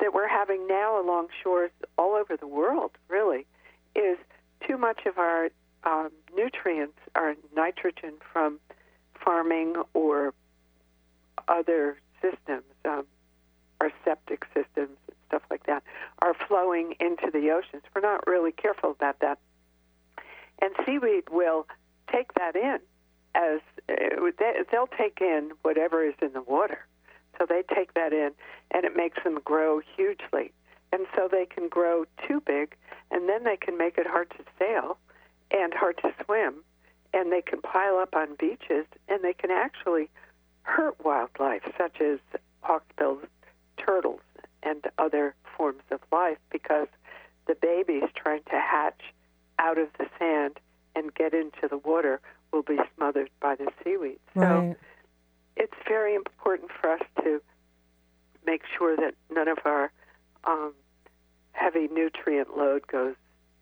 that 0.00 0.12
we're 0.14 0.28
having 0.28 0.66
now 0.66 1.00
along 1.00 1.28
shores 1.42 1.70
all 1.98 2.14
over 2.14 2.36
the 2.36 2.46
world, 2.46 2.92
really, 3.08 3.46
is 3.94 4.18
too 4.66 4.78
much 4.78 5.06
of 5.06 5.18
our 5.18 5.50
um, 5.84 6.10
nutrients, 6.34 6.98
our 7.14 7.34
nitrogen 7.54 8.14
from 8.32 8.58
farming 9.14 9.74
or 9.94 10.32
other 11.48 11.98
systems, 12.22 12.64
um, 12.84 13.04
our 13.80 13.90
septic 14.04 14.44
systems 14.54 14.96
and 15.08 15.16
stuff 15.28 15.42
like 15.50 15.64
that, 15.66 15.82
are 16.20 16.34
flowing 16.34 16.94
into 17.00 17.30
the 17.32 17.50
oceans. 17.50 17.82
We're 17.94 18.02
not 18.02 18.26
really 18.26 18.52
careful 18.52 18.90
about 18.90 19.20
that. 19.20 19.38
And 20.60 20.74
seaweed 20.84 21.28
will 21.30 21.66
take 22.10 22.34
that 22.34 22.56
in 22.56 22.80
as 23.34 23.60
uh, 23.88 24.30
they- 24.38 24.64
they'll 24.70 24.86
take 24.86 25.20
in 25.20 25.52
whatever 25.62 26.02
is 26.04 26.14
in 26.20 26.32
the 26.32 26.42
water. 26.42 26.84
So 27.38 27.46
they 27.46 27.62
take 27.62 27.94
that 27.94 28.12
in, 28.12 28.32
and 28.70 28.84
it 28.84 28.96
makes 28.96 29.22
them 29.22 29.40
grow 29.44 29.78
hugely. 29.78 30.52
And 30.92 31.06
so 31.14 31.28
they 31.28 31.46
can 31.46 31.68
grow 31.68 32.04
too 32.26 32.40
big, 32.40 32.76
and 33.10 33.28
then 33.28 33.44
they 33.44 33.56
can 33.56 33.78
make 33.78 33.96
it 33.96 34.06
hard 34.06 34.30
to 34.30 34.44
sail 34.58 34.98
and 35.50 35.72
hard 35.72 35.96
to 35.98 36.12
swim, 36.24 36.64
and 37.14 37.32
they 37.32 37.42
can 37.42 37.62
pile 37.62 37.96
up 37.96 38.14
on 38.14 38.34
beaches, 38.34 38.86
and 39.08 39.22
they 39.22 39.32
can 39.32 39.50
actually 39.50 40.10
hurt 40.62 41.02
wildlife, 41.04 41.62
such 41.78 42.00
as 42.00 42.18
hawksbill 42.62 43.20
turtles 43.78 44.20
and 44.62 44.86
other 44.98 45.34
forms 45.56 45.82
of 45.90 46.00
life, 46.12 46.38
because 46.50 46.88
the 47.46 47.54
babies 47.54 48.04
trying 48.14 48.42
to 48.44 48.60
hatch 48.60 49.14
out 49.60 49.78
of 49.78 49.88
the 49.98 50.06
sand 50.18 50.58
and 50.96 51.14
get 51.14 51.32
into 51.34 51.68
the 51.68 51.78
water 51.78 52.20
will 52.52 52.62
be 52.62 52.78
smothered 52.96 53.30
by 53.40 53.54
the 53.54 53.68
seaweed. 53.84 54.18
So 54.34 54.40
Right. 54.40 54.76
it's 55.56 55.76
very 55.86 56.14
important 56.14 56.70
for 56.80 56.90
us 56.90 57.02
to 57.22 57.40
make 58.46 58.62
sure 58.76 58.96
that 58.96 59.14
none 59.30 59.46
of 59.48 59.58
our 59.64 59.92
um, 60.44 60.72
heavy 61.52 61.86
nutrient 61.88 62.56
load 62.56 62.86
goes 62.88 63.14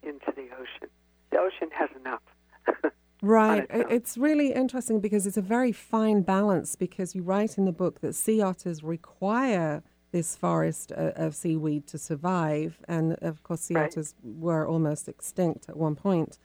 into 0.03 0.32
the 0.34 0.49
ocean. 0.55 0.88
The 1.30 1.38
ocean 1.38 1.68
has 1.72 1.90
enough. 2.01 2.22
Right. 3.20 3.66
It's 3.70 4.16
really 4.16 4.53
interesting 4.53 5.01
because 5.01 5.26
it's 5.26 5.36
a 5.36 5.42
very 5.42 5.72
fine 5.72 6.22
balance 6.22 6.76
because 6.76 7.16
you 7.16 7.22
write 7.24 7.59
in 7.59 7.64
the 7.64 7.72
book 7.72 8.01
that 8.01 8.14
sea 8.14 8.40
otters 8.40 8.84
require 8.84 9.82
this 10.11 10.36
forest 10.36 10.92
uh, 10.92 11.12
of 11.16 11.34
seaweed 11.34 11.86
to 11.88 11.98
survive. 11.98 12.78
And 12.88 13.12
of 13.22 13.42
course, 13.42 13.62
sea 13.62 13.74
Right. 13.74 13.90
otters 13.90 14.14
were 14.22 14.66
almost 14.66 15.09
extinct 15.09 15.68
at 15.68 15.76
one 15.76 15.96
point. 15.96 16.38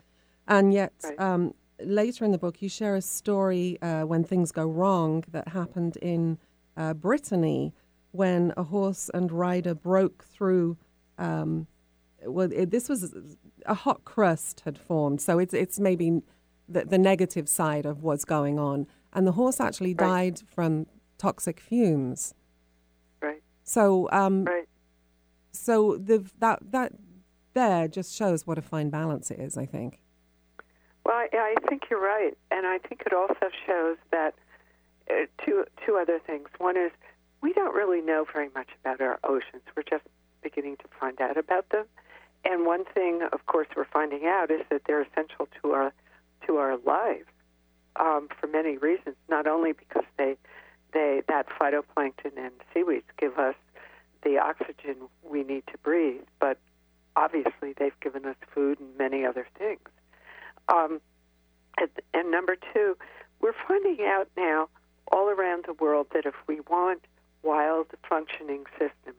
And 0.46 0.72
yet, 0.72 0.92
Right. 1.02 1.18
um, 1.20 1.54
later 1.80 2.24
in 2.24 2.32
the 2.32 2.38
book, 2.38 2.60
you 2.62 2.68
share 2.68 2.94
a 2.94 3.00
story 3.02 3.80
uh, 3.80 4.04
when 4.04 4.24
things 4.24 4.52
go 4.52 4.66
wrong 4.66 5.24
that 5.32 5.48
happened 5.48 5.96
in 5.98 6.38
uh, 6.76 6.92
Brittany 6.94 7.72
when 8.12 8.52
a 8.56 8.62
horse 8.64 9.10
and 9.14 9.32
rider 9.32 9.74
broke 9.74 10.24
through. 10.24 10.76
Um, 11.18 11.66
well, 12.26 12.50
it, 12.52 12.70
this 12.70 12.88
was 12.88 13.14
a 13.66 13.74
hot 13.74 14.04
crust 14.04 14.60
had 14.64 14.78
formed, 14.78 15.20
so 15.20 15.38
it's 15.38 15.52
it's 15.54 15.78
maybe 15.80 16.22
the, 16.68 16.84
the 16.84 16.98
negative 16.98 17.48
side 17.48 17.86
of 17.86 18.02
what's 18.02 18.24
going 18.24 18.58
on, 18.58 18.86
and 19.12 19.26
the 19.26 19.32
horse 19.32 19.60
actually 19.60 19.94
Right. 19.94 20.36
died 20.36 20.42
from 20.54 20.86
toxic 21.18 21.60
fumes. 21.60 22.34
So, 23.64 24.08
um, 24.12 24.44
right. 24.44 24.68
so 25.52 25.96
the 25.96 26.30
that 26.38 26.60
that 26.70 26.92
there 27.54 27.88
just 27.88 28.14
shows 28.14 28.46
what 28.46 28.58
a 28.58 28.62
fine 28.62 28.90
balance 28.90 29.30
it 29.30 29.40
is. 29.40 29.56
I 29.56 29.66
think. 29.66 30.00
Well, 31.04 31.16
I, 31.16 31.28
I 31.34 31.68
think 31.68 31.84
you're 31.90 32.00
right, 32.00 32.36
and 32.50 32.66
I 32.66 32.78
think 32.78 33.02
it 33.04 33.12
also 33.12 33.48
shows 33.66 33.96
that 34.10 34.34
uh, 35.10 35.26
two 35.44 35.64
two 35.84 35.96
other 35.96 36.20
things. 36.26 36.48
One 36.58 36.76
is 36.76 36.92
we 37.40 37.52
don't 37.52 37.74
really 37.74 38.00
know 38.00 38.24
very 38.32 38.48
much 38.54 38.68
about 38.80 39.00
our 39.00 39.18
oceans. 39.24 39.62
We're 39.76 39.82
just 39.82 40.04
beginning 40.42 40.76
to 40.76 40.84
find 41.00 41.20
out 41.20 41.36
about 41.36 41.68
them. 41.70 41.86
And 42.44 42.66
one 42.66 42.84
thing, 42.84 43.22
of 43.32 43.46
course, 43.46 43.68
we're 43.74 43.86
finding 43.86 44.26
out 44.26 44.50
is 44.50 44.60
that 44.70 44.82
they're 44.86 45.02
essential 45.02 45.48
to 45.62 45.72
our 45.72 45.92
to 46.46 46.56
our 46.56 46.76
lives 46.78 47.28
um, 47.96 48.28
for 48.38 48.46
many 48.46 48.76
reasons. 48.76 49.16
Not 49.28 49.46
only 49.46 49.72
because 49.72 50.04
they 50.18 50.36
they 50.94 51.22
that 51.28 51.46
phytoplankton 51.48 52.38
and 52.38 52.52
seaweeds 52.72 53.06
give 53.18 53.38
us 53.38 53.56
the 54.22 54.38
oxygen 54.38 54.96
we 55.22 55.42
need 55.42 55.64
to 55.66 55.76
breathe, 55.82 56.22
but 56.40 56.56
obviously 57.16 57.74
they've 57.76 57.98
given 58.00 58.24
us 58.24 58.36
food 58.54 58.80
and 58.80 58.96
many 58.96 59.26
other 59.26 59.46
things. 59.58 59.88
Um, 60.72 61.00
and, 61.78 61.90
and 62.14 62.30
number 62.30 62.56
two, 62.72 62.96
we're 63.40 63.52
finding 63.68 64.06
out 64.06 64.28
now 64.36 64.68
all 65.12 65.28
around 65.28 65.64
the 65.66 65.74
world 65.74 66.06
that 66.14 66.24
if 66.24 66.34
we 66.46 66.60
want 66.60 67.04
wild 67.42 67.88
functioning 68.08 68.64
systems, 68.72 69.18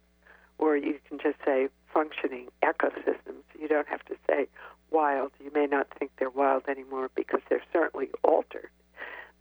or 0.58 0.76
you 0.76 0.98
can 1.08 1.20
just 1.20 1.38
say 1.46 1.68
functioning 1.94 2.48
ecosystems, 2.64 3.44
you 3.60 3.68
don't 3.68 3.88
have 3.88 4.04
to 4.06 4.16
say 4.28 4.48
wild. 4.90 5.32
You 5.44 5.52
may 5.54 5.68
not 5.68 5.88
think 6.00 6.12
they're 6.18 6.30
wild 6.30 6.64
anymore 6.68 7.12
because 7.14 7.42
they're 7.50 7.62
certainly 7.72 8.10
altered. 8.24 8.70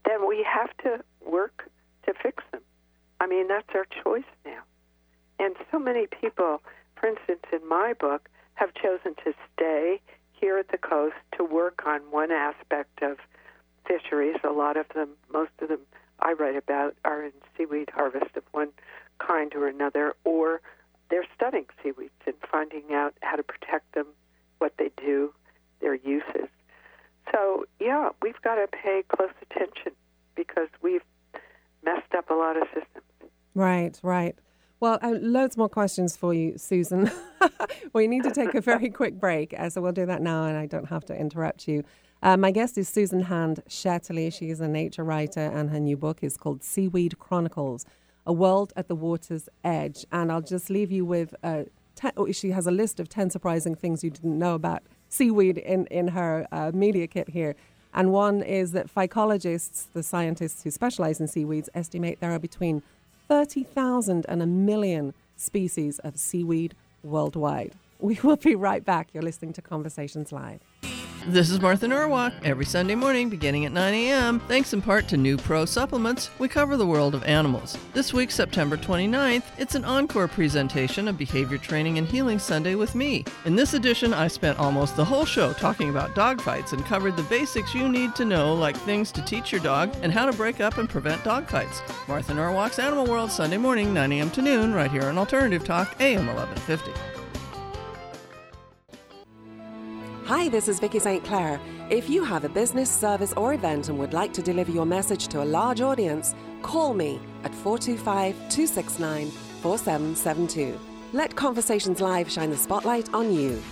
then 0.04 0.28
we 0.28 0.44
have 0.44 0.76
to 0.78 1.02
work 1.26 1.70
to 2.06 2.14
fix 2.22 2.42
them. 2.52 2.62
I 3.20 3.26
mean, 3.26 3.48
that's 3.48 3.68
our 3.74 3.86
choice 4.02 4.24
now. 4.44 4.62
And 5.38 5.54
so 5.70 5.78
many 5.78 6.06
people, 6.06 6.62
for 6.96 7.08
instance, 7.08 7.44
in 7.52 7.66
my 7.68 7.92
book, 7.92 8.28
have 8.54 8.72
chosen 8.74 9.14
to 9.24 9.34
stay 9.52 10.00
here 10.32 10.58
at 10.58 10.68
the 10.68 10.78
coast 10.78 11.16
to 11.36 11.44
work 11.44 11.82
on 11.86 12.00
one 12.10 12.30
aspect 12.30 13.02
of 13.02 13.18
fisheries. 13.86 14.36
A 14.44 14.50
lot 14.52 14.76
of 14.76 14.86
them, 14.94 15.10
most 15.32 15.50
of 15.60 15.68
them 15.68 15.80
I 16.20 16.32
write 16.32 16.56
about, 16.56 16.94
are 17.04 17.24
in 17.24 17.32
seaweed 17.56 17.90
harvest 17.92 18.36
of 18.36 18.44
one 18.52 18.70
kind 19.18 19.54
or 19.54 19.66
another, 19.66 20.14
or 20.24 20.60
they're 21.10 21.26
studying 21.34 21.66
seaweeds 21.82 22.12
and 22.26 22.34
finding 22.50 22.92
out 22.92 23.14
how 23.22 23.36
to 23.36 23.42
protect 23.42 23.92
them, 23.94 24.06
what 24.58 24.74
they 24.78 24.90
do, 24.96 25.32
their 25.80 25.94
uses. 25.94 26.48
So, 27.32 27.66
yeah, 27.80 28.10
we've 28.22 28.40
got 28.42 28.56
to 28.56 28.66
pay 28.68 29.02
close 29.08 29.32
attention 29.42 29.92
because 30.34 30.68
we've 30.82 31.02
messed 31.84 32.14
up 32.16 32.30
a 32.30 32.34
lot 32.34 32.56
of 32.56 32.64
systems. 32.68 33.04
Right, 33.54 33.98
right. 34.02 34.36
Well, 34.80 34.98
uh, 35.02 35.14
loads 35.20 35.56
more 35.56 35.68
questions 35.68 36.16
for 36.16 36.34
you, 36.34 36.58
Susan. 36.58 37.10
we 37.92 38.06
need 38.06 38.24
to 38.24 38.30
take 38.30 38.54
a 38.54 38.60
very 38.60 38.90
quick 39.00 39.18
break, 39.18 39.54
uh, 39.58 39.70
so 39.70 39.80
we'll 39.80 39.92
do 39.92 40.06
that 40.06 40.20
now, 40.20 40.44
and 40.44 40.58
I 40.58 40.66
don't 40.66 40.88
have 40.88 41.04
to 41.06 41.16
interrupt 41.16 41.68
you. 41.68 41.84
Uh, 42.22 42.36
my 42.36 42.50
guest 42.50 42.76
is 42.78 42.88
Susan 42.88 43.20
Hand 43.20 43.62
Shetterly. 43.68 44.32
She 44.32 44.50
is 44.50 44.60
a 44.60 44.68
nature 44.68 45.04
writer, 45.04 45.40
and 45.40 45.70
her 45.70 45.80
new 45.80 45.96
book 45.96 46.22
is 46.22 46.36
called 46.36 46.64
Seaweed 46.64 47.18
Chronicles 47.18 47.86
A 48.26 48.32
World 48.32 48.72
at 48.76 48.88
the 48.88 48.96
Water's 48.96 49.48
Edge. 49.62 50.04
And 50.10 50.32
I'll 50.32 50.40
just 50.40 50.70
leave 50.70 50.90
you 50.90 51.04
with 51.04 51.34
uh, 51.42 51.64
ten, 51.94 52.12
oh, 52.16 52.30
she 52.32 52.50
has 52.50 52.66
a 52.66 52.70
list 52.70 52.98
of 52.98 53.08
10 53.08 53.30
surprising 53.30 53.74
things 53.74 54.02
you 54.02 54.10
didn't 54.10 54.38
know 54.38 54.54
about 54.54 54.82
seaweed 55.08 55.58
in, 55.58 55.86
in 55.86 56.08
her 56.08 56.46
uh, 56.50 56.72
media 56.74 57.06
kit 57.06 57.28
here. 57.28 57.54
And 57.94 58.10
one 58.10 58.42
is 58.42 58.72
that 58.72 58.92
phycologists, 58.92 59.86
the 59.92 60.02
scientists 60.02 60.64
who 60.64 60.70
specialize 60.70 61.20
in 61.20 61.28
seaweeds, 61.28 61.68
estimate 61.74 62.18
there 62.20 62.32
are 62.32 62.40
between 62.40 62.82
30,000 63.28 64.26
and 64.28 64.42
a 64.42 64.46
million 64.46 65.14
species 65.36 66.00
of 66.00 66.18
seaweed 66.18 66.74
worldwide. 67.02 67.74
We 68.00 68.18
will 68.22 68.36
be 68.36 68.54
right 68.56 68.84
back. 68.84 69.08
You're 69.14 69.22
listening 69.22 69.52
to 69.54 69.62
Conversations 69.62 70.32
Live. 70.32 70.60
This 71.26 71.48
is 71.48 71.58
Martha 71.58 71.88
Norwalk. 71.88 72.34
Every 72.42 72.66
Sunday 72.66 72.94
morning, 72.94 73.30
beginning 73.30 73.64
at 73.64 73.72
9 73.72 73.94
a.m., 73.94 74.40
thanks 74.40 74.74
in 74.74 74.82
part 74.82 75.08
to 75.08 75.16
NuPro 75.16 75.66
Supplements, 75.66 76.28
we 76.38 76.48
cover 76.48 76.76
the 76.76 76.86
world 76.86 77.14
of 77.14 77.24
animals. 77.24 77.78
This 77.94 78.12
week, 78.12 78.30
September 78.30 78.76
29th, 78.76 79.44
it's 79.56 79.74
an 79.74 79.86
encore 79.86 80.28
presentation 80.28 81.08
of 81.08 81.16
Behavior 81.16 81.56
Training 81.56 81.96
and 81.96 82.06
Healing 82.06 82.38
Sunday 82.38 82.74
with 82.74 82.94
me. 82.94 83.24
In 83.46 83.56
this 83.56 83.72
edition, 83.72 84.12
I 84.12 84.28
spent 84.28 84.58
almost 84.58 84.96
the 84.96 85.04
whole 85.04 85.24
show 85.24 85.54
talking 85.54 85.88
about 85.88 86.14
dog 86.14 86.42
fights 86.42 86.74
and 86.74 86.84
covered 86.84 87.16
the 87.16 87.22
basics 87.22 87.74
you 87.74 87.88
need 87.88 88.14
to 88.16 88.26
know, 88.26 88.54
like 88.54 88.76
things 88.76 89.10
to 89.12 89.22
teach 89.22 89.50
your 89.50 89.62
dog 89.62 89.94
and 90.02 90.12
how 90.12 90.26
to 90.26 90.36
break 90.36 90.60
up 90.60 90.76
and 90.76 90.90
prevent 90.90 91.24
dog 91.24 91.48
fights. 91.48 91.80
Martha 92.06 92.34
Norwalk's 92.34 92.78
Animal 92.78 93.06
World, 93.06 93.30
Sunday 93.30 93.56
morning, 93.56 93.94
9 93.94 94.12
a.m. 94.12 94.30
to 94.32 94.42
noon, 94.42 94.74
right 94.74 94.90
here 94.90 95.04
on 95.04 95.16
Alternative 95.16 95.64
Talk, 95.64 95.96
AM 96.00 96.26
1150. 96.26 97.13
Hi, 100.26 100.48
this 100.48 100.68
is 100.68 100.80
Vicki 100.80 100.98
St. 100.98 101.22
Clair. 101.22 101.60
If 101.90 102.08
you 102.08 102.24
have 102.24 102.44
a 102.44 102.48
business, 102.48 102.90
service, 102.90 103.34
or 103.34 103.52
event 103.52 103.90
and 103.90 103.98
would 103.98 104.14
like 104.14 104.32
to 104.32 104.40
deliver 104.40 104.72
your 104.72 104.86
message 104.86 105.28
to 105.28 105.42
a 105.42 105.44
large 105.44 105.82
audience, 105.82 106.34
call 106.62 106.94
me 106.94 107.20
at 107.42 107.54
425 107.54 108.34
269 108.48 109.30
4772. 109.60 110.80
Let 111.12 111.36
Conversations 111.36 112.00
Live 112.00 112.30
shine 112.30 112.48
the 112.48 112.56
spotlight 112.56 113.12
on 113.12 113.34
you. 113.34 113.62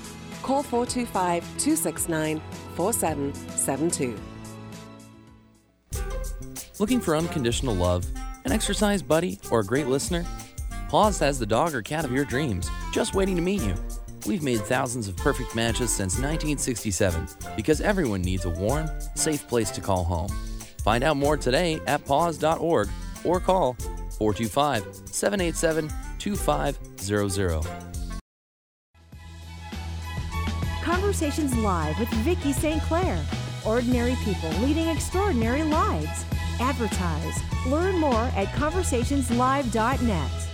Call 0.42 0.62
425 0.62 1.42
269 1.56 2.42
4772. 2.74 4.18
Looking 6.78 7.00
for 7.00 7.16
unconditional 7.16 7.74
love, 7.74 8.04
an 8.44 8.52
exercise 8.52 9.00
buddy, 9.00 9.40
or 9.50 9.60
a 9.60 9.64
great 9.64 9.86
listener? 9.86 10.26
Paws 10.90 11.18
has 11.20 11.38
the 11.38 11.46
dog 11.46 11.74
or 11.74 11.80
cat 11.80 12.04
of 12.04 12.12
your 12.12 12.26
dreams, 12.26 12.68
just 12.92 13.14
waiting 13.14 13.36
to 13.36 13.42
meet 13.42 13.62
you. 13.62 13.74
We've 14.26 14.42
made 14.42 14.60
thousands 14.60 15.08
of 15.08 15.16
perfect 15.16 15.56
matches 15.56 15.90
since 15.90 16.14
1967 16.14 17.28
because 17.56 17.80
everyone 17.80 18.22
needs 18.22 18.44
a 18.44 18.50
warm, 18.50 18.88
safe 19.14 19.46
place 19.48 19.70
to 19.72 19.80
call 19.80 20.04
home. 20.04 20.28
Find 20.84 21.02
out 21.02 21.16
more 21.16 21.36
today 21.36 21.80
at 21.86 22.04
paws.org 22.04 22.88
or 23.24 23.40
call 23.40 23.74
425 24.18 24.84
787 25.06 25.90
2500. 26.18 27.62
Conversations 30.82 31.56
Live 31.56 31.98
with 31.98 32.08
Vicki 32.08 32.52
St. 32.52 32.82
Clair. 32.82 33.24
Ordinary 33.64 34.16
people 34.24 34.50
leading 34.60 34.88
extraordinary 34.88 35.62
lives. 35.62 36.24
Advertise. 36.60 37.40
Learn 37.66 37.98
more 37.98 38.30
at 38.34 38.48
conversationslive.net. 38.48 40.51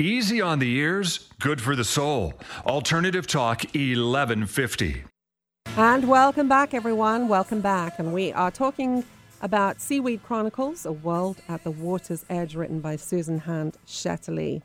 Easy 0.00 0.40
on 0.40 0.58
the 0.58 0.74
ears, 0.74 1.30
good 1.38 1.60
for 1.60 1.76
the 1.76 1.84
soul. 1.84 2.34
Alternative 2.66 3.28
Talk 3.28 3.62
1150. 3.62 5.04
And 5.76 6.08
welcome 6.08 6.48
back, 6.48 6.74
everyone. 6.74 7.28
Welcome 7.28 7.60
back. 7.60 8.00
And 8.00 8.12
we 8.12 8.32
are 8.32 8.50
talking 8.50 9.04
about 9.40 9.80
Seaweed 9.80 10.24
Chronicles, 10.24 10.84
A 10.84 10.90
World 10.90 11.36
at 11.48 11.62
the 11.62 11.70
Water's 11.70 12.24
Edge, 12.28 12.56
written 12.56 12.80
by 12.80 12.96
Susan 12.96 13.38
Hand 13.38 13.78
Shetterly. 13.86 14.62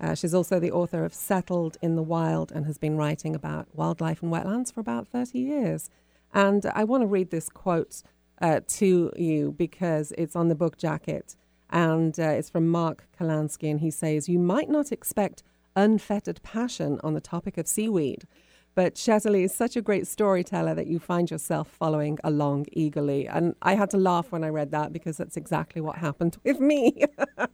Uh, 0.00 0.14
she's 0.14 0.32
also 0.32 0.60
the 0.60 0.70
author 0.70 1.04
of 1.04 1.12
Settled 1.12 1.76
in 1.82 1.96
the 1.96 2.02
Wild 2.02 2.52
and 2.52 2.64
has 2.64 2.78
been 2.78 2.96
writing 2.96 3.34
about 3.34 3.66
wildlife 3.74 4.22
and 4.22 4.32
wetlands 4.32 4.72
for 4.72 4.78
about 4.78 5.08
30 5.08 5.40
years. 5.40 5.90
And 6.32 6.64
I 6.66 6.84
want 6.84 7.02
to 7.02 7.08
read 7.08 7.30
this 7.32 7.48
quote 7.48 8.02
uh, 8.40 8.60
to 8.68 9.12
you 9.16 9.56
because 9.58 10.12
it's 10.16 10.36
on 10.36 10.46
the 10.46 10.54
book 10.54 10.78
jacket 10.78 11.34
and 11.70 12.18
uh, 12.18 12.30
it's 12.30 12.50
from 12.50 12.68
Mark 12.68 13.06
Kurlansky, 13.18 13.70
and 13.70 13.80
he 13.80 13.90
says, 13.90 14.28
You 14.28 14.38
might 14.38 14.68
not 14.68 14.92
expect 14.92 15.42
unfettered 15.76 16.42
passion 16.42 17.00
on 17.04 17.14
the 17.14 17.20
topic 17.20 17.58
of 17.58 17.68
seaweed, 17.68 18.26
but 18.74 18.94
Shetterly 18.94 19.42
is 19.44 19.54
such 19.54 19.76
a 19.76 19.82
great 19.82 20.06
storyteller 20.06 20.74
that 20.74 20.86
you 20.86 20.98
find 20.98 21.30
yourself 21.30 21.68
following 21.68 22.18
along 22.22 22.66
eagerly. 22.72 23.26
And 23.26 23.54
I 23.62 23.74
had 23.74 23.90
to 23.90 23.96
laugh 23.96 24.30
when 24.30 24.44
I 24.44 24.48
read 24.48 24.70
that 24.70 24.92
because 24.92 25.16
that's 25.16 25.36
exactly 25.36 25.80
what 25.80 25.96
happened 25.98 26.36
with 26.44 26.60
me. 26.60 27.04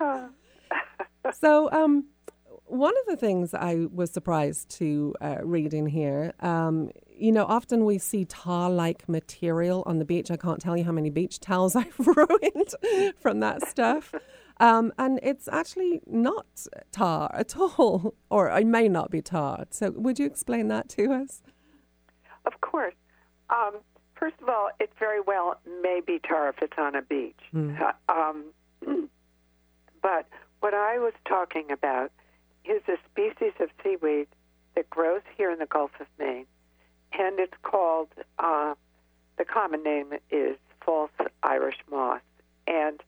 so, 1.32 1.70
um, 1.72 2.04
one 2.66 2.94
of 3.00 3.06
the 3.06 3.16
things 3.16 3.54
I 3.54 3.86
was 3.92 4.10
surprised 4.10 4.70
to 4.78 5.14
uh, 5.20 5.38
read 5.42 5.74
in 5.74 5.86
here, 5.86 6.32
um, 6.40 6.90
you 7.16 7.32
know, 7.32 7.44
often 7.44 7.84
we 7.84 7.98
see 7.98 8.24
tar 8.24 8.70
like 8.70 9.08
material 9.08 9.82
on 9.86 9.98
the 9.98 10.04
beach. 10.04 10.30
I 10.30 10.36
can't 10.36 10.60
tell 10.60 10.76
you 10.76 10.84
how 10.84 10.92
many 10.92 11.10
beach 11.10 11.40
towels 11.40 11.76
I've 11.82 11.98
ruined 11.98 12.74
from 13.20 13.40
that 13.40 13.66
stuff. 13.68 14.14
Um, 14.60 14.92
and 14.98 15.18
it's 15.22 15.48
actually 15.48 16.00
not 16.06 16.46
tar 16.92 17.30
at 17.34 17.56
all, 17.56 18.14
or 18.30 18.48
it 18.48 18.66
may 18.66 18.88
not 18.88 19.10
be 19.10 19.20
tar. 19.20 19.64
So, 19.70 19.90
would 19.90 20.18
you 20.18 20.26
explain 20.26 20.68
that 20.68 20.88
to 20.90 21.12
us? 21.12 21.42
Of 22.46 22.60
course. 22.60 22.94
Um, 23.50 23.78
first 24.14 24.36
of 24.40 24.48
all, 24.48 24.70
it 24.78 24.90
very 24.98 25.20
well 25.20 25.60
may 25.82 26.00
be 26.06 26.20
tar 26.20 26.48
if 26.50 26.56
it's 26.62 26.78
on 26.78 26.94
a 26.94 27.02
beach. 27.02 27.40
Mm. 27.52 27.80
Uh, 27.80 28.12
um, 28.12 28.44
but 30.02 30.28
what 30.60 30.74
I 30.74 30.98
was 30.98 31.14
talking 31.26 31.70
about 31.70 32.12
is 32.64 32.82
a 32.88 32.96
species 33.10 33.52
of 33.60 33.70
seaweed 33.82 34.28
that 34.76 34.88
grows 34.88 35.22
here 35.36 35.50
in 35.50 35.58
the 35.58 35.66
Gulf 35.66 35.90
of 36.00 36.06
Maine, 36.18 36.46
and 37.18 37.38
it's 37.38 37.54
called, 37.62 38.08
uh, 38.38 38.74
the 39.38 39.44
common 39.44 39.82
name 39.82 40.12
is 40.30 40.56
false 40.84 41.10
Irish 41.42 41.78
moss. 41.90 42.20
And 42.66 43.00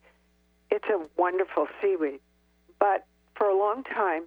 it's 0.71 0.87
a 0.89 1.01
wonderful 1.17 1.67
seaweed. 1.81 2.21
But 2.79 3.07
for 3.35 3.47
a 3.47 3.57
long 3.57 3.85
time, 3.85 4.25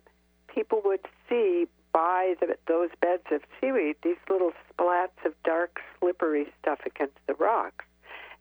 people 0.48 0.82
would 0.86 1.06
see 1.28 1.68
by 1.92 2.36
the, 2.40 2.56
those 2.68 2.90
beds 3.02 3.24
of 3.32 3.42
seaweed 3.60 3.96
these 4.04 4.18
little 4.30 4.52
splats 4.72 5.26
of 5.26 5.34
dark, 5.44 5.80
slippery 6.00 6.48
stuff 6.62 6.80
against 6.86 7.18
the 7.28 7.34
rocks. 7.36 7.86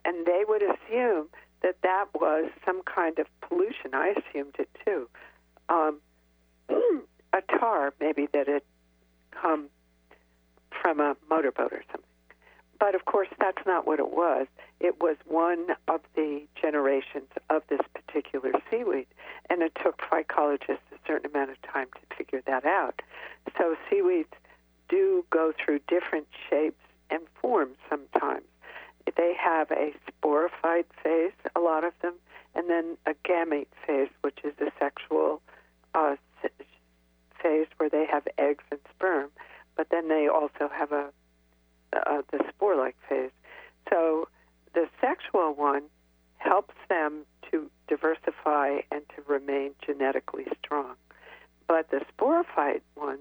And 0.04 0.26
they 0.26 0.44
would 0.46 0.62
assume 0.62 1.28
that 1.62 1.76
that 1.82 2.06
was 2.14 2.50
some 2.64 2.82
kind 2.82 3.18
of 3.18 3.26
pollution. 3.40 3.94
I 3.94 4.14
assumed 4.16 4.54
it 4.58 4.68
too. 4.84 5.08
Um, 5.68 6.00
a 6.68 7.42
tar, 7.58 7.92
maybe 8.00 8.28
that 8.32 8.48
had 8.48 8.62
come 9.30 9.68
from 10.70 11.00
a 11.00 11.16
motorboat 11.28 11.72
or 11.72 11.82
something. 11.90 12.04
But 12.78 12.94
of 12.94 13.04
course, 13.06 13.28
that's 13.40 13.66
not 13.66 13.86
what 13.86 13.98
it 13.98 14.12
was. 14.12 14.46
It 14.80 15.00
was 15.00 15.16
one 15.26 15.66
of 15.88 16.00
the 16.14 16.42
generations 16.60 17.28
of 17.50 17.62
this 17.68 17.80
particular 17.92 18.52
seaweed, 18.70 19.06
and 19.50 19.62
it 19.62 19.76
took 19.82 19.98
phycologists 19.98 20.86
a 20.92 20.98
certain 21.06 21.30
amount 21.30 21.50
of 21.50 21.60
time 21.62 21.88
to 21.94 22.16
figure 22.16 22.42
that 22.46 22.64
out. 22.64 23.02
So 23.56 23.76
seaweeds 23.90 24.32
do 24.88 25.24
go 25.30 25.52
through 25.52 25.80
different 25.88 26.28
shapes 26.48 26.80
and 27.10 27.22
forms 27.40 27.76
sometimes. 27.88 28.44
They 29.16 29.34
have 29.34 29.70
a 29.70 29.94
sporophyte 30.08 30.84
phase, 31.02 31.32
a 31.56 31.60
lot 31.60 31.82
of 31.82 31.92
them, 32.02 32.14
and 32.54 32.68
then 32.70 32.96
a 33.06 33.14
gamete 33.28 33.66
phase, 33.86 34.10
which 34.20 34.38
is 34.44 34.52
a 34.60 34.70
sexual 34.78 35.40
uh, 35.94 36.16
phase 37.42 37.66
where 37.78 37.88
they 37.88 38.06
have 38.06 38.28
eggs 38.36 38.64
and 38.70 38.80
sperm, 38.94 39.30
but 39.78 39.88
then 39.90 40.08
they 40.08 40.28
also 40.28 40.68
have 40.70 40.92
a 40.92 41.10
uh, 41.94 42.20
the 42.30 42.40
spore-like 42.50 42.96
phase. 43.08 43.30
So 43.88 44.28
the 44.74 44.86
sexual 45.00 45.54
one 45.54 45.84
helps 46.36 46.74
them 46.90 47.24
to 47.50 47.70
diversify 47.86 48.80
and 48.92 49.02
to 49.16 49.22
remain 49.26 49.70
genetically 49.86 50.46
strong. 50.62 50.96
But 51.66 51.90
the 51.90 52.02
sporophyte 52.12 52.82
ones 52.94 53.20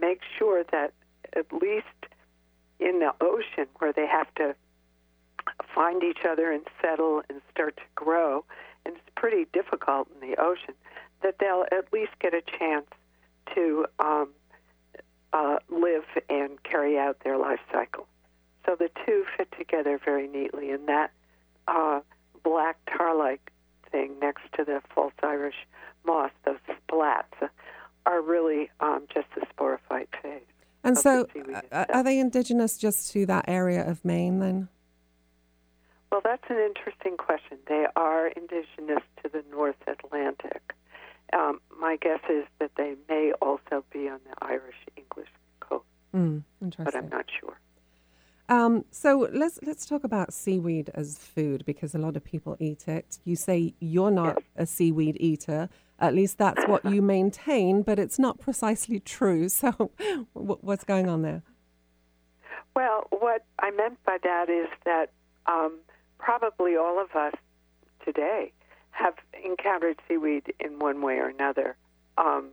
make 0.00 0.20
sure 0.38 0.64
that 0.72 0.94
at 1.36 1.52
least 1.52 1.86
in 2.80 3.00
the 3.00 3.12
ocean 3.20 3.66
where 3.78 3.92
they 3.92 4.06
have 4.06 4.32
to 4.36 4.54
find 5.74 6.02
each 6.02 6.24
other 6.26 6.50
and 6.50 6.62
settle 6.80 7.22
and 7.28 7.42
start 7.50 7.76
to 7.76 7.82
grow, 7.94 8.44
and 8.86 8.94
it's 8.94 9.14
pretty 9.16 9.46
difficult 9.52 10.08
in 10.14 10.30
the 10.30 10.40
ocean, 10.40 10.74
that 11.22 11.36
they'll 11.40 11.66
at 11.72 11.92
least 11.92 12.12
get 12.20 12.32
a 12.32 12.42
chance 12.58 12.86
to 13.54 13.84
um, 13.98 14.28
uh, 15.32 15.58
live 15.68 16.04
and 16.28 16.62
carry 16.62 16.98
out 16.98 17.18
their 17.24 17.36
life 17.36 17.60
cycle. 17.72 18.06
So 18.66 18.76
the 18.76 18.90
two 19.06 19.24
fit 19.36 19.48
together 19.56 20.00
very 20.02 20.28
neatly, 20.28 20.70
and 20.70 20.88
that 20.88 21.10
uh, 21.66 22.00
black 22.42 22.78
tar-like 22.86 23.52
thing 23.90 24.16
next 24.20 24.42
to 24.56 24.64
the 24.64 24.82
false 24.94 25.14
Irish 25.22 25.66
moss, 26.04 26.30
those 26.44 26.58
splats, 26.68 27.48
are 28.06 28.22
really 28.22 28.70
um, 28.80 29.06
just 29.12 29.26
the 29.34 29.46
sporophyte 29.46 30.08
phase. 30.22 30.42
And 30.84 30.96
so, 30.96 31.26
the 31.34 31.62
uh, 31.72 31.84
are 31.92 32.02
they 32.02 32.18
indigenous 32.18 32.78
just 32.78 33.12
to 33.12 33.26
that 33.26 33.46
area 33.48 33.86
of 33.86 34.04
Maine 34.04 34.38
then? 34.38 34.68
Well, 36.10 36.22
that's 36.24 36.44
an 36.48 36.58
interesting 36.58 37.16
question. 37.16 37.58
They 37.66 37.86
are 37.96 38.28
indigenous 38.28 39.02
to 39.22 39.28
the 39.30 39.44
North 39.50 39.76
Atlantic. 39.86 40.74
Um, 41.32 41.60
my 41.78 41.96
guess 41.96 42.20
is 42.28 42.44
that 42.58 42.70
they 42.76 42.94
may 43.08 43.32
also 43.42 43.84
be 43.92 44.08
on 44.08 44.20
the 44.24 44.34
Irish 44.46 44.76
English 44.96 45.28
coast, 45.60 45.84
Mm, 46.14 46.42
but. 46.60 46.94
I'm 46.94 47.08
not 47.08 47.26
sure. 47.38 47.58
Um, 48.50 48.86
so 48.90 49.28
let's 49.30 49.58
let's 49.62 49.84
talk 49.84 50.04
about 50.04 50.32
seaweed 50.32 50.90
as 50.94 51.18
food 51.18 51.64
because 51.66 51.94
a 51.94 51.98
lot 51.98 52.16
of 52.16 52.24
people 52.24 52.56
eat 52.58 52.88
it. 52.88 53.18
You 53.24 53.36
say 53.36 53.74
you're 53.78 54.10
not 54.10 54.42
a 54.56 54.64
seaweed 54.64 55.18
eater. 55.20 55.68
At 56.00 56.14
least 56.14 56.38
that's 56.38 56.66
what 56.66 56.84
you 56.84 57.02
maintain, 57.16 57.82
but 57.82 57.98
it's 57.98 58.18
not 58.18 58.40
precisely 58.40 59.00
true. 59.00 59.48
So, 59.58 59.90
what's 60.32 60.84
going 60.84 61.08
on 61.08 61.22
there? 61.22 61.42
Well, 62.74 63.06
what 63.10 63.44
I 63.58 63.70
meant 63.72 63.98
by 64.06 64.18
that 64.22 64.48
is 64.48 64.68
that 64.84 65.10
um, 65.46 65.78
probably 66.18 66.76
all 66.76 67.00
of 67.00 67.10
us 67.14 67.34
today 68.04 68.52
have 68.98 69.14
encountered 69.44 69.96
seaweed 70.08 70.52
in 70.58 70.78
one 70.78 71.00
way 71.02 71.18
or 71.18 71.28
another. 71.28 71.76
Um, 72.16 72.50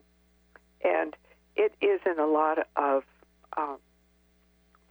and 0.83 1.15
it 1.55 1.73
is 1.81 1.99
in 2.05 2.19
a 2.19 2.27
lot 2.27 2.59
of 2.75 3.03
um, 3.57 3.77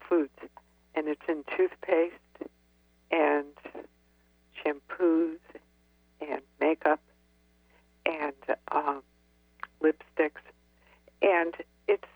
foods, 0.09 0.38
and 0.94 1.07
it's 1.07 1.22
in 1.28 1.44
toothpaste 1.57 2.14
and 3.11 3.46
shampoos 4.59 5.38
and 6.20 6.40
makeup 6.61 7.00
and 8.05 8.32
um, 8.72 9.02
lipsticks. 9.80 10.42
And 11.22 11.55
it's 11.86 12.09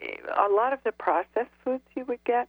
a 0.00 0.52
lot 0.52 0.72
of 0.72 0.80
the 0.84 0.92
processed 0.92 1.50
foods 1.64 1.84
you 1.96 2.04
would 2.04 2.22
get 2.24 2.48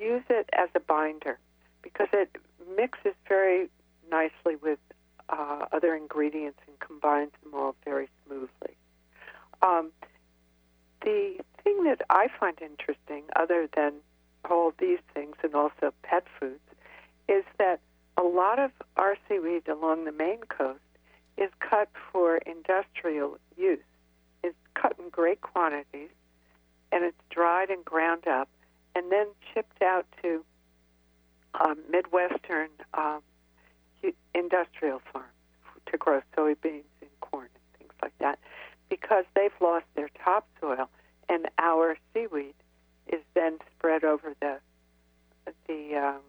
use 0.00 0.24
it 0.30 0.48
as 0.54 0.70
a 0.74 0.80
binder 0.80 1.38
because 1.82 2.08
it 2.12 2.34
mixes 2.76 3.14
very 3.28 3.68
nicely 4.10 4.56
with 4.56 4.78
uh, 5.30 5.66
other 5.72 5.94
ingredients 5.94 6.58
and 6.66 6.78
combines 6.80 7.32
them 7.42 7.54
all 7.54 7.74
very 7.84 8.08
smoothly. 8.26 8.76
Um, 9.62 9.92
the 11.02 11.38
thing 11.62 11.84
that 11.84 12.02
I 12.10 12.28
find 12.38 12.56
interesting, 12.60 13.24
other 13.36 13.68
than 13.74 13.94
all 14.50 14.72
these 14.78 14.98
things 15.14 15.36
and 15.42 15.54
also 15.54 15.92
pet 16.02 16.24
foods, 16.38 16.60
is 17.28 17.44
that 17.58 17.80
a 18.16 18.22
lot 18.22 18.58
of 18.58 18.70
our 18.96 19.16
seaweed 19.28 19.68
along 19.68 20.04
the 20.04 20.12
Maine 20.12 20.42
coast 20.48 20.80
is 21.36 21.50
cut 21.60 21.88
for 22.12 22.38
industrial 22.38 23.38
use. 23.56 23.78
It's 24.42 24.56
cut 24.74 24.96
in 24.98 25.08
great 25.10 25.40
quantities 25.40 26.10
and 26.92 27.04
it's 27.04 27.16
dried 27.30 27.70
and 27.70 27.84
ground 27.84 28.26
up 28.26 28.48
and 28.94 29.10
then 29.10 29.28
shipped 29.54 29.82
out 29.82 30.06
to 30.22 30.44
um, 31.54 31.78
Midwestern 31.90 32.68
um, 32.94 33.22
industrial 34.34 35.00
farms 35.12 35.26
to 35.86 35.96
grow 35.96 36.20
soybeans 36.36 36.84
and 37.00 37.10
corn 37.20 37.48
and 37.54 37.78
things 37.78 37.92
like 38.02 38.16
that 38.18 38.38
because 38.88 39.24
they've 39.34 39.52
lost 39.60 39.86
their 39.94 40.10
topsoil 40.22 40.88
and 41.28 41.48
our 41.58 41.96
seaweed 42.12 42.54
is 43.08 43.20
then 43.34 43.58
spread 43.76 44.04
over 44.04 44.34
the 44.40 44.58
the 45.66 45.96
um, 45.96 46.20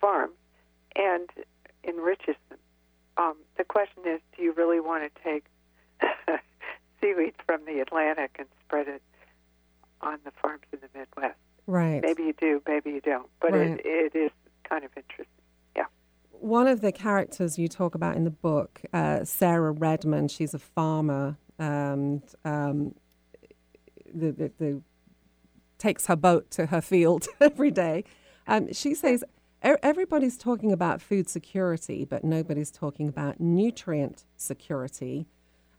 farms 0.00 0.34
and 0.94 1.28
enriches 1.84 2.36
them. 2.48 2.58
Um, 3.16 3.36
the 3.56 3.64
question 3.64 4.02
is, 4.06 4.20
do 4.36 4.42
you 4.42 4.52
really 4.52 4.80
want 4.80 5.02
to 5.04 5.22
take 5.22 5.44
seaweed 7.00 7.34
from 7.46 7.64
the 7.64 7.80
Atlantic 7.80 8.36
and 8.38 8.48
spread 8.64 8.88
it 8.88 9.02
on 10.00 10.18
the 10.24 10.30
farms 10.42 10.62
in 10.72 10.80
the 10.80 10.98
Midwest? 10.98 11.38
Right. 11.66 12.02
Maybe 12.02 12.24
you 12.24 12.34
do, 12.34 12.62
maybe 12.68 12.90
you 12.90 13.00
don't, 13.00 13.28
but 13.40 13.52
Right. 13.52 13.80
it, 13.84 14.12
it 14.14 14.16
is 14.16 14.30
kind 14.68 14.84
of 14.84 14.90
interesting. 14.96 15.26
One 16.44 16.68
of 16.68 16.82
the 16.82 16.92
characters 16.92 17.58
you 17.58 17.68
talk 17.68 17.94
about 17.94 18.16
in 18.16 18.24
the 18.24 18.30
book, 18.30 18.82
uh, 18.92 19.24
Sarah 19.24 19.72
Redmond, 19.72 20.30
she's 20.30 20.52
a 20.52 20.58
farmer 20.58 21.38
and 21.58 22.22
um, 22.44 22.94
the, 24.14 24.30
the, 24.30 24.52
the 24.58 24.82
takes 25.78 26.04
her 26.08 26.16
boat 26.16 26.50
to 26.50 26.66
her 26.66 26.82
field 26.82 27.26
every 27.40 27.70
day. 27.70 28.04
Um, 28.46 28.70
she 28.74 28.94
says 28.94 29.24
"E- 29.64 29.70
everybody's 29.82 30.36
talking 30.36 30.70
about 30.70 31.00
food 31.00 31.30
security, 31.30 32.04
but 32.04 32.24
nobody's 32.24 32.70
talking 32.70 33.08
about 33.08 33.40
nutrient 33.40 34.26
security. 34.36 35.26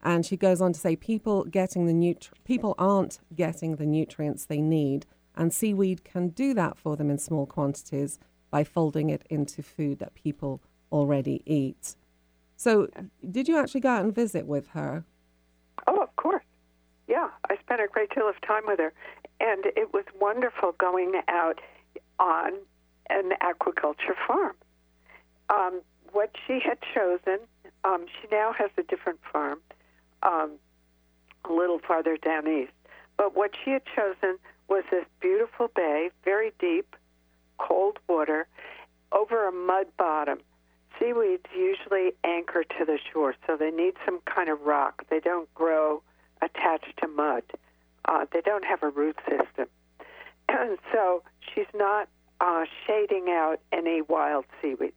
And 0.01 0.25
she 0.25 0.35
goes 0.35 0.61
on 0.61 0.73
to 0.73 0.79
say 0.79 0.95
people 0.95 1.43
getting 1.43 1.85
the 1.85 1.93
nutri- 1.93 2.43
people 2.43 2.73
aren't 2.79 3.19
getting 3.35 3.75
the 3.75 3.85
nutrients 3.85 4.45
they 4.45 4.61
need, 4.61 5.05
and 5.35 5.53
seaweed 5.53 6.03
can 6.03 6.29
do 6.29 6.55
that 6.55 6.75
for 6.75 6.97
them 6.97 7.11
in 7.11 7.19
small 7.19 7.45
quantities 7.45 8.17
by 8.55 8.63
folding 8.63 9.09
it 9.09 9.21
into 9.29 9.61
food 9.61 9.99
that 9.99 10.13
people 10.13 10.61
already 10.89 11.41
eat. 11.45 11.97
So, 12.55 12.87
did 13.29 13.49
you 13.49 13.57
actually 13.57 13.81
go 13.81 13.89
out 13.89 14.05
and 14.05 14.15
visit 14.15 14.47
with 14.47 14.67
her? 14.67 15.03
Oh, 15.87 16.01
of 16.01 16.15
course. 16.15 16.45
Yeah, 17.05 17.27
I 17.49 17.57
spent 17.57 17.81
a 17.81 17.87
great 17.91 18.15
deal 18.15 18.29
of 18.29 18.39
time 18.47 18.63
with 18.65 18.79
her, 18.79 18.93
and 19.41 19.65
it 19.65 19.93
was 19.93 20.05
wonderful 20.21 20.71
going 20.77 21.21
out 21.27 21.59
on 22.17 22.53
an 23.09 23.31
aquaculture 23.41 24.15
farm. 24.25 24.55
Um, 25.49 25.81
what 26.13 26.31
she 26.47 26.61
had 26.61 26.77
chosen, 26.93 27.39
um, 27.83 28.05
she 28.07 28.29
now 28.31 28.53
has 28.57 28.69
a 28.77 28.83
different 28.83 29.19
farm 29.33 29.59
um, 30.23 30.51
a 31.43 31.51
little 31.51 31.79
farther 31.85 32.15
down 32.15 32.47
east. 32.47 32.71
But 33.17 33.35
what 33.35 33.51
she 33.65 33.71
had 33.71 33.83
chosen 33.93 34.37
was 34.69 34.85
this 34.91 35.03
beautiful 35.19 35.67
bay, 35.75 36.09
very 36.23 36.53
deep, 36.57 36.95
cold 37.57 37.99
water, 38.07 38.47
over 39.11 39.47
a 39.47 39.51
mud 39.51 39.87
bottom. 39.97 40.39
Seaweeds 40.99 41.45
usually 41.55 42.13
anchor 42.23 42.63
to 42.63 42.85
the 42.85 42.97
shore, 43.11 43.35
so 43.45 43.57
they 43.57 43.71
need 43.71 43.95
some 44.05 44.19
kind 44.25 44.49
of 44.49 44.61
rock. 44.61 45.03
They 45.09 45.19
don't 45.19 45.53
grow 45.53 46.01
attached 46.41 46.97
to 47.01 47.07
mud. 47.07 47.43
Uh, 48.05 48.25
they 48.31 48.41
don't 48.41 48.63
have 48.65 48.83
a 48.83 48.89
root 48.89 49.17
system. 49.27 49.67
And 50.47 50.77
so 50.93 51.23
she's 51.53 51.65
not 51.73 52.07
uh, 52.39 52.65
shading 52.85 53.27
out 53.29 53.59
any 53.71 54.01
wild 54.01 54.45
seaweeds. 54.61 54.93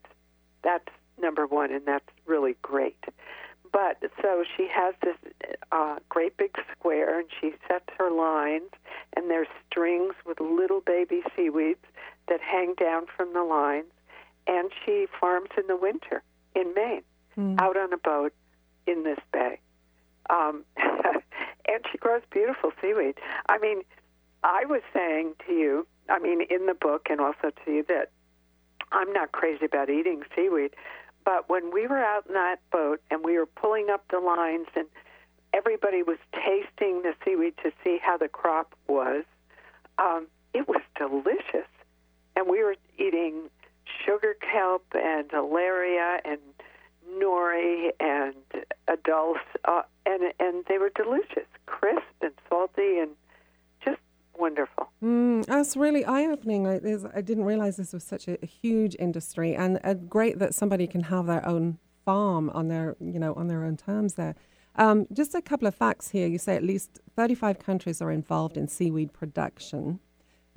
That's 0.62 0.88
number 1.20 1.46
one, 1.46 1.72
and 1.72 1.84
that's 1.86 2.09
really 2.26 2.56
great. 2.62 2.98
But 3.72 3.98
so 4.22 4.44
she 4.56 4.68
has 4.72 4.94
this 5.02 5.16
uh, 5.72 5.96
great 6.09 6.36
big 6.36 6.56
square, 6.72 7.18
and 7.18 7.28
she 7.40 7.52
sets 7.66 7.84
her 7.98 8.11
lines, 8.11 8.70
and 9.16 9.30
there's 9.30 9.48
strings 9.70 10.14
with 10.26 10.40
little 10.40 10.80
baby 10.80 11.22
seaweeds 11.36 11.84
that 12.29 12.41
hang 12.41 12.74
down 12.74 13.07
from 13.16 13.33
the 13.33 13.43
lines, 13.43 13.93
and 14.47 14.70
she 14.85 15.07
farms 15.20 15.51
in 15.57 15.66
the 15.66 15.76
winter 15.76 16.22
in 16.55 16.72
Maine, 16.74 17.03
out 17.59 17.76
on 17.76 17.93
a 17.93 17.99
boat 17.99 18.33
in 18.87 19.05
this 19.05 19.18
bay. 19.33 19.61
Um, 20.31 20.64
and 20.76 21.85
she 21.91 21.99
grows 21.99 22.22
beautiful 22.31 22.72
seaweed. 22.81 23.14
I 23.49 23.59
mean, 23.59 23.83
I 24.43 24.64
was 24.66 24.83
saying 24.93 25.35
to 25.47 25.53
you, 25.53 25.87
I 26.09 26.18
mean, 26.18 26.43
in 26.49 26.66
the 26.66 26.74
book 26.74 27.09
and 27.11 27.20
also 27.20 27.51
to 27.64 27.70
you 27.72 27.85
that 27.89 28.11
I'm 28.93 29.12
not 29.12 29.33
crazy 29.33 29.66
about 29.66 29.91
eating 29.91 30.22
seaweed, 30.35 30.74
but 31.24 31.49
when 31.49 31.72
we 31.72 31.87
were 31.87 32.03
out 32.03 32.26
in 32.26 32.35
that 32.35 32.57
boat 32.72 33.01
and 33.11 33.24
we 33.24 33.39
were 33.39 33.47
pulling 33.47 33.91
up 33.91 34.05
the 34.11 34.18
lines 34.18 34.66
and 34.74 34.87
everybody 35.53 36.03
was 36.03 36.18
tasting 36.33 37.03
the 37.03 37.14
seaweed 37.24 37.55
to 37.62 37.70
see 37.85 37.99
how 38.03 38.16
the 38.16 38.29
crop 38.29 38.74
was, 38.87 39.24
um, 39.99 40.26
it 40.55 40.68
was 40.68 40.81
delicious. 40.97 41.68
And 42.39 42.49
we 42.49 42.62
were 42.62 42.76
eating 42.99 43.51
sugar 44.07 44.36
kelp 44.41 44.84
and 44.95 45.28
alaria 45.30 46.20
and 46.24 46.39
nori 47.20 47.91
and 47.99 48.36
dulse, 49.03 49.39
uh, 49.64 49.82
and 50.07 50.32
and 50.39 50.64
they 50.68 50.78
were 50.78 50.93
delicious, 50.95 51.49
crisp 51.66 52.05
and 52.22 52.30
salty, 52.49 53.01
and 53.01 53.11
just 53.84 53.99
wonderful. 54.39 54.89
Mm, 55.03 55.47
that's 55.47 55.76
really 55.76 56.05
eye 56.05 56.26
opening. 56.26 56.68
I, 56.68 56.76
I, 57.12 57.22
didn't 57.22 57.45
realize 57.45 57.76
this 57.76 57.93
was 57.93 58.05
such 58.05 58.28
a, 58.28 58.39
a 58.41 58.47
huge 58.47 58.95
industry, 59.01 59.57
and 59.57 59.80
uh, 59.82 59.95
great 59.95 60.39
that 60.39 60.55
somebody 60.55 60.86
can 60.86 61.03
have 61.03 61.26
their 61.26 61.45
own 61.45 61.78
farm 62.05 62.51
on 62.51 62.68
their 62.68 62.95
you 63.01 63.18
know 63.18 63.34
on 63.34 63.49
their 63.49 63.64
own 63.64 63.76
terms 63.76 64.14
there. 64.14 64.36
Um, 64.76 65.09
just 65.12 65.34
a 65.34 65.43
couple 65.43 65.66
of 65.66 65.74
facts 65.74 66.11
here. 66.11 66.28
You 66.28 66.39
say 66.39 66.55
at 66.55 66.62
least 66.62 67.01
35 67.16 67.59
countries 67.59 68.01
are 68.01 68.12
involved 68.12 68.57
in 68.57 68.68
seaweed 68.68 69.12
production. 69.12 69.99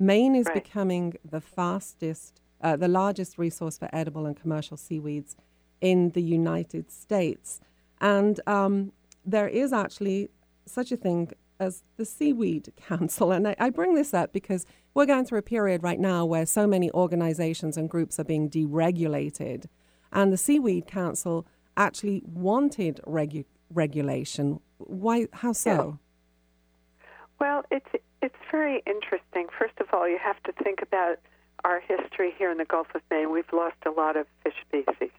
Maine 0.02 0.34
is 0.34 0.46
Right. 0.46 0.62
becoming 0.62 1.14
the 1.24 1.40
fastest, 1.40 2.40
uh, 2.60 2.76
the 2.76 2.88
largest 2.88 3.38
resource 3.38 3.78
for 3.78 3.88
edible 3.92 4.26
and 4.26 4.36
commercial 4.36 4.76
seaweeds 4.76 5.36
in 5.80 6.10
the 6.10 6.22
United 6.22 6.90
States. 6.90 7.60
And 8.00 8.40
um, 8.46 8.92
there 9.24 9.48
is 9.48 9.72
actually 9.72 10.28
such 10.66 10.90
a 10.92 10.96
thing 10.96 11.30
as 11.60 11.84
the 11.98 12.04
Seaweed 12.04 12.72
Council. 12.88 13.30
And 13.30 13.46
I, 13.48 13.54
I 13.58 13.70
bring 13.70 13.94
this 13.94 14.12
up 14.12 14.32
because 14.32 14.66
we're 14.94 15.06
going 15.06 15.24
through 15.24 15.38
a 15.38 15.42
period 15.42 15.82
right 15.84 16.00
now 16.00 16.24
where 16.24 16.46
so 16.46 16.66
many 16.66 16.90
organizations 16.92 17.76
and 17.76 17.88
groups 17.88 18.18
are 18.18 18.24
being 18.24 18.50
deregulated. 18.50 19.66
And 20.12 20.32
the 20.32 20.36
Seaweed 20.36 20.86
Council 20.86 21.46
actually 21.76 22.22
wanted 22.26 23.00
regu- 23.06 23.46
regulation. 23.72 24.60
Why? 24.78 25.28
How 25.32 25.52
so? 25.52 25.98
Well, 27.42 27.64
it's 27.72 28.04
it's 28.22 28.36
very 28.52 28.84
interesting. 28.86 29.48
First 29.58 29.74
of 29.80 29.88
all, 29.92 30.08
you 30.08 30.16
have 30.16 30.40
to 30.44 30.52
think 30.62 30.80
about 30.80 31.18
our 31.64 31.80
history 31.80 32.32
here 32.38 32.52
in 32.52 32.58
the 32.58 32.64
Gulf 32.64 32.86
of 32.94 33.02
Maine. 33.10 33.32
We've 33.32 33.52
lost 33.52 33.78
a 33.84 33.90
lot 33.90 34.16
of 34.16 34.28
fish 34.44 34.54
species. 34.64 35.10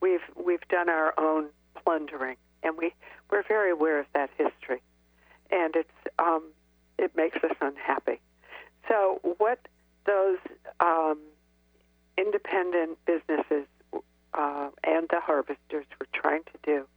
We've 0.00 0.24
we've 0.34 0.66
done 0.68 0.88
our 0.88 1.14
own 1.16 1.50
plundering, 1.76 2.34
and 2.64 2.76
we 2.76 2.92
we're 3.30 3.44
very 3.46 3.70
aware 3.70 4.00
of 4.00 4.06
that 4.12 4.30
history, 4.36 4.82
and 5.52 5.76
it's 5.76 6.14
um, 6.18 6.50
it 6.98 7.14
makes 7.14 7.36
us 7.44 7.54
unhappy. 7.60 8.20
So 8.88 9.20
what 9.38 9.60
those 10.04 10.38
um, 10.80 11.20
independent 12.18 12.98
businesses 13.06 13.68
uh, 14.34 14.70
and 14.82 15.06
the 15.10 15.20
harvesters 15.20 15.86
were 16.00 16.08
trying 16.12 16.42
to 16.42 16.58
do 16.64 16.88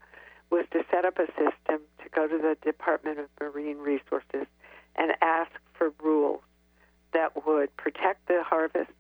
was 0.49 0.65
to 0.71 0.83
set 0.91 1.05
up 1.05 1.17
a 1.19 1.27
system 1.27 1.81
to 2.03 2.09
go 2.13 2.27
to 2.27 2.37
the 2.37 2.57
Department 2.63 3.19
of 3.19 3.27
Marine 3.39 3.77
Resources 3.77 4.47
and 4.95 5.11
ask 5.21 5.51
for 5.73 5.91
rules 6.01 6.41
that 7.13 7.45
would 7.45 7.75
protect 7.77 8.27
the 8.27 8.43
harvest 8.43 8.91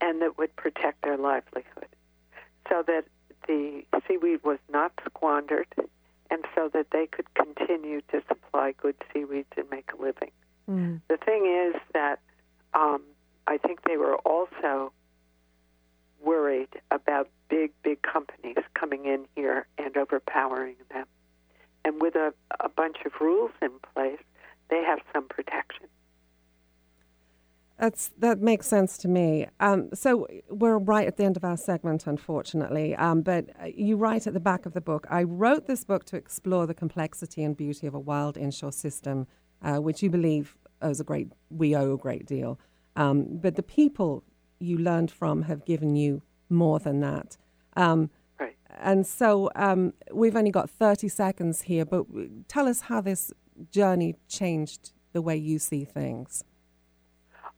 and 0.00 0.22
that 0.22 0.38
would 0.38 0.54
protect 0.56 1.02
their 1.02 1.16
livelihood 1.16 1.88
so 2.68 2.82
that 2.86 3.04
the 3.46 3.82
seaweed 4.06 4.40
was 4.44 4.58
not 4.70 4.92
squandered 5.06 5.66
and 6.30 6.44
so 6.54 6.68
that 6.72 6.88
they 6.92 7.06
could 7.06 7.32
continue 7.34 8.00
to 8.12 8.22
supply 8.28 8.72
good 8.72 8.94
seaweeds 9.12 9.48
and 9.56 9.68
make 9.70 9.90
a 9.98 10.02
living. 10.02 10.30
Mm. 10.70 11.00
The 11.08 11.16
thing 11.16 11.46
is 11.46 11.80
that 11.94 12.20
um, 12.74 13.02
I 13.46 13.56
think 13.56 13.82
they 13.82 13.96
were 13.96 14.16
also 14.16 14.92
worried 16.22 16.80
about 16.90 17.28
big, 17.48 17.72
big 17.82 18.02
companies 18.02 18.56
coming 18.74 19.06
in 19.06 19.26
here 19.34 19.66
and 19.78 19.96
overpowering 19.96 20.76
them. 20.92 21.06
And 21.84 22.00
with 22.00 22.14
a, 22.16 22.32
a 22.60 22.68
bunch 22.68 22.98
of 23.06 23.12
rules 23.20 23.52
in 23.62 23.70
place, 23.94 24.20
they 24.70 24.82
have 24.82 24.98
some 25.12 25.26
protection. 25.28 25.86
That's 27.78 28.10
that 28.18 28.40
makes 28.40 28.66
sense 28.66 28.98
to 28.98 29.08
me. 29.08 29.46
Um, 29.60 29.90
so 29.94 30.26
we're 30.50 30.78
right 30.78 31.06
at 31.06 31.16
the 31.16 31.24
end 31.24 31.36
of 31.36 31.44
our 31.44 31.56
segment, 31.56 32.08
unfortunately. 32.08 32.96
Um, 32.96 33.22
but 33.22 33.50
uh, 33.62 33.66
you 33.66 33.96
write 33.96 34.26
at 34.26 34.34
the 34.34 34.40
back 34.40 34.66
of 34.66 34.74
the 34.74 34.80
book. 34.80 35.06
I 35.08 35.22
wrote 35.22 35.66
this 35.66 35.84
book 35.84 36.04
to 36.06 36.16
explore 36.16 36.66
the 36.66 36.74
complexity 36.74 37.44
and 37.44 37.56
beauty 37.56 37.86
of 37.86 37.94
a 37.94 38.00
wild 38.00 38.36
inshore 38.36 38.72
system, 38.72 39.28
uh, 39.62 39.76
which 39.76 40.02
you 40.02 40.10
believe 40.10 40.56
owes 40.82 40.98
a 40.98 41.04
great 41.04 41.28
we 41.50 41.76
owe 41.76 41.94
a 41.94 41.96
great 41.96 42.26
deal. 42.26 42.58
Um, 42.96 43.26
but 43.30 43.54
the 43.54 43.62
people 43.62 44.24
you 44.60 44.78
learned 44.78 45.10
from 45.10 45.42
have 45.42 45.64
given 45.64 45.96
you 45.96 46.22
more 46.48 46.78
than 46.78 47.00
that. 47.00 47.36
Um, 47.76 48.10
right. 48.40 48.56
And 48.78 49.06
so 49.06 49.50
um, 49.54 49.92
we've 50.12 50.36
only 50.36 50.50
got 50.50 50.70
thirty 50.70 51.08
seconds 51.08 51.62
here. 51.62 51.84
But 51.84 52.06
tell 52.48 52.68
us 52.68 52.82
how 52.82 53.00
this 53.00 53.32
journey 53.70 54.16
changed 54.28 54.92
the 55.12 55.22
way 55.22 55.36
you 55.36 55.58
see 55.58 55.84
things. 55.84 56.44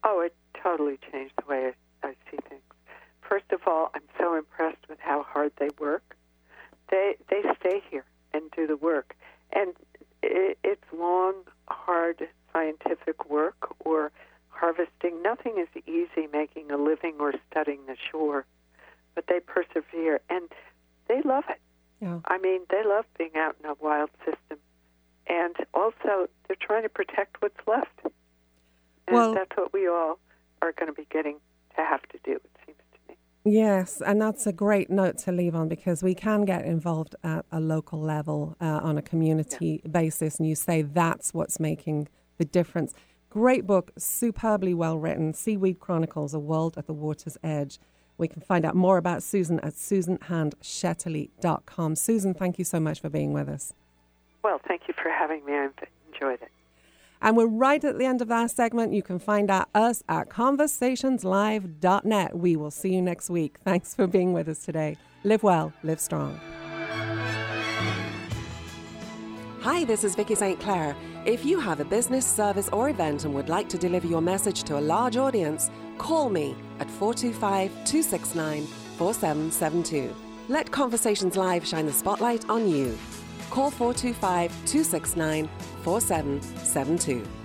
Oh, 0.05 0.21
it 0.21 0.35
totally 0.63 0.99
changed 1.11 1.35
the 1.39 1.47
way 1.47 1.73
I, 2.03 2.09
I 2.09 2.15
see 2.31 2.39
things. 2.49 2.63
First 3.29 3.51
of 3.53 3.61
all, 3.67 3.91
I'm 3.95 4.03
so 4.19 4.35
impressed 4.35 4.89
with 4.89 4.99
how 4.99 5.23
hard 5.23 5.53
they 5.59 5.69
work. 5.79 6.17
They 6.91 7.17
they 7.29 7.43
stay 7.61 7.83
here 7.91 8.05
and 8.33 8.51
do 8.57 8.67
the 8.67 8.77
work, 8.77 9.15
and 9.53 9.75
it, 10.23 10.59
it's 10.65 10.85
long, 10.97 11.35
hard 11.69 12.29
scientific 12.53 13.31
work 13.31 13.75
or 13.81 14.11
harvesting. 14.61 15.23
Nothing 15.23 15.55
is 15.59 15.69
easy 15.87 16.29
making 16.33 16.71
a 16.71 16.77
living 16.77 17.15
or 17.19 17.33
studying 17.51 17.81
the 17.87 17.97
shore, 18.11 18.45
but 19.15 19.25
they 19.27 19.41
persevere 19.41 20.21
and 20.29 20.49
they 21.09 21.23
love 21.23 21.45
it. 21.49 21.61
Yeah. 22.01 22.21
I 22.27 22.39
mean, 22.39 22.61
they 22.71 22.83
love 22.85 23.05
being 23.19 23.37
out 23.37 23.57
in 23.63 23.69
a 23.69 23.75
wild 23.75 24.11
system, 24.19 24.59
and 25.27 25.55
also 25.75 26.29
they're 26.47 26.57
trying 26.61 26.83
to 26.83 26.89
protect 26.89 27.43
what's 27.43 27.61
left. 27.67 28.01
And 28.05 29.17
Well- 29.17 29.35
that's 29.35 29.57
what 29.57 29.73
we 29.73 29.87
all 29.89 30.19
are 30.63 30.73
going 30.73 30.89
to 30.89 30.95
be 30.95 31.07
getting 31.11 31.37
to 31.77 31.83
have 31.85 32.03
to 32.09 32.19
do, 32.23 32.33
it 32.33 32.51
seems 32.67 32.79
to 32.93 32.99
me. 33.09 33.17
Yes, 33.45 34.03
and 34.03 34.21
that's 34.21 34.47
a 34.47 34.53
great 34.53 34.91
note 34.91 35.17
to 35.19 35.33
leave 35.33 35.55
on 35.55 35.69
because 35.69 36.03
we 36.03 36.15
can 36.15 36.45
get 36.45 36.65
involved 36.67 37.15
at 37.25 37.47
a 37.51 37.61
local 37.61 38.01
level 38.01 38.57
uh, 38.61 38.81
on 38.83 38.99
a 38.99 39.03
community 39.03 39.83
basis, 39.91 40.39
and 40.39 40.47
you 40.49 40.55
say 40.55 40.83
that's 40.83 41.33
what's 41.33 41.59
making 41.59 42.09
the 42.37 42.45
difference. 42.45 42.93
Great 43.31 43.67
book, 43.67 43.93
superbly 43.97 44.75
well 44.75 44.99
written. 44.99 45.33
Seaweed 45.33 45.81
Chronicles: 45.81 46.35
A 46.35 46.39
World 46.39 46.77
at 46.77 46.87
the 46.87 46.93
Water's 46.93 47.39
Edge. 47.43 47.79
We 48.19 48.29
can 48.29 48.43
find 48.43 48.67
out 48.67 48.75
more 48.75 48.99
about 48.99 49.23
Susan 49.23 49.59
at 49.61 49.73
susanhandshetterly.com. 49.75 51.97
Susan, 51.97 52.35
thank 52.35 52.59
you 52.59 52.67
so 52.67 52.79
much 52.79 53.01
for 53.01 53.09
being 53.09 53.33
with 53.33 53.49
us. 53.49 53.73
Well, 54.43 54.61
thank 54.69 54.83
you 54.89 54.95
for 55.01 55.11
having 55.11 55.43
me. 55.47 55.55
I 55.55 55.71
enjoyed 56.13 56.43
it. 56.43 56.51
And 57.23 57.37
we're 57.37 57.47
right 57.47 57.85
at 57.85 57.99
the 57.99 58.07
end 58.07 58.23
of 58.23 58.31
our 58.31 58.49
segment. 58.49 58.93
You 58.93 59.03
can 59.03 59.19
find 59.19 59.51
out 59.51 59.69
us 59.75 60.05
at 60.09 60.29
conversationslive.net. 60.29 62.39
We 62.39 62.55
will 62.57 62.71
see 62.71 62.95
you 62.95 63.03
next 63.03 63.29
week. 63.31 63.59
Thanks 63.65 63.93
for 63.95 64.07
being 64.07 64.33
with 64.33 64.49
us 64.49 64.65
today. 64.65 64.97
Live 65.25 65.43
well, 65.43 65.73
live 65.83 66.01
strong. 66.01 66.41
Hi, 69.63 69.85
this 69.85 70.05
is 70.05 70.15
Vicki 70.15 70.35
St. 70.35 70.59
Clair. 70.59 70.97
If 71.27 71.45
you 71.45 71.61
have 71.61 71.81
a 71.81 71.85
business, 71.85 72.25
service, 72.25 72.71
or 72.71 72.89
event 72.89 73.27
and 73.27 73.35
would 73.35 73.51
like 73.51 73.69
to 73.69 73.77
deliver 73.77 74.07
your 74.07 74.23
message 74.23 74.63
to 74.63 74.79
a 74.79 74.81
large 74.81 75.19
audience, 75.19 75.71
call 75.99 76.31
me 76.31 76.57
at 76.79 76.91
425 76.91 77.71
269 77.85 78.65
4772. 78.97 80.15
Let 80.49 80.71
Conversations 80.71 81.37
Live 81.37 81.67
shine 81.67 81.85
the 81.85 81.93
spotlight 81.93 82.49
on 82.49 82.71
you. 82.71 82.97
Call 83.51 83.71
425 83.71 84.51
269 84.65 85.47
4772. 85.83 87.40